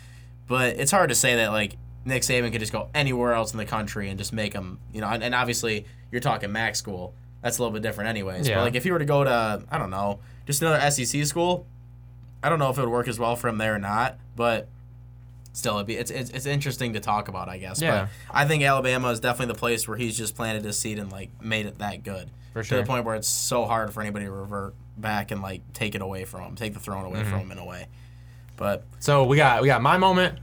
But 0.46 0.76
it's 0.76 0.90
hard 0.90 1.08
to 1.08 1.14
say 1.14 1.36
that 1.36 1.48
like 1.48 1.76
Nick 2.04 2.22
Saban 2.22 2.50
could 2.52 2.60
just 2.60 2.72
go 2.72 2.90
anywhere 2.94 3.32
else 3.32 3.52
in 3.52 3.58
the 3.58 3.64
country 3.64 4.08
and 4.08 4.18
just 4.18 4.32
make 4.32 4.52
them, 4.52 4.78
you 4.92 5.00
know. 5.00 5.08
And, 5.08 5.22
and 5.22 5.34
obviously 5.34 5.86
you're 6.10 6.20
talking 6.20 6.52
MAC 6.52 6.76
school. 6.76 7.14
That's 7.44 7.58
a 7.58 7.62
little 7.62 7.72
bit 7.74 7.82
different, 7.82 8.08
anyways. 8.08 8.48
Yeah. 8.48 8.56
But 8.56 8.62
like 8.64 8.74
if 8.74 8.82
he 8.82 8.90
were 8.90 8.98
to 8.98 9.04
go 9.04 9.22
to 9.22 9.62
I 9.70 9.78
don't 9.78 9.90
know, 9.90 10.18
just 10.46 10.62
another 10.62 10.90
SEC 10.90 11.24
school, 11.26 11.66
I 12.42 12.48
don't 12.48 12.58
know 12.58 12.70
if 12.70 12.78
it 12.78 12.80
would 12.80 12.90
work 12.90 13.06
as 13.06 13.18
well 13.18 13.36
for 13.36 13.46
him 13.48 13.58
there 13.58 13.74
or 13.74 13.78
not. 13.78 14.16
But 14.34 14.66
still, 15.52 15.74
it'd 15.74 15.86
be 15.86 15.96
it's 15.96 16.10
it's, 16.10 16.30
it's 16.30 16.46
interesting 16.46 16.94
to 16.94 17.00
talk 17.00 17.28
about, 17.28 17.48
I 17.50 17.58
guess. 17.58 17.80
Yeah. 17.82 18.08
But 18.28 18.34
I 18.34 18.46
think 18.46 18.62
Alabama 18.64 19.10
is 19.10 19.20
definitely 19.20 19.52
the 19.52 19.58
place 19.60 19.86
where 19.86 19.96
he's 19.98 20.16
just 20.16 20.34
planted 20.34 20.64
his 20.64 20.78
seed 20.78 20.98
and 20.98 21.12
like 21.12 21.30
made 21.42 21.66
it 21.66 21.78
that 21.78 22.02
good 22.02 22.30
For 22.54 22.62
to 22.64 22.76
the 22.76 22.82
point 22.84 23.04
where 23.04 23.14
it's 23.14 23.28
so 23.28 23.66
hard 23.66 23.92
for 23.92 24.00
anybody 24.00 24.24
to 24.24 24.32
revert 24.32 24.74
back 24.96 25.30
and 25.30 25.42
like 25.42 25.60
take 25.74 25.94
it 25.94 26.00
away 26.00 26.24
from 26.24 26.40
him, 26.40 26.54
take 26.56 26.72
the 26.72 26.80
throne 26.80 27.04
Mm-hmm. 27.04 27.14
away 27.14 27.24
from 27.24 27.40
him 27.40 27.52
in 27.52 27.58
a 27.58 27.64
way. 27.66 27.88
But 28.56 28.84
So 29.00 29.24
we 29.24 29.36
got 29.36 29.60
we 29.60 29.68
got 29.68 29.82
my 29.82 29.98
moment, 29.98 30.38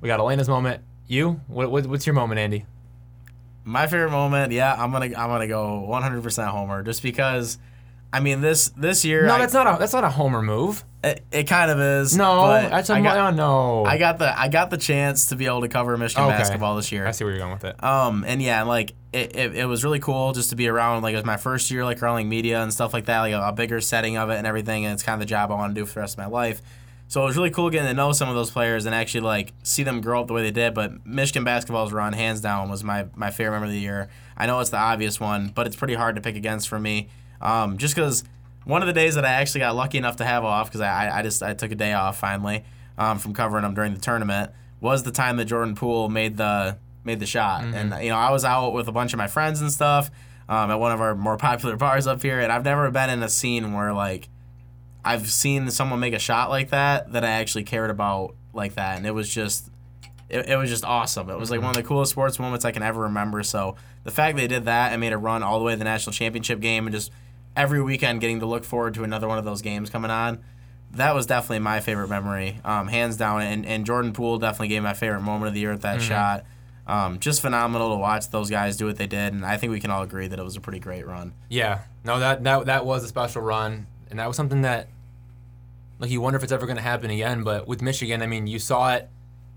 we 0.00 0.06
got 0.06 0.18
Elena's 0.18 0.48
moment. 0.48 0.82
You, 1.08 1.40
what, 1.48 1.70
what 1.70 1.84
what's 1.86 2.06
your 2.06 2.14
moment, 2.14 2.38
Andy? 2.38 2.64
My 3.64 3.86
favorite 3.86 4.10
moment, 4.10 4.52
yeah, 4.52 4.74
I'm 4.76 4.90
gonna 4.92 5.06
I'm 5.06 5.12
gonna 5.28 5.48
go 5.48 5.86
100% 5.88 6.48
Homer, 6.48 6.82
just 6.82 7.02
because. 7.02 7.58
I 8.12 8.18
mean 8.18 8.40
this 8.40 8.70
this 8.70 9.04
year. 9.04 9.24
No, 9.24 9.34
I- 9.36 9.38
that's 9.38 9.54
not 9.54 9.72
a 9.72 9.78
that's 9.78 9.92
not 9.92 10.02
a 10.02 10.08
homer 10.08 10.42
move. 10.42 10.84
It, 11.04 11.24
it 11.30 11.44
kind 11.44 11.70
of 11.70 11.78
is. 11.78 12.16
No, 12.16 12.48
that's 12.48 12.90
a 12.90 12.94
I 12.94 13.02
got, 13.02 13.16
oh, 13.16 13.30
no. 13.30 13.84
I 13.84 13.98
got 13.98 14.18
the 14.18 14.36
I 14.36 14.48
got 14.48 14.68
the 14.70 14.78
chance 14.78 15.26
to 15.26 15.36
be 15.36 15.46
able 15.46 15.60
to 15.60 15.68
cover 15.68 15.96
Michigan 15.96 16.24
Okay. 16.24 16.36
basketball 16.36 16.74
this 16.74 16.90
year. 16.90 17.06
I 17.06 17.12
see 17.12 17.22
where 17.22 17.32
you're 17.32 17.38
going 17.38 17.52
with 17.52 17.64
it. 17.64 17.82
Um, 17.84 18.24
and 18.26 18.42
yeah, 18.42 18.64
like 18.64 18.94
it, 19.12 19.36
it, 19.36 19.54
it 19.58 19.64
was 19.66 19.84
really 19.84 20.00
cool 20.00 20.32
just 20.32 20.50
to 20.50 20.56
be 20.56 20.66
around. 20.66 21.02
Like 21.02 21.12
it 21.12 21.18
was 21.18 21.24
my 21.24 21.36
first 21.36 21.70
year, 21.70 21.84
like 21.84 22.02
around 22.02 22.14
like 22.16 22.26
media 22.26 22.60
and 22.60 22.72
stuff 22.72 22.92
like 22.92 23.04
that, 23.04 23.20
like 23.20 23.32
a, 23.32 23.40
a 23.40 23.52
bigger 23.52 23.80
setting 23.80 24.16
of 24.16 24.28
it 24.30 24.38
and 24.38 24.46
everything. 24.46 24.86
And 24.86 24.94
it's 24.94 25.04
kind 25.04 25.14
of 25.14 25.20
the 25.20 25.30
job 25.30 25.52
I 25.52 25.54
want 25.54 25.72
to 25.72 25.80
do 25.80 25.86
for 25.86 25.94
the 25.94 26.00
rest 26.00 26.14
of 26.14 26.18
my 26.18 26.26
life. 26.26 26.60
So 27.10 27.24
it 27.24 27.24
was 27.24 27.36
really 27.36 27.50
cool 27.50 27.70
getting 27.70 27.88
to 27.88 27.92
know 27.92 28.12
some 28.12 28.28
of 28.28 28.36
those 28.36 28.52
players 28.52 28.86
and 28.86 28.94
actually 28.94 29.22
like 29.22 29.52
see 29.64 29.82
them 29.82 30.00
grow 30.00 30.20
up 30.20 30.28
the 30.28 30.32
way 30.32 30.42
they 30.42 30.52
did. 30.52 30.74
But 30.74 31.04
Michigan 31.04 31.42
basketball's 31.42 31.92
run, 31.92 32.12
hands 32.12 32.40
down, 32.40 32.70
was 32.70 32.84
my 32.84 33.06
my 33.16 33.32
favorite 33.32 33.50
member 33.50 33.66
of 33.66 33.72
the 33.72 33.80
year. 33.80 34.08
I 34.36 34.46
know 34.46 34.60
it's 34.60 34.70
the 34.70 34.76
obvious 34.78 35.18
one, 35.18 35.48
but 35.48 35.66
it's 35.66 35.74
pretty 35.74 35.94
hard 35.94 36.14
to 36.14 36.22
pick 36.22 36.36
against 36.36 36.68
for 36.68 36.78
me. 36.78 37.08
Um, 37.40 37.78
just 37.78 37.96
because 37.96 38.22
one 38.62 38.80
of 38.80 38.86
the 38.86 38.92
days 38.92 39.16
that 39.16 39.24
I 39.24 39.32
actually 39.32 39.58
got 39.58 39.74
lucky 39.74 39.98
enough 39.98 40.16
to 40.16 40.24
have 40.24 40.44
off 40.44 40.68
because 40.68 40.82
I, 40.82 41.18
I 41.18 41.22
just 41.22 41.42
I 41.42 41.52
took 41.52 41.72
a 41.72 41.74
day 41.74 41.94
off 41.94 42.16
finally 42.16 42.62
um, 42.96 43.18
from 43.18 43.34
covering 43.34 43.64
them 43.64 43.74
during 43.74 43.92
the 43.92 44.00
tournament 44.00 44.52
was 44.80 45.02
the 45.02 45.10
time 45.10 45.36
that 45.38 45.46
Jordan 45.46 45.74
Poole 45.74 46.08
made 46.08 46.36
the 46.36 46.78
made 47.02 47.18
the 47.18 47.26
shot, 47.26 47.64
and 47.64 48.04
you 48.04 48.10
know 48.10 48.18
I 48.18 48.30
was 48.30 48.44
out 48.44 48.70
with 48.70 48.86
a 48.86 48.92
bunch 48.92 49.12
of 49.12 49.18
my 49.18 49.26
friends 49.26 49.60
and 49.60 49.72
stuff 49.72 50.12
um, 50.48 50.70
at 50.70 50.78
one 50.78 50.92
of 50.92 51.00
our 51.00 51.16
more 51.16 51.36
popular 51.36 51.74
bars 51.86 52.06
up 52.06 52.22
here, 52.22 52.38
and 52.38 52.52
I've 52.52 52.64
never 52.64 52.88
been 52.92 53.10
in 53.10 53.20
a 53.24 53.28
scene 53.28 53.72
where 53.72 53.92
like 53.92 54.28
I've 55.04 55.30
seen 55.30 55.70
someone 55.70 56.00
make 56.00 56.14
a 56.14 56.18
shot 56.18 56.50
like 56.50 56.70
that 56.70 57.12
that 57.12 57.24
I 57.24 57.30
actually 57.30 57.64
cared 57.64 57.90
about 57.90 58.34
like 58.52 58.74
that, 58.74 58.96
and 58.96 59.06
it 59.06 59.12
was 59.12 59.32
just 59.32 59.70
it, 60.28 60.48
it 60.48 60.56
was 60.56 60.70
just 60.70 60.84
awesome. 60.84 61.30
It 61.30 61.38
was 61.38 61.50
like 61.50 61.60
one 61.60 61.70
of 61.70 61.76
the 61.76 61.82
coolest 61.82 62.12
sports 62.12 62.38
moments 62.38 62.64
I 62.64 62.72
can 62.72 62.82
ever 62.82 63.02
remember. 63.02 63.42
So 63.42 63.76
the 64.04 64.10
fact 64.10 64.36
they 64.36 64.46
did 64.46 64.64
that 64.66 64.92
and 64.92 65.00
made 65.00 65.12
a 65.12 65.18
run 65.18 65.42
all 65.42 65.58
the 65.58 65.64
way 65.64 65.72
to 65.72 65.78
the 65.78 65.84
national 65.84 66.12
championship 66.12 66.60
game, 66.60 66.86
and 66.86 66.94
just 66.94 67.10
every 67.56 67.82
weekend 67.82 68.20
getting 68.20 68.40
to 68.40 68.46
look 68.46 68.64
forward 68.64 68.94
to 68.94 69.04
another 69.04 69.28
one 69.28 69.38
of 69.38 69.44
those 69.44 69.62
games 69.62 69.90
coming 69.90 70.10
on. 70.10 70.38
That 70.92 71.14
was 71.14 71.26
definitely 71.26 71.60
my 71.60 71.78
favorite 71.78 72.08
memory, 72.08 72.60
um, 72.64 72.88
hands 72.88 73.16
down. 73.16 73.42
And, 73.42 73.64
and 73.64 73.86
Jordan 73.86 74.12
Poole 74.12 74.38
definitely 74.38 74.68
gave 74.68 74.82
my 74.82 74.92
favorite 74.92 75.20
moment 75.20 75.46
of 75.46 75.54
the 75.54 75.60
year 75.60 75.70
with 75.70 75.82
that 75.82 76.02
shot. 76.02 76.44
Um, 76.86 77.20
just 77.20 77.40
phenomenal 77.40 77.90
to 77.90 77.96
watch 77.96 78.30
those 78.30 78.50
guys 78.50 78.76
do 78.76 78.86
what 78.86 78.96
they 78.96 79.06
did, 79.06 79.32
and 79.32 79.46
I 79.46 79.56
think 79.56 79.70
we 79.70 79.78
can 79.78 79.92
all 79.92 80.02
agree 80.02 80.26
that 80.26 80.36
it 80.36 80.42
was 80.42 80.56
a 80.56 80.60
pretty 80.60 80.80
great 80.80 81.06
run. 81.06 81.32
Yeah, 81.48 81.82
no, 82.04 82.18
that 82.18 82.42
that 82.42 82.66
that 82.66 82.84
was 82.84 83.04
a 83.04 83.08
special 83.08 83.42
run, 83.42 83.86
and 84.10 84.18
that 84.18 84.26
was 84.26 84.36
something 84.36 84.62
that, 84.62 84.88
like, 85.98 86.10
you 86.10 86.20
wonder 86.20 86.36
if 86.36 86.42
it's 86.42 86.52
ever 86.52 86.66
going 86.66 86.76
to 86.76 86.82
happen 86.82 87.10
again. 87.10 87.42
But 87.44 87.66
with 87.68 87.80
Michigan, 87.80 88.22
I 88.22 88.26
mean, 88.26 88.46
you 88.46 88.58
saw 88.58 88.94
it 88.94 89.08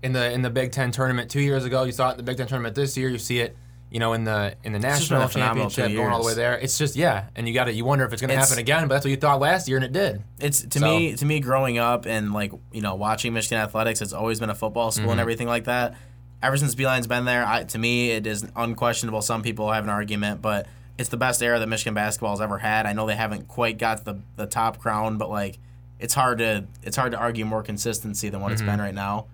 in 0.02 0.12
the 0.12 0.30
in 0.30 0.42
the 0.42 0.50
Big 0.50 0.70
Ten 0.70 0.92
tournament 0.92 1.30
two 1.30 1.40
years 1.40 1.64
ago. 1.64 1.84
You 1.84 1.92
saw 1.92 2.10
it 2.10 2.12
in 2.12 2.16
the 2.18 2.22
Big 2.22 2.36
Ten 2.36 2.46
tournament 2.46 2.74
this 2.74 2.96
year. 2.96 3.08
You 3.08 3.18
see 3.18 3.40
it, 3.40 3.56
you 3.90 3.98
know, 3.98 4.12
in 4.12 4.24
the 4.24 4.54
in 4.62 4.72
the 4.72 4.78
national 4.78 5.22
a 5.22 5.28
phenomenal 5.28 5.70
two 5.70 5.76
championship, 5.76 5.96
going 5.96 6.12
all 6.12 6.20
the 6.20 6.26
way 6.26 6.34
there. 6.34 6.58
It's 6.58 6.76
just 6.76 6.94
yeah, 6.94 7.28
and 7.34 7.48
you 7.48 7.54
got 7.54 7.68
it. 7.68 7.74
You 7.74 7.84
wonder 7.86 8.04
if 8.04 8.12
it's 8.12 8.20
going 8.20 8.28
to 8.28 8.36
happen 8.36 8.58
again, 8.58 8.86
but 8.86 8.94
that's 8.94 9.06
what 9.06 9.10
you 9.10 9.16
thought 9.16 9.40
last 9.40 9.66
year, 9.66 9.78
and 9.78 9.84
it 9.84 9.92
did. 9.92 10.22
It's 10.38 10.62
to 10.62 10.78
So- 10.78 10.86
me 10.86 11.16
to 11.16 11.24
me 11.24 11.40
growing 11.40 11.78
up 11.78 12.06
and 12.06 12.32
like 12.32 12.52
you 12.70 12.82
know 12.82 12.94
watching 12.94 13.32
Michigan 13.32 13.58
athletics. 13.58 14.02
It's 14.02 14.12
always 14.12 14.38
been 14.38 14.50
a 14.50 14.54
football 14.54 14.90
school 14.90 15.04
and 15.04 15.12
mm-hmm. 15.12 15.20
everything 15.20 15.48
like 15.48 15.64
that. 15.64 15.96
Ever 16.42 16.58
since 16.58 16.74
Beilein's 16.74 17.06
been 17.06 17.24
there, 17.24 17.46
I, 17.46 17.64
to 17.64 17.78
me 17.78 18.10
it 18.10 18.26
is 18.26 18.46
unquestionable. 18.54 19.22
Some 19.22 19.42
people 19.42 19.72
have 19.72 19.84
an 19.84 19.90
argument, 19.90 20.42
but 20.42 20.66
it's 20.98 21.08
the 21.08 21.16
best 21.16 21.42
era 21.42 21.58
that 21.58 21.66
Michigan 21.68 21.94
basketball 21.94 22.30
has 22.30 22.40
ever 22.40 22.58
had. 22.58 22.86
I 22.86 22.92
know 22.92 23.06
they 23.06 23.16
haven't 23.16 23.48
quite 23.48 23.78
got 23.78 24.04
the 24.04 24.20
the 24.36 24.46
top 24.46 24.78
crown, 24.78 25.18
but 25.18 25.30
like 25.30 25.58
it's 25.98 26.14
hard 26.14 26.38
to 26.38 26.66
it's 26.82 26.96
hard 26.96 27.12
to 27.12 27.18
argue 27.18 27.44
more 27.44 27.62
consistency 27.62 28.28
than 28.28 28.40
what 28.40 28.52
it's 28.52 28.62
been 28.62 28.80
right 28.80 28.94
now. 28.94 29.26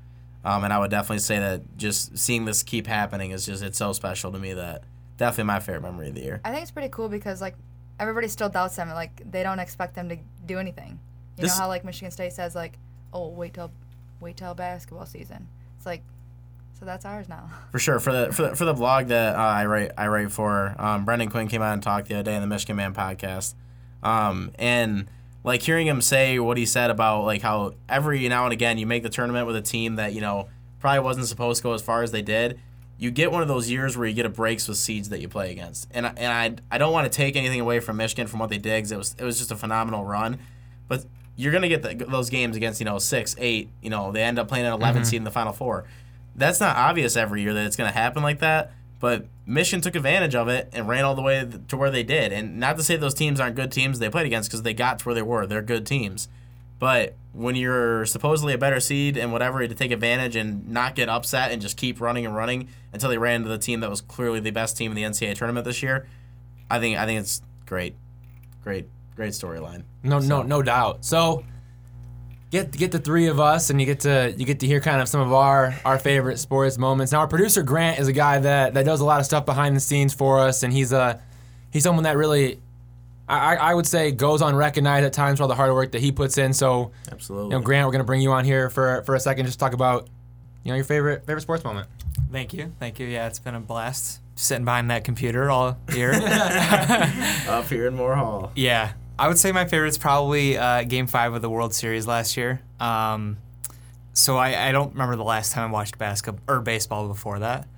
Um, 0.45 0.65
and 0.65 0.73
I 0.73 0.79
would 0.79 0.91
definitely 0.91 1.19
say 1.19 1.39
that 1.39 1.77
just 1.77 2.17
seeing 2.17 2.47
this 2.47 2.63
keep 2.63 2.87
happening 2.87 3.31
is 3.33 3.45
just 3.45 3.63
it's 3.63 3.77
so 3.79 3.93
special 3.93 4.33
to 4.33 4.39
me 4.39 4.55
that 4.55 4.85
definitely 5.19 5.45
my 5.45 5.61
favorite 5.61 5.83
memory 5.83 6.09
of 6.09 6.15
the 6.15 6.23
year. 6.23 6.41
I 6.45 6.51
think 6.51 6.63
it's 6.63 6.71
pretty 6.71 6.89
cool 6.89 7.09
because 7.11 7.41
like 7.43 7.57
everybody 7.99 8.29
still 8.29 8.49
doubts 8.49 8.77
them. 8.77 8.89
Like 8.89 9.31
they 9.31 9.43
don't 9.43 9.59
expect 9.59 9.95
them 9.95 10.09
to 10.09 10.17
do 10.47 10.59
anything. 10.59 10.99
You 11.37 11.43
This- 11.43 11.57
know 11.59 11.65
how 11.65 11.69
like 11.69 11.85
Michigan 11.85 12.11
State 12.11 12.33
says 12.33 12.55
like, 12.55 12.79
oh 13.13 13.29
wait 13.29 13.53
till 13.55 13.71
wait 14.21 14.37
till 14.39 14.55
basketball 14.55 15.07
season. 15.07 15.47
It's 15.77 15.87
like, 15.87 16.03
so 16.81 16.87
that's 16.87 17.05
ours 17.05 17.29
now. 17.29 17.49
For 17.73 17.79
sure. 17.79 18.01
For 18.01 18.13
the 18.13 18.33
for 18.33 18.43
the, 18.43 18.57
for 18.57 18.65
the 18.65 18.75
blog 18.75 19.07
that 19.09 19.37
uh, 19.37 19.39
I 19.39 19.67
write 19.67 19.93
I 19.99 20.09
write 20.09 20.33
for, 20.33 20.75
um, 20.79 21.05
Brendan 21.05 21.29
Quinn 21.31 21.47
came 21.47 21.63
out 21.63 21.75
and 21.75 21.83
talked 21.83 22.09
the 22.09 22.15
other 22.15 22.23
day 22.25 22.35
in 22.35 22.41
the 22.41 22.47
Michigan 22.49 22.77
Man 22.77 22.95
podcast, 22.95 23.55
um, 24.03 24.51
and 24.59 25.07
like 25.45 25.63
hearing 25.63 25.87
him 25.87 26.01
say 26.03 26.39
what 26.39 26.57
he 26.59 26.67
said 26.67 26.91
about 26.91 27.25
like 27.25 27.43
how 27.43 27.75
every 27.89 28.29
now 28.29 28.45
and 28.45 28.53
again 28.53 28.79
you 28.79 28.87
make 28.87 29.03
the 29.03 29.09
tournament 29.11 29.47
with 29.47 29.57
a 29.57 29.63
team 29.63 29.97
that 29.97 30.13
you 30.15 30.21
know 30.21 30.49
probably 30.81 31.01
wasn't 31.01 31.27
supposed 31.27 31.59
to 31.59 31.63
go 31.63 31.73
as 31.75 31.83
far 31.83 32.03
as 32.03 32.11
they 32.13 32.23
did. 32.23 32.59
You 32.99 33.11
get 33.11 33.33
one 33.33 33.41
of 33.41 33.49
those 33.49 33.71
years 33.71 33.97
where 33.97 34.07
you 34.07 34.15
get 34.15 34.27
a 34.27 34.31
breaks 34.31 34.69
with 34.69 34.77
seeds 34.77 35.09
that 35.09 35.21
you 35.23 35.29
play 35.29 35.53
against, 35.53 35.89
and 35.93 36.07
I- 36.07 36.13
and 36.17 36.61
I 36.71 36.75
I 36.75 36.79
don't 36.79 36.93
want 36.93 37.11
to 37.11 37.15
take 37.17 37.35
anything 37.37 37.61
away 37.61 37.81
from 37.81 37.97
Michigan 37.97 38.27
from 38.27 38.41
what 38.41 38.51
they 38.51 38.59
did. 38.59 38.83
'cause 38.83 38.93
it 38.93 38.99
was 38.99 39.17
it 39.19 39.25
was 39.25 39.39
just 39.39 39.51
a 39.51 39.57
phenomenal 39.57 40.05
run, 40.05 40.39
but 40.89 41.05
you're 41.37 41.53
gonna 41.53 41.69
get 41.69 41.83
the, 41.83 41.95
those 42.07 42.29
games 42.29 42.57
against 42.57 42.79
you 42.81 42.85
know 42.85 42.99
six, 42.99 43.35
eight. 43.39 43.71
You 43.81 43.89
know 43.89 44.13
they 44.13 44.23
end 44.23 44.39
up 44.39 44.49
playing 44.49 44.67
an 44.67 44.73
11 44.75 45.05
seed 45.07 45.17
in 45.19 45.25
the 45.25 45.31
final 45.31 45.53
four 45.55 45.85
that's 46.41 46.61
not 46.61 46.77
obvious 46.77 47.17
every 47.17 47.43
year 47.43 47.55
that 47.55 47.67
it's 47.67 47.77
going 47.77 47.91
to 47.91 47.97
happen 47.97 48.23
like 48.23 48.41
that. 48.41 48.73
But 48.99 49.27
Michigan 49.47 49.81
took 49.81 49.97
advantage 49.97 50.35
of 50.35 50.49
it 50.49 50.69
and 50.73 50.87
ran 50.87 51.05
all 51.05 51.15
the 51.15 51.23
way 51.23 51.49
to 51.69 51.77
where 51.77 51.91
they 51.91 52.03
did. 52.03 52.33
And 52.33 52.59
not 52.59 52.77
to 52.77 52.83
say 52.83 52.97
those 52.97 53.15
teams 53.15 53.41
aren't 53.41 53.57
good 53.57 53.73
teams 53.73 53.99
they 53.99 54.11
played 54.11 54.27
against 54.27 54.51
because 54.51 54.63
they 54.63 54.75
got 54.75 54.99
to 54.99 55.05
where 55.07 55.15
they 55.15 55.23
were. 55.23 55.47
They're 55.47 55.63
good 55.63 55.87
teams. 55.87 56.29
But 56.79 57.15
when 57.33 57.57
you're 57.57 58.07
supposedly 58.07 58.55
a 58.55 58.59
better 58.59 58.81
seed 58.81 59.17
and 59.17 59.33
whatever, 59.33 59.67
to 59.67 59.75
take 59.75 59.91
advantage 59.91 60.37
and 60.37 60.69
not 60.69 60.95
get 60.95 61.09
upset 61.09 61.51
and 61.51 61.61
just 61.61 61.77
keep 61.77 62.01
running 62.01 62.27
and 62.27 62.35
running 62.35 62.69
until 62.93 63.11
they 63.11 63.19
ran 63.19 63.37
into 63.37 63.49
the 63.49 63.59
team 63.59 63.81
that 63.81 63.91
was 63.91 64.01
clearly 64.01 64.41
the 64.41 64.51
best 64.51 64.77
team 64.77 64.91
in 64.91 64.97
the 64.97 65.03
NCAA 65.03 65.35
tournament 65.35 65.65
this 65.65 65.83
year, 65.83 66.07
I 66.71 66.79
think 66.79 66.99
I 66.99 67.07
think 67.07 67.21
it's 67.21 67.43
great, 67.67 67.97
great, 68.65 68.87
great 69.15 69.33
storyline. 69.33 69.85
No, 70.03 70.19
no, 70.21 70.43
no 70.43 70.63
doubt. 70.63 71.05
So 71.05 71.45
get 72.51 72.73
get 72.73 72.93
the 72.93 72.99
three 72.99 73.27
of 73.29 73.39
us, 73.41 73.71
and 73.71 73.81
you 73.81 73.87
get 73.87 74.01
to 74.01 74.35
you 74.37 74.45
get 74.45 74.61
to 74.61 74.67
hear 74.67 74.81
kind 74.81 75.01
of 75.01 75.09
some 75.09 75.21
of 75.21 75.33
our 75.33 75.75
our 75.85 75.99
favorite 75.99 76.39
sports 76.39 76.79
moments. 76.79 77.13
Now, 77.13 77.21
our 77.21 77.29
producer 77.29 77.63
Grant 77.63 77.99
is 77.99 78.09
a 78.09 78.13
guy 78.13 78.39
that 78.41 78.75
that 78.75 78.85
does 78.85 79.01
a 79.01 79.05
lot 79.05 79.21
of 79.21 79.27
stuff 79.27 79.47
behind 79.47 79.75
the 79.77 79.81
scenes 79.81 80.13
for 80.15 80.39
us, 80.41 80.63
and 80.63 80.73
he's 80.73 80.93
a 80.93 81.21
he's 81.71 81.83
someone 81.83 82.05
that 82.05 82.17
really. 82.17 82.61
I, 83.29 83.55
I 83.55 83.71
I 83.71 83.75
would 83.75 83.87
say 83.87 84.11
goes 84.11 84.43
unrecognized 84.43 85.07
at 85.07 85.13
times 85.13 85.39
for 85.39 85.45
all 85.45 85.49
the 85.49 85.55
hard 85.55 85.73
work 85.73 85.93
that 85.93 86.01
he 86.01 86.11
puts 86.11 86.37
in. 86.37 86.53
So, 86.53 86.91
Absolutely. 87.13 87.47
you 87.47 87.51
know, 87.59 87.61
Grant, 87.65 87.87
we're 87.87 87.93
gonna 87.93 88.03
bring 88.03 88.21
you 88.21 88.33
on 88.33 88.45
here 88.45 88.69
for 88.71 89.03
for 89.05 89.15
a 89.15 89.21
second, 89.21 89.47
just 89.47 89.61
talk 89.61 89.73
about, 89.73 90.09
you 90.65 90.71
know, 90.73 90.75
your 90.75 90.85
favorite 90.85 91.25
favorite 91.27 91.43
sports 91.43 91.63
moment. 91.63 91.87
Thank 92.33 92.53
you. 92.53 92.73
Thank 92.81 92.99
you. 92.99 93.07
Yeah, 93.07 93.29
it's 93.29 93.39
been 93.39 93.55
a 93.55 93.61
blast 93.61 94.21
sitting 94.35 94.65
behind 94.65 94.91
that 94.91 95.05
computer 95.05 95.49
all 95.49 95.79
year. 95.95 96.13
Up 97.49 97.67
here 97.69 97.87
in 97.87 97.95
Moore 97.95 98.17
Hall. 98.17 98.51
yeah. 98.57 98.93
I 99.21 99.29
would 99.29 99.39
say 99.39 99.53
my 99.53 99.67
favorite 99.67 99.89
is 99.89 99.99
probably 99.99 100.57
uh, 100.57 100.83
Game 100.85 101.07
5 101.07 101.35
of 101.35 101.43
the 101.43 101.51
World 101.51 101.75
Series 101.75 102.07
last 102.07 102.39
year. 102.39 102.63
Um, 102.81 103.37
so 104.15 104.39
I, 104.39 104.69
I 104.69 104.73
don't 104.73 104.93
remember 104.93 105.15
the 105.17 105.25
last 105.25 105.53
time 105.53 105.69
I 105.69 105.73
watched 105.73 105.99
basketball 105.99 106.43
or 106.57 106.61
baseball 106.63 107.07
before 107.07 107.41
that. 107.41 107.69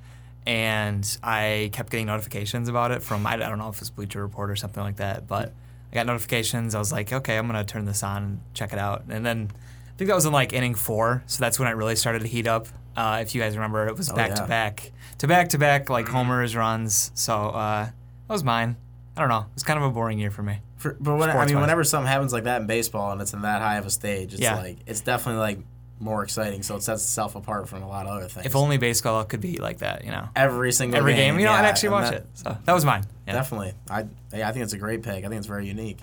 And 0.46 1.04
I 1.20 1.70
kept 1.72 1.90
getting 1.90 2.06
notifications 2.06 2.68
about 2.68 2.92
it 2.92 3.02
from, 3.02 3.26
I 3.26 3.36
don't 3.36 3.58
know 3.58 3.68
if 3.70 3.80
it's 3.80 3.90
Bleacher 3.90 4.22
Report 4.22 4.50
or 4.50 4.56
something 4.56 4.82
like 4.84 4.96
that, 4.96 5.26
but 5.26 5.52
I 5.90 5.94
got 5.94 6.06
notifications. 6.06 6.76
I 6.76 6.78
was 6.78 6.92
like, 6.92 7.12
okay, 7.12 7.36
I'm 7.36 7.48
going 7.48 7.58
to 7.58 7.70
turn 7.70 7.86
this 7.86 8.04
on 8.04 8.22
and 8.22 8.40
check 8.54 8.72
it 8.72 8.78
out. 8.78 9.02
And 9.08 9.26
then 9.26 9.50
I 9.52 9.96
think 9.98 10.08
that 10.08 10.14
was 10.14 10.24
in 10.26 10.32
like 10.32 10.52
inning 10.52 10.76
four. 10.76 11.24
So 11.26 11.40
that's 11.40 11.58
when 11.58 11.66
it 11.66 11.72
really 11.72 11.96
started 11.96 12.22
to 12.22 12.28
heat 12.28 12.46
up. 12.46 12.68
Uh, 12.96 13.18
if 13.20 13.34
you 13.34 13.40
guys 13.40 13.56
remember, 13.56 13.88
it 13.88 13.96
was 13.96 14.10
Oh, 14.10 14.14
back 14.14 14.28
yeah. 14.30 14.34
to 14.36 14.46
back, 14.46 14.92
to 15.18 15.26
back 15.26 15.48
to 15.48 15.58
back, 15.58 15.90
like 15.90 16.06
homers, 16.06 16.54
runs. 16.54 17.10
So 17.14 17.34
uh, 17.36 17.84
that 17.86 17.92
was 18.28 18.44
mine. 18.44 18.76
I 19.16 19.20
don't 19.20 19.28
know. 19.28 19.40
It 19.40 19.54
was 19.54 19.64
kind 19.64 19.78
of 19.78 19.84
a 19.84 19.90
boring 19.90 20.20
year 20.20 20.30
for 20.30 20.42
me. 20.44 20.60
For, 20.82 20.96
but 21.00 21.12
when, 21.16 21.22
I 21.30 21.32
mean, 21.32 21.32
Sports-wise. 21.48 21.60
whenever 21.60 21.84
something 21.84 22.08
happens 22.08 22.32
like 22.32 22.44
that 22.44 22.60
in 22.60 22.66
baseball 22.66 23.12
and 23.12 23.20
it's 23.20 23.32
in 23.32 23.42
that 23.42 23.60
high 23.62 23.76
of 23.76 23.86
a 23.86 23.90
stage, 23.90 24.32
it's 24.34 24.42
Yeah. 24.42 24.56
like 24.56 24.78
it's 24.86 25.00
definitely 25.00 25.40
like 25.40 25.58
more 26.00 26.24
exciting. 26.24 26.62
So 26.64 26.74
it 26.76 26.82
sets 26.82 27.02
itself 27.02 27.36
apart 27.36 27.68
from 27.68 27.82
a 27.82 27.88
lot 27.88 28.06
of 28.06 28.12
other 28.16 28.28
things. 28.28 28.44
If 28.46 28.56
only 28.56 28.76
baseball 28.76 29.24
could 29.24 29.40
be 29.40 29.58
like 29.58 29.78
that, 29.78 30.04
you 30.04 30.10
know. 30.10 30.28
every 30.34 30.72
single 30.72 30.98
Every 30.98 31.14
game, 31.14 31.38
you 31.38 31.44
know, 31.46 31.52
I'd 31.52 31.64
actually 31.64 31.88
and 31.88 31.94
watch 31.94 32.10
that- 32.10 32.14
it. 32.22 32.26
So 32.34 32.58
that 32.64 32.72
was 32.72 32.84
mine. 32.84 33.04
Yeah. 33.26 33.34
Definitely, 33.34 33.74
I 33.88 34.06
yeah, 34.34 34.48
I 34.48 34.52
think 34.52 34.64
it's 34.64 34.72
a 34.72 34.78
great 34.78 35.02
pick. 35.04 35.24
I 35.24 35.28
think 35.28 35.34
it's 35.38 35.46
very 35.46 35.66
unique. 35.66 35.98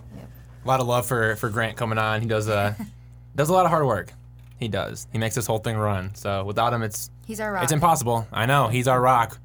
A 0.63 0.67
lot 0.67 0.79
of 0.79 0.87
love 0.87 1.05
for 1.05 1.35
for 1.35 1.49
Grant 1.49 1.75
coming 1.77 1.97
on. 1.97 2.21
He 2.21 2.27
does 2.27 2.47
uh, 2.47 2.73
a 2.79 2.85
does 3.35 3.49
a 3.49 3.53
lot 3.53 3.65
of 3.65 3.71
hard 3.71 3.85
work. 3.85 4.13
He 4.57 4.67
does. 4.69 5.07
He 5.11 5.17
makes 5.17 5.35
this 5.35 5.45
whole 5.47 5.59
thing 5.59 5.77
run. 5.77 6.15
So 6.15 6.43
without 6.45 6.73
him, 6.73 6.81
it's 6.83 7.11
He's 7.25 7.39
our 7.41 7.51
rock. 7.53 7.63
it's 7.63 7.71
impossible. 7.73 8.27
I 8.31 8.45
know. 8.45 8.67
He's 8.69 8.87
our 8.87 8.99
rock. 9.01 9.37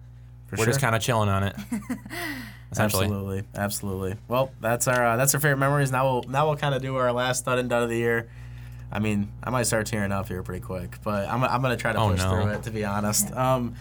For 0.46 0.56
We're 0.56 0.66
just 0.66 0.80
kind 0.80 0.94
of 0.94 1.02
chilling 1.02 1.28
on 1.28 1.42
it. 1.44 1.56
Essentially. 2.74 3.04
Absolutely, 3.06 3.42
absolutely. 3.54 4.14
Well, 4.28 4.50
that's 4.60 4.86
our 4.88 5.06
uh, 5.06 5.16
that's 5.16 5.34
our 5.34 5.40
favorite 5.40 5.58
memories. 5.58 5.90
Now 5.92 6.04
we'll 6.10 6.22
now 6.24 6.46
we'll 6.46 6.56
kind 6.56 6.74
of 6.74 6.82
do 6.82 6.96
our 6.96 7.12
last 7.12 7.40
stud 7.40 7.58
and 7.58 7.68
dud 7.68 7.82
of 7.84 7.88
the 7.88 7.96
year. 7.96 8.28
I 8.92 8.98
mean, 9.00 9.32
I 9.42 9.50
might 9.50 9.64
start 9.64 9.86
tearing 9.86 10.12
up 10.12 10.28
here 10.28 10.42
pretty 10.42 10.60
quick, 10.64 10.98
but 11.02 11.28
I'm, 11.28 11.42
I'm 11.42 11.62
gonna 11.62 11.76
try 11.76 11.92
to 11.92 11.98
Oh, 11.98 12.10
push 12.10 12.20
no. 12.20 12.30
through 12.30 12.48
it. 12.52 12.62
To 12.64 12.70
be 12.70 12.84
honest, 12.84 13.32
um, 13.32 13.74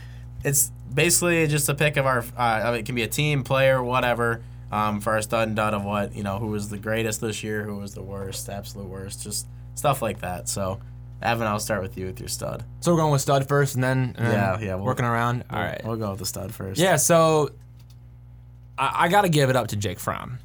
it's 0.43 0.71
basically 0.93 1.45
just 1.47 1.69
a 1.69 1.75
pick 1.75 1.97
of 1.97 2.06
our. 2.06 2.23
Uh, 2.38 2.75
it 2.79 2.86
can 2.86 2.95
be 2.95 3.03
a 3.03 3.08
team, 3.08 3.43
player, 3.43 3.82
whatever. 3.84 4.41
Um, 4.71 5.01
for 5.01 5.13
our 5.13 5.21
stud 5.21 5.47
and 5.49 5.56
dud 5.56 5.75
of 5.75 5.84
what 5.86 6.15
you 6.15 6.23
know, 6.23 6.39
who 6.39 6.47
was 6.47 6.69
the 6.69 6.79
greatest 6.79 7.21
this 7.21 7.43
year, 7.43 7.63
who 7.63 7.75
was 7.75 7.93
the 7.93 8.01
worst, 8.01 8.49
absolute 8.49 8.88
worst, 8.88 9.21
just 9.21 9.45
stuff 9.75 10.01
like 10.01 10.21
that. 10.21 10.49
So, 10.49 10.79
Evan, 11.21 11.45
I'll 11.45 11.60
start 11.60 11.84
with 11.84 11.96
you 11.96 12.08
with 12.08 12.19
your 12.19 12.27
stud. 12.27 12.63
So 12.79 12.91
we're 12.91 12.98
going 12.98 13.12
with 13.12 13.21
stud 13.21 13.48
first, 13.48 13.75
and 13.75 13.83
then, 13.83 14.15
and 14.17 14.33
Yeah, 14.33 14.60
yeah, 14.60 14.73
we'll- 14.75 14.85
working 14.85 15.06
around. 15.06 15.44
All 15.52 15.60
right. 15.60 15.79
we'll 15.85 15.98
go 15.98 16.10
with 16.10 16.19
the 16.19 16.25
stud 16.25 16.56
first. 16.56 16.79
Yeah. 16.81 16.96
So 16.96 17.52
I, 18.78 19.06
I 19.06 19.08
got 19.08 19.21
to 19.21 19.30
give 19.30 19.50
it 19.50 19.56
up 19.56 19.67
to 19.67 19.76
Jake 19.76 20.00
Fromm. 20.00 20.40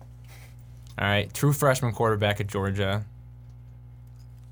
All 0.99 1.07
right, 1.07 1.33
true 1.33 1.53
freshman 1.53 1.93
quarterback 1.93 2.41
at 2.41 2.47
Georgia. 2.49 3.05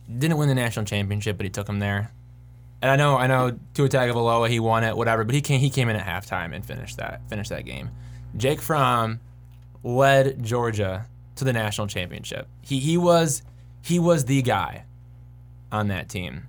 Didn't 0.09 0.37
win 0.39 0.49
the 0.49 0.55
national 0.55 0.85
championship, 0.87 1.37
but 1.37 1.45
he 1.45 1.51
took 1.51 1.69
him 1.69 1.79
there. 1.81 2.13
And 2.83 2.91
I 2.91 2.97
know, 2.97 3.17
I 3.17 3.27
know, 3.27 3.59
Tua 3.75 3.89
Tagovailoa, 3.89 4.49
he 4.49 4.61
won 4.61 4.85
it, 4.85 4.97
whatever. 4.97 5.25
But 5.25 5.35
he 5.35 5.41
came, 5.41 5.61
he 5.61 5.71
came 5.71 5.89
in 5.89 5.97
at 5.97 6.07
halftime 6.07 6.55
and 6.55 6.65
finished 6.65 6.99
that, 6.99 7.29
finished 7.29 7.51
that 7.51 7.65
game. 7.65 7.91
Jake 8.37 8.61
Fromm 8.61 9.21
led 9.83 10.43
Georgia 10.43 11.07
to 11.37 11.45
the 11.45 11.53
national 11.53 11.87
championship. 11.87 12.49
He 12.63 12.79
he 12.79 12.97
was 12.97 13.43
he 13.83 13.99
was 13.99 14.27
the 14.27 14.43
guy. 14.43 14.85
on 15.73 15.89
that 15.89 16.09
team. 16.09 16.47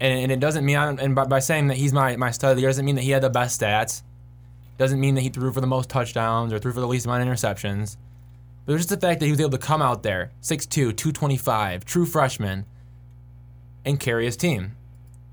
And, 0.00 0.20
and 0.20 0.32
it 0.32 0.40
doesn't 0.40 0.64
mean, 0.64 0.76
and 0.76 1.14
by, 1.14 1.24
by 1.24 1.38
saying 1.38 1.68
that 1.68 1.76
he's 1.76 1.92
my, 1.92 2.16
my 2.16 2.30
stud 2.30 2.58
year, 2.58 2.68
doesn't 2.68 2.84
mean 2.84 2.96
that 2.96 3.02
he 3.02 3.10
had 3.10 3.22
the 3.22 3.30
best 3.30 3.60
stats. 3.60 4.02
Doesn't 4.78 5.00
mean 5.00 5.14
that 5.14 5.22
he 5.22 5.28
threw 5.28 5.52
for 5.52 5.60
the 5.60 5.66
most 5.66 5.88
touchdowns 5.88 6.52
or 6.52 6.58
threw 6.58 6.72
for 6.72 6.80
the 6.80 6.86
least 6.86 7.06
amount 7.06 7.22
of 7.22 7.28
interceptions. 7.28 7.96
But 8.64 8.72
it 8.72 8.74
was 8.74 8.82
just 8.82 9.00
the 9.00 9.06
fact 9.06 9.20
that 9.20 9.26
he 9.26 9.32
was 9.32 9.40
able 9.40 9.50
to 9.50 9.58
come 9.58 9.80
out 9.80 10.02
there, 10.02 10.32
6'2, 10.42 10.68
225, 10.68 11.84
true 11.84 12.04
freshman, 12.04 12.66
and 13.84 13.98
carry 14.00 14.24
his 14.24 14.36
team. 14.36 14.76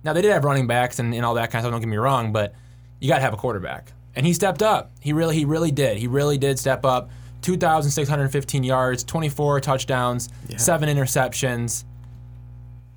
Now, 0.04 0.14
they 0.14 0.22
did 0.22 0.32
have 0.32 0.44
running 0.44 0.68
backs 0.68 1.00
and, 1.00 1.14
and 1.14 1.26
all 1.26 1.34
that 1.34 1.50
kind 1.50 1.56
of 1.56 1.64
stuff, 1.64 1.72
don't 1.72 1.82
get 1.82 1.89
me 1.89 1.98
wrong, 1.98 2.32
but 2.32 2.54
you 3.00 3.08
got 3.08 3.16
to 3.16 3.22
have 3.22 3.34
a 3.34 3.38
quarterback. 3.38 3.91
And 4.16 4.26
he 4.26 4.34
stepped 4.34 4.62
up. 4.62 4.91
He 5.00 5.14
really, 5.14 5.36
he 5.36 5.46
really 5.46 5.72
did. 5.72 5.98
He 5.98 6.08
really 6.08 6.38
did 6.38 6.60
step 6.60 6.86
up. 6.86 7.10
2,615 7.41 8.64
yards, 8.64 9.04
24 9.04 9.60
touchdowns, 9.60 10.30
seven 10.58 10.88
interceptions. 10.88 11.84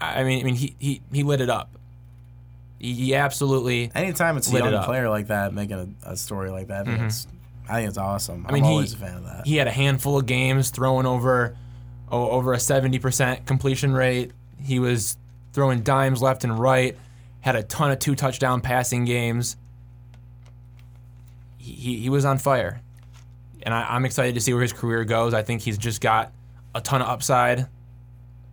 I 0.01 0.23
mean, 0.25 0.41
I 0.41 0.45
mean, 0.45 0.55
he, 0.55 0.77
he, 0.79 1.03
he 1.13 1.23
lit 1.23 1.41
it 1.41 1.51
up. 1.51 1.71
He, 2.79 2.93
he 2.95 3.15
absolutely. 3.15 3.91
Anytime 3.95 4.37
it's 4.37 4.53
a 4.53 4.59
young 4.59 4.85
player 4.85 5.09
like 5.09 5.29
that 5.29 5.55
making 5.55 5.97
a, 6.05 6.11
a 6.11 6.17
story 6.17 6.51
like 6.51 6.69
that, 6.69 6.87
I 6.87 6.91
think, 6.91 7.03
it's, 7.03 7.27
I 7.69 7.75
think 7.77 7.89
it's 7.89 7.99
awesome. 7.99 8.47
I 8.49 8.53
mean, 8.53 8.65
he- 8.65 8.71
always 8.71 8.93
a 8.93 8.99
fan 8.99 9.17
of 9.17 9.25
that. 9.25 9.47
He 9.47 9.57
had 9.57 9.67
a 9.67 9.73
handful 9.73 10.19
of 10.19 10.27
games 10.27 10.71
throwing 10.71 11.07
over 11.07 11.57
oh, 12.11 12.31
over 12.31 12.53
a 12.53 12.59
70% 12.59 13.47
completion 13.47 13.93
rate. 13.93 14.33
He 14.63 14.79
was 14.79 15.17
throwing 15.53 15.83
dimes 15.83 16.23
left 16.23 16.45
and 16.45 16.59
right. 16.59 16.97
Had 17.41 17.57
a 17.57 17.63
ton 17.63 17.91
of 17.91 17.99
two 17.99 18.15
touchdown 18.15 18.61
passing 18.61 19.05
games. 19.05 19.57
He, 21.59 21.73
he, 21.73 21.97
he 22.01 22.09
was 22.09 22.25
on 22.25 22.39
fire. 22.39 22.81
And 23.63 23.73
I, 23.75 23.95
I'm 23.95 24.05
excited 24.05 24.35
to 24.35 24.41
see 24.41 24.53
where 24.53 24.63
his 24.63 24.73
career 24.73 25.05
goes. 25.05 25.35
I 25.35 25.43
think 25.43 25.63
he's 25.63 25.79
just 25.79 26.01
got 26.01 26.33
a 26.75 26.81
ton 26.81 27.03
of 27.03 27.09
upside. 27.09 27.67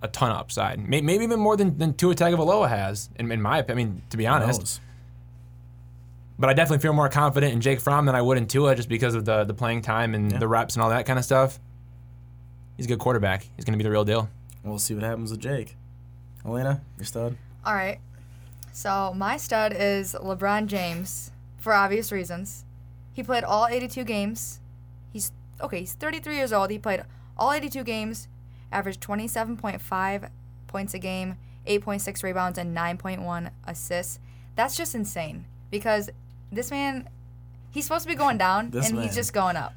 A 0.04 0.08
ton 0.08 0.32
of 0.32 0.38
upside. 0.38 0.80
Maybe 0.88 1.24
even 1.24 1.40
more 1.40 1.58
than, 1.58 1.78
than 1.78 1.94
Tua 1.96 2.14
Tagovailoa 2.14 2.70
has, 2.70 3.10
in, 3.18 3.32
in 3.32 3.42
my 3.42 3.58
opinion. 3.58 3.88
I 3.88 3.94
mean, 3.94 4.04
to 4.10 4.18
be 4.18 4.28
honest. 4.28 4.82
But 6.38 6.50
I 6.50 6.54
definitely 6.54 6.82
feel 6.82 6.94
more 6.94 7.10
confident 7.10 7.54
in 7.54 7.62
Jake 7.62 7.80
Fromm 7.80 8.06
than 8.06 8.14
I 8.14 8.22
would 8.22 8.38
in 8.38 8.48
Tua 8.48 8.76
just 8.76 8.90
because 8.90 9.16
of 9.16 9.24
the, 9.24 9.44
the 9.46 9.54
playing 9.54 9.82
time 9.82 10.14
and 10.14 10.30
the 10.30 10.48
reps 10.48 10.76
and 10.76 10.84
all 10.84 10.90
that 10.90 11.06
kind 11.06 11.18
of 11.18 11.26
stuff. 11.26 11.60
He's 12.76 12.86
a 12.86 12.90
good 12.90 13.00
quarterback. 13.00 13.48
He's 13.56 13.66
going 13.66 13.74
to 13.74 13.78
be 13.78 13.84
the 13.84 13.92
real 13.92 14.04
deal. 14.04 14.30
We'll 14.64 14.80
see 14.80 14.94
what 14.94 15.04
happens 15.04 15.32
with 15.32 15.40
Jake. 15.40 15.76
Elena, 16.46 16.82
your 16.98 17.06
stud. 17.06 17.38
All 17.66 17.74
right. 17.74 18.00
So 18.72 19.14
my 19.16 19.38
stud 19.38 19.74
is 19.74 20.16
LeBron 20.20 20.68
James 20.68 21.32
for 21.58 21.74
obvious 21.74 22.12
reasons. 22.12 22.66
He 23.14 23.24
played 23.24 23.44
all 23.44 23.68
82 23.68 24.04
games. 24.04 24.60
He's 25.12 25.32
okay. 25.62 25.82
He's 25.82 25.94
33 25.94 26.36
years 26.36 26.52
old. 26.52 26.72
He 26.72 26.80
played 26.80 27.04
all 27.38 27.52
82 27.52 27.84
games, 27.84 28.28
averaged 28.74 29.02
27.5 29.02 30.30
points 30.68 30.94
a 30.94 31.00
game, 31.00 31.36
8.6 31.68 32.24
rebounds, 32.24 32.58
and 32.58 32.76
9.1 32.76 33.50
assists. 33.66 34.20
That's 34.56 34.76
just 34.76 34.96
insane 34.96 35.46
because 35.72 36.10
this 36.52 36.70
man, 36.72 37.08
he's 37.72 37.86
supposed 37.86 38.04
to 38.04 38.10
be 38.10 38.16
going 38.16 38.38
down, 38.38 38.72
and 38.74 38.96
man. 38.96 39.04
he's 39.04 39.16
just 39.16 39.34
going 39.34 39.56
up. 39.56 39.74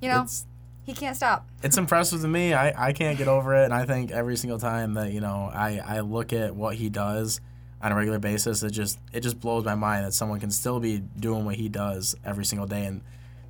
You 0.00 0.08
know, 0.08 0.22
It's 0.22 0.46
he 0.84 0.94
can't 0.94 1.16
stop. 1.16 1.46
it's 1.62 1.76
impressive 1.76 2.20
to 2.22 2.28
me. 2.28 2.54
I, 2.54 2.88
I 2.88 2.92
can't 2.92 3.18
get 3.18 3.28
over 3.28 3.54
it, 3.54 3.64
and 3.64 3.74
I 3.74 3.84
think 3.84 4.10
every 4.10 4.36
single 4.36 4.58
time 4.58 4.94
that 4.94 5.12
you 5.12 5.20
know 5.20 5.50
I, 5.52 5.80
I 5.84 6.00
look 6.00 6.32
at 6.32 6.54
what 6.54 6.76
he 6.76 6.88
does 6.88 7.40
on 7.82 7.92
a 7.92 7.94
regular 7.94 8.18
basis, 8.18 8.62
it 8.62 8.70
just 8.70 8.98
it 9.12 9.20
just 9.20 9.38
blows 9.40 9.64
my 9.64 9.74
mind 9.74 10.04
that 10.06 10.12
someone 10.12 10.40
can 10.40 10.50
still 10.50 10.80
be 10.80 10.98
doing 10.98 11.44
what 11.44 11.56
he 11.56 11.68
does 11.68 12.16
every 12.24 12.44
single 12.44 12.66
day. 12.66 12.84
And 12.86 13.02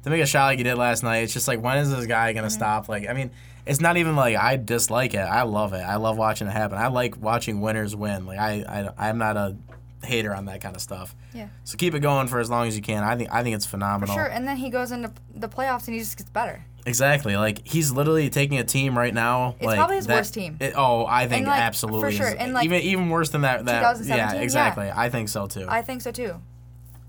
to 0.05 0.11
make 0.11 0.23
a 0.23 0.27
shot 0.27 0.47
like 0.47 0.59
he 0.59 0.65
did 0.65 0.77
last 0.77 1.03
night, 1.03 1.19
it's 1.19 1.33
just 1.33 1.49
like 1.49 1.61
when 1.63 1.79
is 1.79 1.91
this 1.91 2.07
guy 2.07 2.33
gonna 2.33 2.49
mm-hmm. 2.49 2.55
stop? 2.55 2.89
Like 2.89 3.09
I 3.09 3.13
mean, 3.13 3.31
it's 3.67 3.81
not 3.81 3.97
even 3.97 4.17
like 4.17 4.37
I 4.37 4.57
dislike 4.57 5.15
it. 5.15 5.19
I 5.19 5.43
love 5.43 5.73
it. 5.73 5.83
I 5.83 5.97
love 5.97 6.17
watching 6.17 6.47
it 6.47 6.53
happen. 6.53 6.79
I 6.79 6.89
like 6.89 7.17
watching 7.21 7.61
winners 7.61 7.95
win. 7.95 8.27
Like 8.27 8.39
I, 8.39 8.91
I 8.97 9.09
I'm 9.09 9.19
not 9.19 9.37
a 9.37 9.57
hater 10.03 10.35
on 10.35 10.47
that 10.47 10.61
kind 10.61 10.77
of 10.77 10.83
stuff. 10.83 11.15
Yeah. 11.35 11.49
So 11.65 11.77
keep 11.77 11.95
it 11.95 12.01
going 12.01 12.29
for 12.29 12.39
as 12.41 12.49
long 12.51 12.69
as 12.69 12.77
you 12.77 12.83
can. 12.83 13.03
I 13.03 13.17
think 13.17 13.33
I 13.33 13.43
think 13.43 13.57
it's 13.57 13.67
For 13.67 13.73
phenomenal. 13.73 14.15
sure. 14.15 14.27
And 14.27 14.47
then 14.47 14.57
he 14.57 14.71
goes 14.71 14.91
into 14.93 15.13
the 15.35 15.49
playoffs 15.49 15.87
and 15.87 15.95
he 15.95 16.01
just 16.01 16.17
gets 16.17 16.31
better. 16.31 16.65
Exactly. 16.87 17.37
Like 17.37 17.67
he's 17.67 17.93
literally 17.93 18.31
taking 18.31 18.59
a 18.59 18.65
team 18.65 18.97
right 18.97 19.13
now. 19.13 19.57
It's 19.59 19.67
like, 19.67 19.77
probably 19.77 19.97
his 19.97 20.07
that- 20.07 20.17
worst 20.17 20.35
team. 20.35 20.57
it- 20.61 20.75
oh, 20.77 21.05
I 21.07 21.29
think 21.29 21.47
like, 21.47 21.57
for 21.57 21.63
absolutely. 21.63 22.13
sure, 22.13 22.29
is- 22.29 22.35
and, 22.35 22.55
like, 22.55 22.65
even 22.65 22.81
even 22.83 23.11
worse 23.11 23.31
than 23.31 23.43
that. 23.43 23.65
That 23.67 23.81
2017, 23.81 24.17
yeah, 24.17 24.35
yeah. 24.35 24.41
exactly. 24.41 24.91
I 24.91 25.09
think 25.11 25.29
so 25.29 25.47
too. 25.47 25.67
I 25.69 25.83
think 25.83 26.03
so 26.03 26.11
too. 26.11 26.41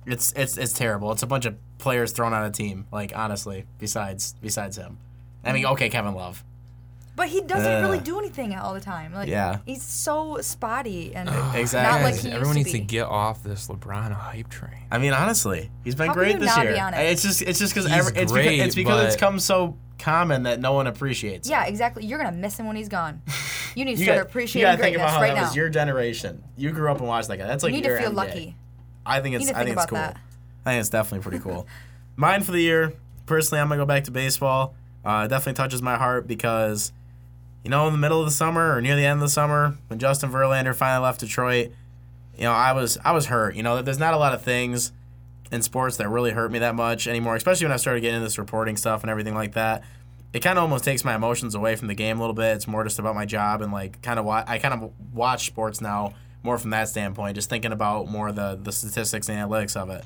it's 0.06 0.34
it's 0.34 0.58
it's 0.58 0.74
terrible. 0.74 1.12
It's 1.12 1.24
a 1.24 1.28
bunch 1.28 1.46
of 1.46 1.56
players 1.80 2.12
thrown 2.12 2.34
on 2.34 2.44
a 2.46 2.52
team. 2.52 2.86
Like 2.92 3.12
honestly, 3.16 3.66
besides 3.80 4.36
besides 4.42 4.78
him. 4.78 4.98
I 5.44 5.54
mean, 5.54 5.64
mm. 5.66 5.72
okay, 5.74 5.90
Kevin 5.90 6.14
Love. 6.14 6.44
But 7.16 7.28
he 7.28 7.42
doesn't 7.42 7.82
really 7.82 8.00
do 8.00 8.18
anything 8.18 8.56
all 8.56 8.74
the 8.74 8.80
time. 8.80 9.14
Like 9.14 9.28
Yeah. 9.28 9.58
he's 9.66 9.82
so 9.84 10.38
spotty 10.40 11.14
and 11.14 11.28
Exactly. 11.54 11.92
not 12.00 12.02
like 12.02 12.14
Guys, 12.16 12.24
he 12.24 12.32
everyone 12.32 12.56
used 12.56 12.68
needs 12.68 12.72
to 12.72 12.78
to 12.80 12.84
get 12.86 13.04
off 13.08 13.44
this 13.44 13.68
LeBron 13.68 14.14
hype 14.14 14.48
train. 14.50 14.72
I 14.90 15.00
mean, 15.00 15.12
honestly, 15.12 15.70
he's 15.84 15.96
been 15.96 16.08
How 16.08 16.14
can 16.14 16.20
great 16.22 16.34
you 16.36 16.40
this 16.40 16.56
not 16.56 16.64
year. 16.64 16.74
be 16.76 16.80
on 16.80 16.94
it? 16.94 17.00
It's 17.12 17.22
just 17.24 17.42
it's 17.42 17.60
just 17.60 17.74
because 17.74 17.92
He's 17.92 18.08
it's 18.12 18.32
great, 18.32 18.48
because 18.52 18.66
it's 18.68 18.76
because 18.76 19.06
it's 19.08 19.16
come 19.18 19.38
so 19.40 19.76
common 19.98 20.44
that 20.44 20.62
no 20.62 20.72
one 20.72 20.88
appreciates. 20.88 21.46
it. 21.46 21.52
Yeah, 21.52 21.66
exactly. 21.66 22.06
You're 22.06 22.20
gonna 22.20 22.32
miss 22.38 22.58
him 22.58 22.68
when 22.68 22.76
he's 22.78 22.90
gone. 22.90 23.22
You 23.76 23.86
need 23.86 23.96
to 23.96 24.00
You 24.00 24.06
start 24.06 24.18
got, 24.18 24.24
you 24.24 24.30
appreciating 24.30 24.68
gotta 24.72 24.82
think 24.82 24.96
greatness 24.96 25.12
about 25.12 25.16
how 25.16 25.22
right 25.22 25.36
that 25.36 25.42
now. 25.42 25.48
was 25.48 25.56
your 25.56 25.70
generation. 25.70 26.44
You 26.58 26.72
grew 26.72 26.90
up 26.90 26.98
and 27.00 27.08
watched 27.08 27.28
that 27.28 27.38
guy. 27.38 27.46
That's 27.46 27.64
like 27.64 27.72
you 27.72 27.78
need 27.82 27.86
your 27.86 27.98
to 27.98 28.02
feel 28.04 28.12
NBA. 28.12 28.16
lucky. 28.16 28.56
I 29.06 29.20
think 29.22 29.34
You 29.34 29.38
it's 29.38 29.46
need 29.48 29.54
to 29.54 29.60
I 29.60 29.64
think 29.64 29.78
think 29.78 29.84
it's 29.84 29.90
cool. 29.90 29.98
that. 30.00 30.18
I 30.66 30.72
think 30.72 30.80
it's 30.82 30.90
definitely 30.90 31.24
pretty 31.24 31.44
cool. 31.44 31.68
Mine 32.16 32.44
for 32.44 32.52
the 32.52 32.60
year, 32.60 32.94
personally, 33.26 33.62
I'm 33.62 33.70
gonna 33.70 33.82
go 33.82 33.86
back 33.86 34.04
to 34.06 34.12
baseball. 34.12 34.76
Uh, 35.06 35.24
it 35.26 35.30
definitely 35.30 35.54
touches 35.54 35.82
my 35.82 35.96
heart 35.96 36.28
because, 36.28 36.92
you 37.64 37.70
know, 37.70 37.88
in 37.88 37.94
the 37.94 37.98
middle 38.00 38.20
of 38.20 38.26
the 38.26 38.32
summer 38.32 38.76
or 38.76 38.82
near 38.82 38.96
the 38.96 39.06
end 39.06 39.18
of 39.18 39.22
the 39.22 39.30
summer, 39.30 39.78
when 39.88 40.00
Justin 40.00 40.30
Verlander 40.30 40.76
finally 40.76 41.04
left 41.04 41.22
Detroit, 41.22 41.72
you 42.36 42.44
know, 42.44 42.52
I 42.52 42.74
was 42.74 42.98
I 43.06 43.12
was 43.14 43.28
hurt. 43.28 43.56
You 43.56 43.64
know, 43.64 43.82
there's 43.82 44.00
not 44.00 44.14
a 44.14 44.18
lot 44.18 44.34
of 44.34 44.42
things 44.42 44.92
in 45.52 45.62
sports 45.62 45.98
that 45.98 46.10
really 46.10 46.32
hurt 46.32 46.52
me 46.52 46.60
that 46.60 46.76
much 46.76 47.08
anymore, 47.08 47.36
especially 47.36 47.66
when 47.66 47.72
I 47.72 47.78
started 47.78 48.02
getting 48.02 48.18
into 48.18 48.26
this 48.26 48.38
reporting 48.38 48.76
stuff 48.78 49.02
and 49.02 49.10
everything 49.10 49.36
like 49.36 49.54
that. 49.54 49.84
It 50.32 50.42
kind 50.42 50.60
of 50.60 50.64
almost 50.64 50.84
takes 50.84 51.04
my 51.04 51.16
emotions 51.16 51.56
away 51.56 51.76
from 51.76 51.88
the 51.88 51.96
game 51.96 52.18
a 52.18 52.20
little 52.20 52.36
bit. 52.36 52.56
It's 52.56 52.68
more 52.68 52.84
just 52.84 53.00
about 53.00 53.16
my 53.16 53.26
job 53.26 53.62
and 53.62 53.72
like 53.72 54.02
kind 54.02 54.20
of 54.20 54.26
wa- 54.26 54.44
I 54.46 54.60
kind 54.60 54.74
of 54.74 54.92
watch 55.14 55.48
sports 55.48 55.82
now 55.82 56.14
more 56.44 56.58
from 56.58 56.70
that 56.70 56.88
standpoint, 56.88 57.36
just 57.36 57.50
thinking 57.50 57.72
about 57.72 58.10
more 58.10 58.32
the 58.32 58.60
the 58.62 58.72
statistics 58.72 59.30
and 59.30 59.38
analytics 59.40 59.76
of 59.76 59.90
it 59.90 60.04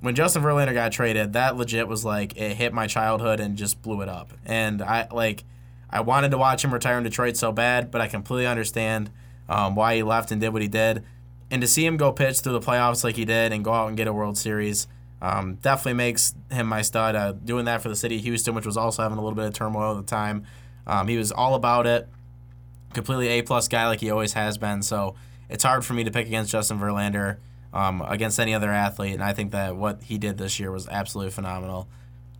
when 0.00 0.14
Justin 0.14 0.42
Verlander 0.42 0.74
got 0.74 0.92
traded, 0.92 1.32
that 1.32 1.56
legit 1.56 1.88
was 1.88 2.04
like 2.04 2.36
it 2.36 2.56
hit 2.56 2.72
my 2.72 2.86
childhood 2.86 3.40
and 3.40 3.56
just 3.56 3.82
blew 3.82 4.00
it 4.02 4.08
up. 4.08 4.32
And 4.46 4.82
I 4.82 5.08
like 5.12 5.44
I 5.90 6.00
wanted 6.00 6.30
to 6.30 6.38
watch 6.38 6.64
him 6.64 6.72
retire 6.72 6.98
in 6.98 7.04
Detroit 7.04 7.36
so 7.36 7.52
bad, 7.52 7.90
but 7.90 8.00
I 8.00 8.08
completely 8.08 8.46
understand 8.46 9.10
um, 9.48 9.74
why 9.74 9.96
he 9.96 10.02
left 10.02 10.30
and 10.30 10.40
did 10.40 10.50
what 10.50 10.62
he 10.62 10.68
did. 10.68 11.02
And 11.50 11.62
to 11.62 11.68
see 11.68 11.84
him 11.84 11.96
go 11.96 12.12
pitch 12.12 12.40
through 12.40 12.52
the 12.52 12.60
playoffs 12.60 13.02
like 13.02 13.16
he 13.16 13.24
did 13.24 13.52
and 13.52 13.64
go 13.64 13.72
out 13.72 13.88
and 13.88 13.96
get 13.96 14.06
a 14.06 14.12
World 14.12 14.36
Series 14.36 14.86
um, 15.20 15.54
definitely 15.56 15.94
makes 15.94 16.34
him 16.50 16.66
my 16.66 16.82
stud. 16.82 17.16
Uh, 17.16 17.32
doing 17.32 17.64
that 17.64 17.82
for 17.82 17.88
the 17.88 17.96
city 17.96 18.16
of 18.16 18.22
Houston, 18.22 18.54
which 18.54 18.66
was 18.66 18.76
also 18.76 19.02
having 19.02 19.18
a 19.18 19.22
little 19.22 19.36
bit 19.36 19.46
of 19.46 19.54
turmoil 19.54 19.98
at 19.98 20.06
the 20.06 20.08
time, 20.08 20.44
um, 20.86 21.08
he 21.08 21.16
was 21.16 21.32
all 21.32 21.54
about 21.54 21.86
it. 21.86 22.08
Completely 22.92 23.28
A 23.28 23.42
plus 23.42 23.66
guy 23.68 23.86
like 23.88 24.00
he 24.00 24.10
always 24.10 24.34
has 24.34 24.58
been. 24.58 24.82
So 24.82 25.14
it's 25.48 25.64
hard 25.64 25.84
for 25.84 25.94
me 25.94 26.04
to 26.04 26.10
pick 26.10 26.26
against 26.26 26.52
Justin 26.52 26.78
Verlander 26.78 27.38
um, 27.72 28.02
against 28.06 28.38
any 28.40 28.54
other 28.54 28.70
athlete, 28.70 29.14
and 29.14 29.22
I 29.22 29.32
think 29.32 29.52
that 29.52 29.76
what 29.76 30.02
he 30.02 30.18
did 30.18 30.38
this 30.38 30.58
year 30.58 30.70
was 30.70 30.88
absolutely 30.88 31.30
phenomenal. 31.30 31.88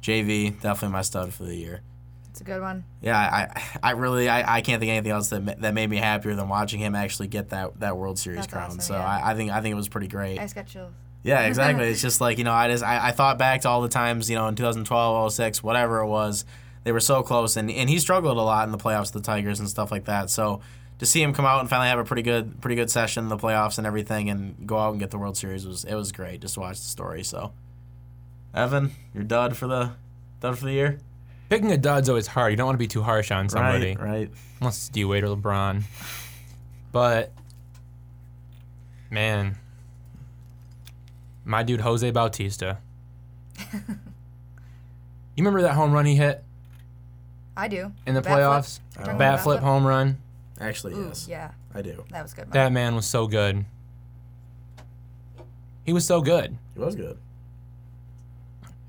JV 0.03 0.61
definitely 0.61 0.93
my 0.93 1.03
stud 1.03 1.33
for 1.35 1.45
the 1.45 1.55
year. 1.55 1.83
It's 2.31 2.41
a 2.41 2.45
good 2.45 2.61
one. 2.61 2.85
Yeah, 3.03 3.19
I, 3.19 3.79
I 3.83 3.91
really, 3.93 4.29
I, 4.29 4.59
I 4.59 4.61
can't 4.61 4.81
think 4.81 4.91
of 4.91 4.97
anything 4.97 5.13
else 5.13 5.29
that 5.31 5.61
that 5.61 5.75
made 5.75 5.91
me 5.91 5.97
happier 5.97 6.35
than 6.35 6.49
watching 6.49 6.79
him 6.79 6.95
actually 6.95 7.29
get 7.29 7.49
that, 7.49 7.81
that 7.81 7.97
World 7.97 8.19
Series 8.19 8.39
That's 8.39 8.53
crown. 8.53 8.67
awesome, 8.67 8.81
so 8.81 8.95
yeah. 8.95 9.05
I, 9.05 9.33
I 9.33 9.35
think 9.35 9.51
I 9.51 9.61
think 9.61 9.73
it 9.73 9.77
was 9.77 9.89
pretty 9.89 10.09
great. 10.09 10.39
I 10.39 10.43
just 10.43 10.55
got 10.55 10.67
chills. 10.67 10.93
Yeah, 11.25 11.41
exactly. 11.41 11.89
it's 11.91 12.01
just 12.01 12.21
like 12.21 12.39
you 12.39 12.45
know, 12.45 12.53
I 12.53 12.69
just 12.69 12.85
I, 12.85 13.09
I 13.09 13.11
thought 13.11 13.39
back 13.39 13.63
to 13.63 13.69
all 13.69 13.83
the 13.83 13.89
times 13.89 14.31
you 14.31 14.37
know 14.37 14.47
in 14.47 14.55
2012, 14.55 15.33
06, 15.33 15.63
whatever 15.63 15.99
it 16.01 16.07
was, 16.07 16.45
they 16.85 16.93
were 16.93 17.01
so 17.01 17.23
close, 17.23 17.57
and 17.57 17.71
and 17.71 17.91
he 17.91 17.99
struggled 17.99 18.39
a 18.39 18.43
lot 18.43 18.65
in 18.67 18.73
the 18.73 18.79
playoffs 18.79 19.13
with 19.13 19.25
the 19.25 19.27
Tigers 19.27 19.59
and 19.59 19.69
stuff 19.69 19.91
like 19.91 20.05
that. 20.05 20.31
So 20.31 20.61
to 20.99 21.07
see 21.07 21.23
him 21.23 21.33
come 21.33 21.45
out 21.45 21.61
and 21.61 21.71
finally 21.71 21.89
have 21.89 21.99
a 21.99 22.05
pretty 22.05 22.23
good 22.23 22.61
pretty 22.61 22.75
good 22.77 22.91
session 22.91 23.25
in 23.25 23.29
the 23.29 23.37
playoffs 23.37 23.79
and 23.79 23.87
everything, 23.87 24.31
and 24.31 24.67
go 24.67 24.79
out 24.79 24.91
and 24.91 25.01
get 25.01 25.11
the 25.11 25.19
World 25.19 25.37
Series 25.37 25.67
was 25.67 25.85
it 25.85 25.95
was 25.95 26.13
great 26.13 26.41
just 26.41 26.55
to 26.55 26.61
watch 26.61 26.79
the 26.79 26.87
story. 26.87 27.23
So, 27.23 27.53
Evan, 28.55 28.93
you're 29.15 29.25
dud 29.25 29.57
for 29.57 29.67
the 29.67 29.93
dud 30.41 30.59
for 30.59 30.65
the 30.65 30.73
year. 30.73 30.99
Picking 31.49 31.73
a 31.73 31.79
dud's 31.79 32.09
always 32.09 32.27
hard. 32.27 32.53
You 32.53 32.57
don't 32.57 32.67
want 32.67 32.75
to 32.75 32.79
be 32.79 32.89
too 32.89 33.03
harsh 33.03 33.31
on 33.31 33.49
somebody. 33.49 33.97
Right, 33.97 34.09
right. 34.09 34.31
Unless 34.61 34.77
it's 34.79 34.89
D 34.91 35.05
Wade 35.05 35.25
or 35.25 35.35
LeBron. 35.37 35.83
But 36.93 37.33
man, 39.11 39.57
my 41.45 41.63
dude 41.63 41.81
Jose 41.81 42.11
Bautista. 42.11 42.79
you 43.73 43.79
remember 45.39 45.63
that 45.63 45.75
home 45.75 45.93
run 45.93 46.07
he 46.07 46.17
hit 46.17 46.45
I 47.57 47.69
do. 47.69 47.93
in 48.07 48.15
the 48.15 48.21
Bat 48.21 48.39
playoffs? 48.39 48.81
You're 49.05 49.15
Bat 49.15 49.41
flip 49.41 49.61
home 49.61 49.87
run. 49.87 50.19
Actually, 50.61 50.95
Ooh, 50.95 51.07
yes, 51.09 51.27
yeah, 51.29 51.53
I 51.75 51.83
do. 51.83 52.05
that 52.11 52.23
was 52.23 52.35
good. 52.35 52.47
man. 52.47 52.53
That 52.53 52.73
man 52.73 52.95
was 52.95 53.07
so 53.07 53.27
good. 53.27 53.65
He 55.85 55.93
was 55.93 56.05
so 56.05 56.21
good. 56.21 56.57
He 56.75 56.81
was 56.81 56.95
good. 56.95 57.17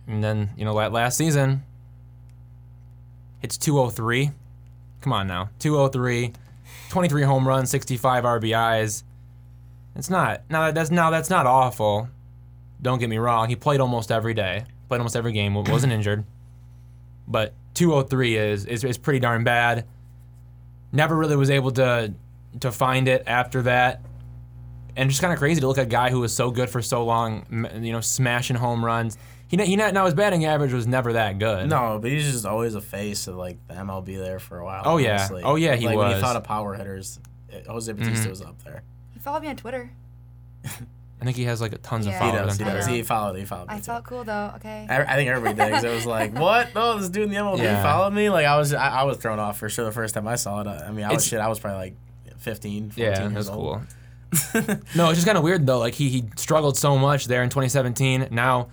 And 0.07 0.23
then, 0.23 0.49
you 0.57 0.65
know, 0.65 0.73
la- 0.73 0.87
last 0.87 1.17
season, 1.17 1.63
it's 3.41 3.57
203. 3.57 4.31
Come 5.01 5.13
on 5.13 5.27
now. 5.27 5.49
203. 5.59 6.33
23 6.89 7.21
home 7.23 7.47
runs, 7.47 7.69
65 7.69 8.23
RBIs. 8.23 9.03
It's 9.95 10.09
not 10.09 10.41
now 10.49 10.71
that's 10.71 10.91
now 10.91 11.09
that's 11.09 11.29
not 11.29 11.45
awful. 11.45 12.09
Don't 12.81 12.99
get 12.99 13.09
me 13.09 13.17
wrong. 13.17 13.49
He 13.49 13.55
played 13.55 13.79
almost 13.79 14.11
every 14.11 14.33
day, 14.33 14.65
played 14.87 14.99
almost 14.99 15.15
every 15.15 15.31
game, 15.31 15.53
wasn't 15.55 15.93
injured. 15.93 16.23
But 17.27 17.53
203 17.75 18.37
is, 18.37 18.65
is 18.65 18.83
is 18.83 18.97
pretty 18.97 19.19
darn 19.19 19.43
bad. 19.43 19.85
Never 20.91 21.15
really 21.15 21.35
was 21.35 21.49
able 21.49 21.71
to 21.71 22.13
to 22.61 22.71
find 22.71 23.07
it 23.07 23.23
after 23.27 23.63
that. 23.63 24.01
And 24.95 25.09
just 25.09 25.21
kind 25.21 25.31
of 25.31 25.39
crazy 25.39 25.61
to 25.61 25.67
look 25.67 25.77
at 25.77 25.83
a 25.83 25.89
guy 25.89 26.09
who 26.09 26.19
was 26.19 26.33
so 26.33 26.51
good 26.51 26.69
for 26.69 26.81
so 26.81 27.05
long, 27.05 27.45
you 27.81 27.91
know, 27.91 28.01
smashing 28.01 28.57
home 28.57 28.83
runs. 28.83 29.17
He, 29.47 29.57
he 29.57 29.75
not, 29.75 29.93
now 29.93 30.05
his 30.05 30.13
batting 30.13 30.45
average 30.45 30.73
was 30.73 30.85
never 30.85 31.13
that 31.13 31.39
good. 31.39 31.69
No, 31.69 31.99
but 32.01 32.11
he's 32.11 32.29
just 32.29 32.45
always 32.45 32.75
a 32.75 32.81
face 32.81 33.27
of 33.27 33.35
like 33.35 33.57
the 33.67 33.75
MLB 33.75 34.17
there 34.17 34.39
for 34.39 34.59
a 34.59 34.65
while. 34.65 34.83
Oh, 34.85 34.97
yeah. 34.97 35.15
honestly. 35.15 35.41
Oh, 35.43 35.55
yeah, 35.55 35.75
he 35.75 35.85
like, 35.85 35.97
When 35.97 36.11
you 36.11 36.19
thought 36.19 36.35
of 36.35 36.43
power 36.43 36.73
hitters, 36.73 37.19
Jose 37.67 37.91
Bautista 37.91 38.21
mm-hmm. 38.21 38.29
was 38.29 38.41
up 38.41 38.61
there. 38.63 38.83
He 39.13 39.19
followed 39.19 39.41
me 39.41 39.47
on 39.47 39.55
Twitter. 39.55 39.91
I 41.21 41.25
think 41.25 41.35
he 41.37 41.43
has 41.43 41.59
like 41.59 41.81
tons 41.81 42.05
Yeah. 42.07 42.13
of 42.13 42.19
He 42.19 42.25
He 42.25 42.31
followers. 42.31 42.57
does. 42.57 42.57
He 42.57 42.63
does. 42.63 42.85
He 42.87 43.03
followed. 43.03 43.35
He 43.37 43.45
followed 43.45 43.67
me 43.67 43.73
I 43.73 43.77
too. 43.77 43.83
felt 43.83 44.03
cool 44.05 44.23
though. 44.23 44.53
Okay. 44.55 44.87
I, 44.89 45.01
I 45.03 45.15
think 45.15 45.29
everybody 45.29 45.55
did 45.55 45.73
'cause 45.73 45.83
it 45.83 45.93
was 45.93 46.05
like, 46.05 46.33
what? 46.39 46.69
Oh, 46.75 46.97
this 46.97 47.09
dude 47.09 47.23
in 47.23 47.29
the 47.29 47.35
MLB 47.35 47.59
Yeah. 47.59 47.83
followed 47.83 48.13
me. 48.13 48.29
Like 48.29 48.45
I 48.45 48.57
was, 48.57 48.73
I, 48.73 48.87
I 49.01 49.03
was 49.03 49.17
thrown 49.17 49.37
off 49.39 49.57
for 49.57 49.67
sure 49.69 49.83
the 49.85 49.91
first 49.91 50.13
time 50.13 50.27
I 50.27 50.35
saw 50.35 50.61
it. 50.61 50.67
I 50.67 50.91
mean, 50.91 51.03
I 51.05 51.09
was 51.09 51.15
It's- 51.17 51.27
shit. 51.27 51.39
I 51.39 51.47
was 51.49 51.59
probably 51.59 51.77
like 51.79 51.95
15, 52.37 52.91
14 52.91 53.03
Yeah, 53.03 53.21
years 53.21 53.33
that's 53.33 53.49
old. 53.49 53.81
cool. 53.81 53.85
no, 54.95 55.09
it's 55.09 55.15
just 55.17 55.25
kind 55.25 55.37
of 55.37 55.43
weird 55.43 55.65
though. 55.65 55.79
Like 55.79 55.95
he, 55.95 56.07
he 56.09 56.25
struggled 56.37 56.77
so 56.77 56.97
much 56.97 57.25
there 57.25 57.43
in 57.43 57.49
2017. 57.49 58.27
Now, 58.31 58.69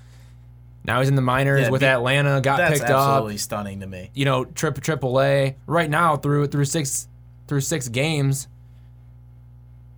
now 0.84 1.00
he's 1.00 1.08
in 1.08 1.16
the 1.16 1.22
minors 1.22 1.62
Yeah, 1.62 1.70
with 1.70 1.80
be- 1.80 1.86
Atlanta. 1.86 2.40
Got 2.40 2.58
That's 2.58 2.78
picked 2.78 2.90
up. 2.90 3.08
absolutely 3.08 3.38
stunning 3.38 3.80
to 3.80 3.86
me. 3.88 4.10
You 4.14 4.24
know, 4.26 4.44
trip 4.44 4.80
triple 4.80 5.20
A 5.20 5.56
right 5.66 5.90
now 5.90 6.16
through 6.16 6.46
through 6.48 6.66
six 6.66 7.08
through 7.48 7.62
six 7.62 7.88
games 7.88 8.46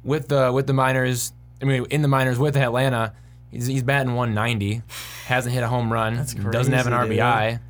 with 0.05 0.29
the 0.29 0.51
with 0.53 0.67
the 0.67 0.73
minors. 0.73 1.33
I 1.61 1.65
mean, 1.65 1.87
in 1.91 2.03
the 2.03 2.09
minors 2.09 2.39
with 2.39 2.57
Atlanta, 2.57 3.15
he's, 3.51 3.67
he's 3.67 3.83
batting 3.83 4.15
190. 4.15 4.83
Hasn't 5.27 5.55
hit 5.55 5.63
a 5.63 5.69
home 5.69 5.93
run. 5.93 6.17
That's 6.17 6.35
Doesn't 6.35 6.73
have 6.73 6.87
an 6.87 6.93
crazy, 6.93 7.15
dude. 7.15 7.21
RBI. 7.21 7.61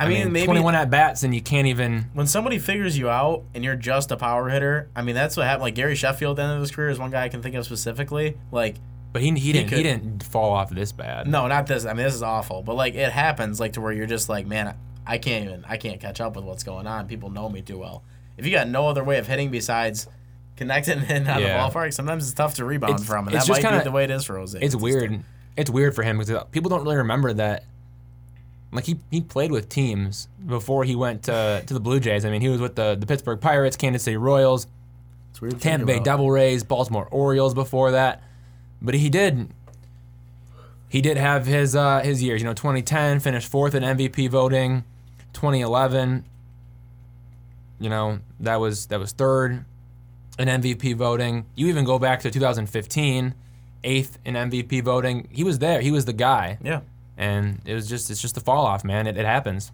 I, 0.00 0.08
mean, 0.08 0.30
maybe 0.32 0.46
21 0.46 0.74
at 0.76 0.90
bats 0.90 1.24
and 1.24 1.34
you 1.34 1.40
can't 1.42 1.66
even. 1.66 2.06
when 2.12 2.28
somebody 2.28 2.58
figures 2.58 2.96
you 2.96 3.10
out 3.10 3.42
and 3.54 3.64
you're 3.64 3.74
just 3.74 4.12
a 4.12 4.16
power 4.16 4.48
hitter, 4.48 4.88
I 4.94 5.02
mean, 5.02 5.16
that's 5.16 5.36
what 5.36 5.46
happened. 5.46 5.62
Like 5.62 5.74
Gary 5.74 5.96
Sheffield, 5.96 6.38
at 6.38 6.42
the 6.42 6.48
end 6.48 6.52
of 6.56 6.60
his 6.60 6.70
career, 6.70 6.90
is 6.90 6.98
one 7.00 7.10
guy 7.10 7.24
I 7.24 7.28
can 7.28 7.42
think 7.42 7.56
of 7.56 7.64
specifically. 7.64 8.36
Like, 8.52 8.76
But 9.12 9.22
he 9.22 9.32
he 9.32 9.52
didn't 9.52 9.70
he, 9.72 9.82
didn't 9.82 10.22
fall 10.22 10.52
off 10.52 10.70
this 10.70 10.92
bad. 10.92 11.26
no, 11.26 11.48
not 11.48 11.66
this. 11.66 11.84
I 11.84 11.94
mean, 11.94 12.04
this 12.04 12.14
is 12.14 12.22
awful. 12.22 12.62
But 12.62 12.74
like, 12.74 12.94
it 12.94 13.10
happens, 13.10 13.58
like 13.58 13.72
to 13.72 13.80
where 13.80 13.92
you're 13.92 14.06
just 14.06 14.28
like, 14.28 14.46
man, 14.46 14.76
I 15.04 15.18
can't 15.18 15.46
even, 15.46 15.64
I 15.66 15.76
can't 15.78 16.00
catch 16.00 16.20
up 16.20 16.36
with 16.36 16.44
what's 16.44 16.62
going 16.62 16.86
on. 16.86 17.08
People 17.08 17.30
know 17.30 17.48
me 17.48 17.60
too 17.62 17.78
well. 17.78 18.04
If 18.36 18.46
you 18.46 18.52
got 18.52 18.68
no 18.68 18.88
other 18.88 19.02
way 19.02 19.18
of 19.18 19.26
hitting 19.26 19.50
besides 19.50 20.06
connecting 20.58 20.98
and 21.08 21.26
out 21.26 21.40
Yeah. 21.40 21.64
of 21.64 21.72
the 21.72 21.78
ballpark, 21.78 21.92
sometimes 21.94 22.24
it's 22.24 22.34
tough 22.34 22.54
to 22.56 22.64
rebound 22.64 22.94
It's- 22.94 23.06
from, 23.06 23.26
and 23.28 23.34
that 23.34 23.40
just 23.46 23.50
might 23.50 23.62
kinda- 23.62 23.78
be 23.78 23.84
the 23.84 23.90
way 23.90 24.04
it 24.04 24.10
is 24.10 24.24
for 24.24 24.36
Jose. 24.36 24.58
it's 24.60 24.76
weird. 24.76 25.22
It's 25.56 25.70
weird 25.70 25.94
for 25.94 26.02
him 26.02 26.18
because 26.18 26.44
people 26.52 26.68
don't 26.68 26.84
really 26.84 26.96
remember 26.98 27.32
that. 27.32 27.64
Like 28.70 28.84
he, 28.84 28.98
he 29.10 29.22
played 29.22 29.50
with 29.50 29.68
teams 29.70 30.28
before 30.46 30.84
he 30.84 30.94
went 30.94 31.22
to, 31.24 31.62
to 31.66 31.74
the 31.74 31.80
Blue 31.80 31.98
Jays. 32.00 32.24
I 32.26 32.30
mean, 32.30 32.42
he 32.42 32.48
was 32.48 32.60
with 32.60 32.74
the, 32.76 32.96
the 33.00 33.06
Pittsburgh 33.06 33.40
Pirates, 33.40 33.76
Kansas 33.76 34.02
City 34.02 34.18
Royals, 34.18 34.66
It's 35.30 35.40
weird 35.40 35.58
Tampa 35.60 35.86
Bay. 35.86 36.00
Devil 36.00 36.30
Rays, 36.30 36.62
Baltimore 36.64 37.08
Orioles 37.10 37.54
before 37.54 37.92
that. 37.92 38.22
But 38.82 38.94
he 38.94 39.08
did 39.08 39.48
he 40.90 41.00
did 41.00 41.16
have 41.16 41.46
his 41.46 41.74
uh, 41.74 42.00
his 42.00 42.22
years. 42.22 42.40
You 42.42 42.46
know, 42.46 42.54
2010 42.54 43.20
finished 43.20 43.48
fourth 43.50 43.74
in 43.74 43.82
MVP 43.82 44.28
voting. 44.28 44.84
2011, 45.32 46.24
you 47.80 47.88
know, 47.88 48.20
that 48.40 48.56
was 48.60 48.86
that 48.86 48.98
was 49.00 49.12
third 49.12 49.64
in 50.38 50.48
MVP 50.48 50.94
voting. 50.96 51.46
You 51.54 51.66
even 51.68 51.84
go 51.84 51.98
back 51.98 52.20
to 52.20 52.30
2015, 52.30 53.34
eighth 53.84 54.18
in 54.24 54.34
MVP 54.34 54.82
voting. 54.82 55.28
He 55.30 55.44
was 55.44 55.58
there. 55.58 55.80
He 55.80 55.90
was 55.90 56.04
the 56.04 56.12
guy, 56.12 56.58
Yeah, 56.62 56.80
and 57.16 57.60
it 57.64 57.74
was 57.74 57.88
just 57.88 58.10
it's 58.10 58.20
just 58.20 58.36
a 58.36 58.40
fall 58.40 58.64
off, 58.66 58.84
man. 58.84 59.06
It, 59.06 59.16
it 59.16 59.26
happens. 59.26 59.72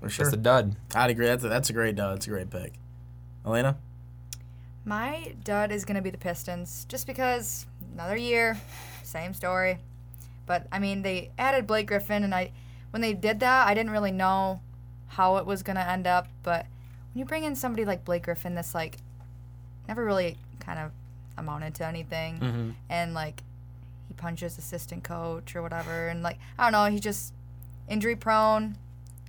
for 0.00 0.08
sure. 0.08 0.26
It's 0.26 0.34
a 0.34 0.38
dud. 0.38 0.76
I'd 0.94 1.10
agree. 1.10 1.26
That's 1.26 1.44
a, 1.44 1.48
that's 1.48 1.70
a 1.70 1.72
great 1.72 1.96
dud. 1.96 2.16
It's 2.16 2.26
a 2.26 2.30
great 2.30 2.50
pick. 2.50 2.74
Elena? 3.44 3.76
My 4.84 5.34
dud 5.44 5.72
is 5.72 5.84
gonna 5.84 6.02
be 6.02 6.10
the 6.10 6.18
Pistons, 6.18 6.84
just 6.88 7.06
because 7.06 7.66
another 7.94 8.16
year, 8.16 8.58
same 9.02 9.32
story. 9.32 9.78
But 10.46 10.66
I 10.70 10.78
mean, 10.78 11.02
they 11.02 11.30
added 11.38 11.66
Blake 11.66 11.86
Griffin, 11.86 12.22
and 12.22 12.34
I, 12.34 12.52
when 12.90 13.00
they 13.00 13.14
did 13.14 13.40
that, 13.40 13.66
I 13.66 13.72
didn't 13.74 13.92
really 13.92 14.12
know 14.12 14.60
how 15.08 15.36
it 15.38 15.46
was 15.46 15.62
gonna 15.62 15.80
end 15.80 16.06
up. 16.06 16.28
But 16.42 16.66
when 17.12 17.20
you 17.20 17.24
bring 17.24 17.44
in 17.44 17.56
somebody 17.56 17.84
like 17.86 18.04
Blake 18.04 18.24
Griffin, 18.24 18.54
that's 18.54 18.74
like 18.74 18.98
never 19.88 20.04
really 20.04 20.36
kind 20.60 20.78
of 20.78 20.90
amounted 21.36 21.74
to 21.76 21.86
anything, 21.86 22.38
mm-hmm. 22.38 22.70
and 22.88 23.14
like 23.14 23.42
he 24.08 24.14
punches 24.14 24.58
assistant 24.58 25.04
coach 25.04 25.54
or 25.54 25.62
whatever, 25.62 26.08
and 26.08 26.22
like 26.22 26.38
I 26.58 26.64
don't 26.64 26.72
know, 26.72 26.92
he 26.92 27.00
just 27.00 27.32
injury 27.88 28.16
prone, 28.16 28.76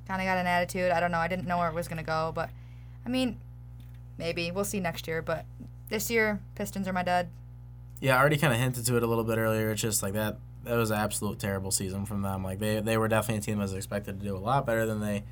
kind 0.07 0.21
of 0.21 0.25
got 0.25 0.37
an 0.37 0.47
attitude. 0.47 0.91
I 0.91 0.99
don't 0.99 1.11
know. 1.11 1.17
I 1.17 1.27
didn't 1.27 1.47
know 1.47 1.57
where 1.57 1.69
it 1.69 1.75
was 1.75 1.87
gonna 1.87 2.03
go, 2.03 2.31
but 2.33 2.49
I 3.05 3.09
mean, 3.09 3.37
maybe 4.17 4.51
we'll 4.51 4.65
see 4.65 4.79
next 4.79 5.07
year. 5.07 5.21
But 5.21 5.45
this 5.89 6.09
year, 6.09 6.39
Pistons 6.55 6.87
are 6.87 6.93
my 6.93 7.03
dud. 7.03 7.27
Yeah, 7.99 8.17
I 8.17 8.19
already 8.19 8.37
kind 8.37 8.53
of 8.53 8.59
hinted 8.59 8.85
to 8.85 8.97
it 8.97 9.03
a 9.03 9.07
little 9.07 9.23
bit 9.23 9.37
earlier. 9.37 9.71
It's 9.71 9.81
just 9.81 10.03
like 10.03 10.13
that. 10.13 10.37
That 10.63 10.75
was 10.75 10.89
an 10.89 10.97
absolute 10.97 11.37
terrible 11.39 11.71
season 11.71 12.05
from 12.05 12.23
them. 12.23 12.43
Like 12.43 12.59
they, 12.59 12.81
they 12.81 12.97
were 12.97 13.07
definitely 13.07 13.37
a 13.37 13.41
team 13.41 13.57
that 13.57 13.63
was 13.63 13.73
expected 13.73 14.19
to 14.19 14.25
do 14.25 14.35
a 14.35 14.39
lot 14.39 14.65
better 14.65 14.85
than 14.85 14.99
they 14.99 15.23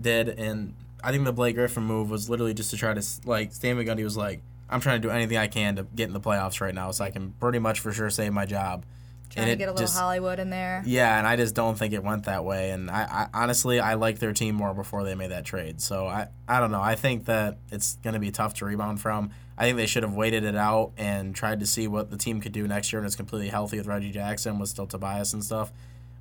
did. 0.00 0.28
And 0.28 0.74
I 1.04 1.12
think 1.12 1.24
the 1.24 1.32
Blake 1.32 1.54
Griffin 1.54 1.84
move 1.84 2.10
was 2.10 2.28
literally 2.28 2.52
just 2.52 2.70
to 2.70 2.76
try 2.76 2.92
to 2.92 3.02
like 3.24 3.52
Stan 3.52 3.76
Van 3.76 3.86
Gundy 3.86 4.04
was 4.04 4.16
like, 4.16 4.42
I'm 4.72 4.80
trying 4.80 5.00
to 5.00 5.06
do 5.08 5.12
anything 5.12 5.36
I 5.36 5.46
can 5.46 5.76
to 5.76 5.82
get 5.94 6.08
in 6.08 6.12
the 6.12 6.20
playoffs 6.20 6.60
right 6.60 6.74
now, 6.74 6.90
so 6.90 7.04
I 7.04 7.10
can 7.10 7.32
pretty 7.38 7.58
much 7.58 7.80
for 7.80 7.92
sure 7.92 8.10
save 8.10 8.32
my 8.32 8.46
job. 8.46 8.84
Trying 9.30 9.48
And 9.48 9.52
to 9.52 9.56
get 9.56 9.68
a 9.68 9.72
little 9.72 9.86
just- 9.86 9.98
Hollywood 9.98 10.38
in 10.38 10.50
there. 10.50 10.82
Yeah, 10.84 11.16
and 11.16 11.26
I 11.26 11.36
just 11.36 11.54
don't 11.54 11.78
think 11.78 11.94
it 11.94 12.04
went 12.04 12.24
that 12.24 12.44
way. 12.44 12.70
And 12.70 12.90
I, 12.90 13.28
I 13.32 13.42
honestly, 13.42 13.80
I 13.80 13.94
like 13.94 14.18
their 14.18 14.32
team 14.34 14.54
more 14.54 14.74
before 14.74 15.04
they 15.04 15.14
made 15.14 15.30
that 15.30 15.44
trade. 15.46 15.80
So 15.80 16.06
I, 16.06 16.28
I 16.46 16.60
don't 16.60 16.70
know. 16.70 16.82
I 16.82 16.96
think 16.96 17.24
that 17.26 17.56
it's 17.70 17.96
going 18.02 18.12
to 18.14 18.20
be 18.20 18.30
tough 18.30 18.52
to 18.54 18.66
rebound 18.66 19.00
from. 19.00 19.30
I 19.56 19.64
think 19.64 19.76
they 19.78 19.86
should 19.86 20.02
have 20.02 20.12
waited 20.14 20.44
it 20.44 20.56
out 20.56 20.92
and 20.98 21.34
tried 21.34 21.60
to 21.60 21.66
see 21.66 21.88
what 21.88 22.10
the 22.10 22.16
team 22.18 22.40
could 22.42 22.52
do 22.52 22.66
next 22.68 22.92
year 22.92 23.00
when 23.00 23.06
it's 23.06 23.16
completely 23.16 23.48
healthy 23.48 23.78
with 23.78 23.86
Reggie 23.86 24.10
Jackson, 24.10 24.58
with 24.58 24.68
still 24.68 24.86
Tobias 24.86 25.32
and 25.32 25.42
stuff. 25.44 25.72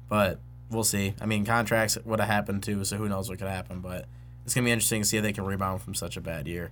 But 0.08 0.40
we'll 0.70 0.84
see. 0.86 1.14
I 1.20 1.26
mean, 1.26 1.44
contracts 1.46 1.98
would 2.06 2.20
have 2.20 2.30
happened 2.30 2.64
too, 2.64 2.84
so 2.86 2.96
who 2.98 3.10
knows 3.10 3.30
what 3.30 3.40
could 3.40 3.48
happen. 3.48 3.80
But 3.82 4.06
it's 4.46 4.54
going 4.54 4.64
to 4.64 4.68
be 4.70 4.72
interesting 4.72 5.02
to 5.02 5.08
see 5.08 5.18
if 5.18 5.24
they 5.24 5.34
can 5.34 5.44
rebound 5.44 5.82
from 5.82 5.96
such 5.96 6.16
a 6.18 6.22
bad 6.22 6.48
year. 6.48 6.72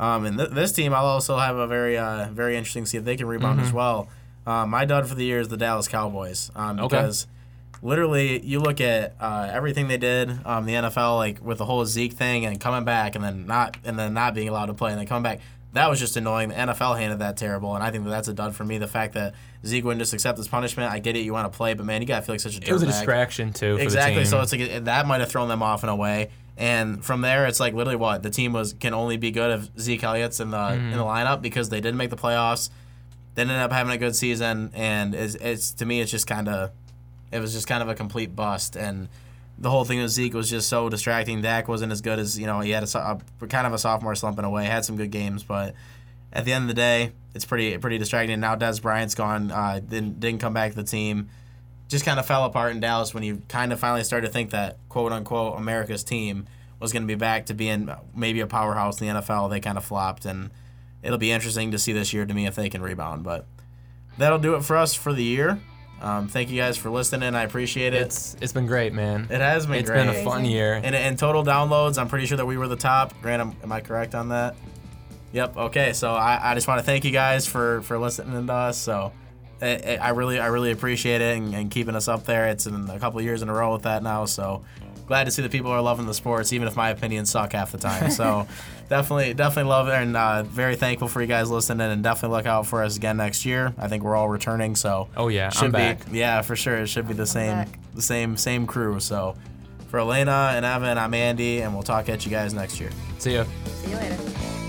Um, 0.00 0.24
and 0.26 0.38
th- 0.38 0.50
this 0.50 0.72
team, 0.72 0.94
I'll 0.94 1.06
also 1.06 1.36
have 1.38 1.56
a 1.56 1.66
very, 1.66 1.98
uh, 1.98 2.28
very 2.32 2.56
interesting 2.56 2.86
see 2.86 2.98
if 2.98 3.04
they 3.04 3.16
can 3.16 3.26
rebound 3.26 3.60
as 3.60 3.72
well. 3.72 4.08
Uh, 4.46 4.64
my 4.64 4.84
dud 4.84 5.06
for 5.08 5.14
the 5.14 5.24
year 5.24 5.40
is 5.40 5.48
the 5.48 5.56
Dallas 5.56 5.88
Cowboys 5.88 6.50
um, 6.56 6.78
Okay. 6.78 6.96
because 6.96 7.26
literally 7.82 8.44
you 8.44 8.60
look 8.60 8.80
at 8.80 9.14
uh, 9.20 9.48
everything 9.52 9.88
they 9.88 9.98
did 9.98 10.30
um, 10.46 10.66
the 10.66 10.72
NFL 10.74 11.16
like 11.16 11.44
with 11.44 11.58
the 11.58 11.64
whole 11.64 11.84
Zeke 11.84 12.12
thing 12.14 12.44
and 12.46 12.60
coming 12.60 12.84
back 12.84 13.14
and 13.14 13.22
then 13.24 13.46
not 13.46 13.76
and 13.84 13.98
then 13.98 14.14
not 14.14 14.34
being 14.34 14.48
allowed 14.48 14.66
to 14.66 14.74
play 14.74 14.90
and 14.90 14.98
then 14.98 15.06
coming 15.06 15.22
back 15.22 15.40
that 15.74 15.88
was 15.90 16.00
just 16.00 16.16
annoying 16.16 16.48
the 16.48 16.54
NFL 16.56 16.98
handled 16.98 17.20
that 17.20 17.36
terrible 17.36 17.74
and 17.74 17.84
I 17.84 17.90
think 17.90 18.04
that 18.04 18.10
that's 18.10 18.26
a 18.28 18.32
dud 18.34 18.56
for 18.56 18.64
me 18.64 18.78
the 18.78 18.88
fact 18.88 19.14
that 19.14 19.34
Zeke 19.64 19.84
wouldn't 19.84 20.00
just 20.00 20.12
accept 20.12 20.38
his 20.38 20.48
punishment 20.48 20.90
I 20.92 20.98
get 20.98 21.14
it 21.14 21.20
you 21.20 21.32
want 21.32 21.52
to 21.52 21.56
play 21.56 21.74
but 21.74 21.86
man 21.86 22.00
you 22.00 22.08
gotta 22.08 22.22
feel 22.24 22.34
like 22.34 22.40
such 22.40 22.58
a 22.58 22.66
It 22.66 22.72
was 22.72 22.82
a 22.82 22.86
dirtbag. 22.86 22.88
distraction 22.90 23.52
too 23.52 23.76
for 23.76 23.82
exactly 23.82 24.14
the 24.14 24.20
team. 24.22 24.30
so 24.30 24.40
it's 24.40 24.52
like 24.52 24.84
that 24.86 25.06
might 25.06 25.20
have 25.20 25.30
thrown 25.30 25.48
them 25.48 25.62
off 25.62 25.82
in 25.84 25.88
a 25.88 25.96
way 25.96 26.30
and 26.58 27.02
from 27.02 27.22
there 27.22 27.46
it's 27.46 27.60
like 27.60 27.72
literally 27.72 27.96
what 27.96 28.22
the 28.22 28.30
team 28.30 28.52
was 28.52 28.74
can 28.74 28.92
only 28.92 29.16
be 29.16 29.30
good 29.30 29.58
if 29.58 29.80
Zeke 29.80 30.04
Elliott's 30.04 30.40
in 30.40 30.50
the 30.50 30.72
in 30.74 30.90
the 30.90 30.98
lineup 30.98 31.40
because 31.40 31.70
they 31.70 31.80
didn't 31.80 31.96
make 31.96 32.10
the 32.10 32.16
playoffs 32.16 32.68
they 33.38 33.42
ended 33.42 33.58
up 33.58 33.70
having 33.70 33.92
a 33.92 33.98
good 33.98 34.16
season, 34.16 34.72
and 34.74 35.14
it's, 35.14 35.36
it's 35.36 35.70
to 35.74 35.86
me, 35.86 36.00
it's 36.00 36.10
just 36.10 36.26
kind 36.26 36.48
of, 36.48 36.72
it 37.30 37.38
was 37.38 37.52
just 37.52 37.68
kind 37.68 37.84
of 37.84 37.88
a 37.88 37.94
complete 37.94 38.34
bust, 38.34 38.74
and 38.74 39.08
the 39.56 39.70
whole 39.70 39.84
thing 39.84 40.02
with 40.02 40.10
Zeke 40.10 40.34
was 40.34 40.50
just 40.50 40.68
so 40.68 40.88
distracting. 40.88 41.40
Dak 41.40 41.68
wasn't 41.68 41.92
as 41.92 42.00
good 42.00 42.18
as 42.18 42.36
you 42.36 42.46
know 42.46 42.58
he 42.58 42.70
had 42.70 42.82
a, 42.82 42.98
a 43.40 43.46
kind 43.46 43.64
of 43.64 43.72
a 43.72 43.78
sophomore 43.78 44.16
slump 44.16 44.40
in 44.40 44.44
a 44.44 44.50
way, 44.50 44.64
had 44.64 44.84
some 44.84 44.96
good 44.96 45.12
games, 45.12 45.44
but 45.44 45.76
at 46.32 46.44
the 46.46 46.52
end 46.52 46.64
of 46.64 46.68
the 46.68 46.74
day, 46.74 47.12
it's 47.32 47.44
pretty 47.44 47.78
pretty 47.78 47.96
distracting. 47.96 48.40
Now 48.40 48.56
Dez 48.56 48.82
Bryant's 48.82 49.14
gone, 49.14 49.52
uh, 49.52 49.80
didn't 49.88 50.18
didn't 50.18 50.40
come 50.40 50.52
back 50.52 50.72
to 50.72 50.76
the 50.76 50.82
team, 50.82 51.28
just 51.88 52.04
kind 52.04 52.18
of 52.20 52.26
fell 52.26 52.44
apart 52.44 52.72
in 52.72 52.80
Dallas 52.80 53.12
when 53.14 53.22
you 53.22 53.42
kind 53.48 53.72
of 53.72 53.80
finally 53.80 54.04
started 54.04 54.26
to 54.28 54.32
think 54.32 54.50
that 54.50 54.76
quote 54.88 55.10
unquote 55.12 55.56
America's 55.58 56.04
team 56.04 56.46
was 56.80 56.92
going 56.92 57.02
to 57.02 57.06
be 57.08 57.14
back 57.16 57.46
to 57.46 57.54
being 57.54 57.90
maybe 58.14 58.40
a 58.40 58.46
powerhouse 58.46 59.00
in 59.00 59.08
the 59.08 59.14
NFL. 59.20 59.50
They 59.50 59.58
kind 59.60 59.76
of 59.78 59.84
flopped 59.84 60.24
and 60.26 60.50
it'll 61.02 61.18
be 61.18 61.30
interesting 61.32 61.70
to 61.72 61.78
see 61.78 61.92
this 61.92 62.12
year 62.12 62.24
to 62.26 62.34
me 62.34 62.46
if 62.46 62.54
they 62.54 62.68
can 62.68 62.82
rebound. 62.82 63.24
But 63.24 63.46
that'll 64.18 64.38
do 64.38 64.54
it 64.54 64.62
for 64.64 64.76
us 64.76 64.94
for 64.94 65.12
the 65.12 65.22
year. 65.24 65.58
Um, 66.00 66.28
thank 66.28 66.48
you 66.50 66.56
guys 66.56 66.76
for 66.76 66.90
listening. 66.90 67.34
I 67.34 67.42
appreciate 67.42 67.92
it. 67.94 68.02
it's 68.02 68.36
it's 68.40 68.52
been 68.52 68.66
great, 68.66 68.92
man. 68.92 69.26
it 69.30 69.40
has 69.40 69.66
been 69.66 69.76
It's 69.76 69.90
great. 69.90 70.06
been 70.06 70.14
a 70.14 70.22
fun 70.24 70.44
year. 70.44 70.74
and 70.80 70.94
in 70.94 71.16
total 71.16 71.42
downloads, 71.42 71.98
I'm 71.98 72.06
pretty 72.08 72.26
sure 72.26 72.36
that 72.36 72.46
we 72.46 72.56
were 72.56 72.68
the 72.68 72.76
top. 72.76 73.20
Grant, 73.20 73.40
am, 73.40 73.56
am 73.64 73.72
I 73.72 73.80
correct 73.80 74.14
on 74.14 74.28
that? 74.28 74.54
Yep. 75.32 75.56
Okay. 75.56 75.92
So 75.94 76.12
I, 76.12 76.52
I 76.52 76.54
just 76.54 76.68
want 76.68 76.78
to 76.78 76.84
thank 76.84 77.04
you 77.04 77.10
guys 77.10 77.46
for 77.48 77.82
for 77.82 77.98
listening 77.98 78.46
to 78.46 78.52
us. 78.52 78.78
So 78.78 79.12
I, 79.60 79.96
I 80.00 80.08
really 80.10 80.38
I 80.38 80.46
really 80.46 80.70
appreciate 80.70 81.20
it 81.20 81.36
and, 81.36 81.54
and 81.54 81.70
keeping 81.70 81.94
us 81.96 82.08
up 82.08 82.24
there. 82.24 82.48
It's 82.48 82.66
in 82.66 82.88
a 82.90 82.98
couple 82.98 83.18
of 83.18 83.24
years 83.24 83.42
in 83.42 83.48
a 83.48 83.52
row 83.54 83.72
with 83.72 83.82
that 83.82 84.02
now, 84.02 84.24
so 84.24 84.62
glad 85.06 85.24
to 85.24 85.30
see 85.30 85.40
that 85.42 85.50
people 85.50 85.70
are 85.70 85.80
loving 85.80 86.04
the 86.06 86.12
sports, 86.14 86.52
even 86.52 86.68
if 86.68 86.76
my 86.76 86.90
opinions 86.90 87.30
suck 87.30 87.52
half 87.52 87.72
the 87.72 87.78
time. 87.78 88.10
So 88.10 88.46
definitely 88.88 89.34
definitely 89.34 89.70
love 89.70 89.88
it 89.88 89.94
and 89.94 90.16
uh, 90.16 90.42
very 90.44 90.76
thankful 90.76 91.08
for 91.08 91.20
you 91.20 91.26
guys 91.26 91.50
listening 91.50 91.90
and 91.90 92.02
definitely 92.02 92.36
look 92.36 92.46
out 92.46 92.66
for 92.66 92.82
us 92.82 92.96
again 92.96 93.16
next 93.16 93.44
year. 93.46 93.72
I 93.78 93.88
think 93.88 94.02
we're 94.04 94.16
all 94.16 94.28
returning, 94.28 94.76
so 94.76 95.08
Oh, 95.16 95.28
yeah, 95.28 95.46
I'm 95.46 95.50
should 95.52 95.66
be 95.72 95.78
back. 95.78 96.00
yeah 96.12 96.42
for 96.42 96.54
sure. 96.56 96.76
It 96.76 96.86
should 96.88 97.08
be 97.08 97.14
the 97.14 97.26
same 97.26 97.52
back. 97.56 97.68
the 97.94 98.02
same 98.02 98.36
same 98.36 98.66
crew. 98.66 99.00
So 99.00 99.34
for 99.88 99.98
Elena 100.00 100.52
and 100.54 100.66
Evan, 100.66 100.98
I'm 100.98 101.14
Andy, 101.14 101.62
and 101.62 101.72
we'll 101.72 101.82
talk 101.82 102.08
at 102.10 102.24
you 102.26 102.30
guys 102.30 102.52
next 102.52 102.78
year. 102.78 102.90
See 103.18 103.32
ya. 103.34 103.44
See 103.64 103.90
you 103.90 103.96
later. 103.96 104.67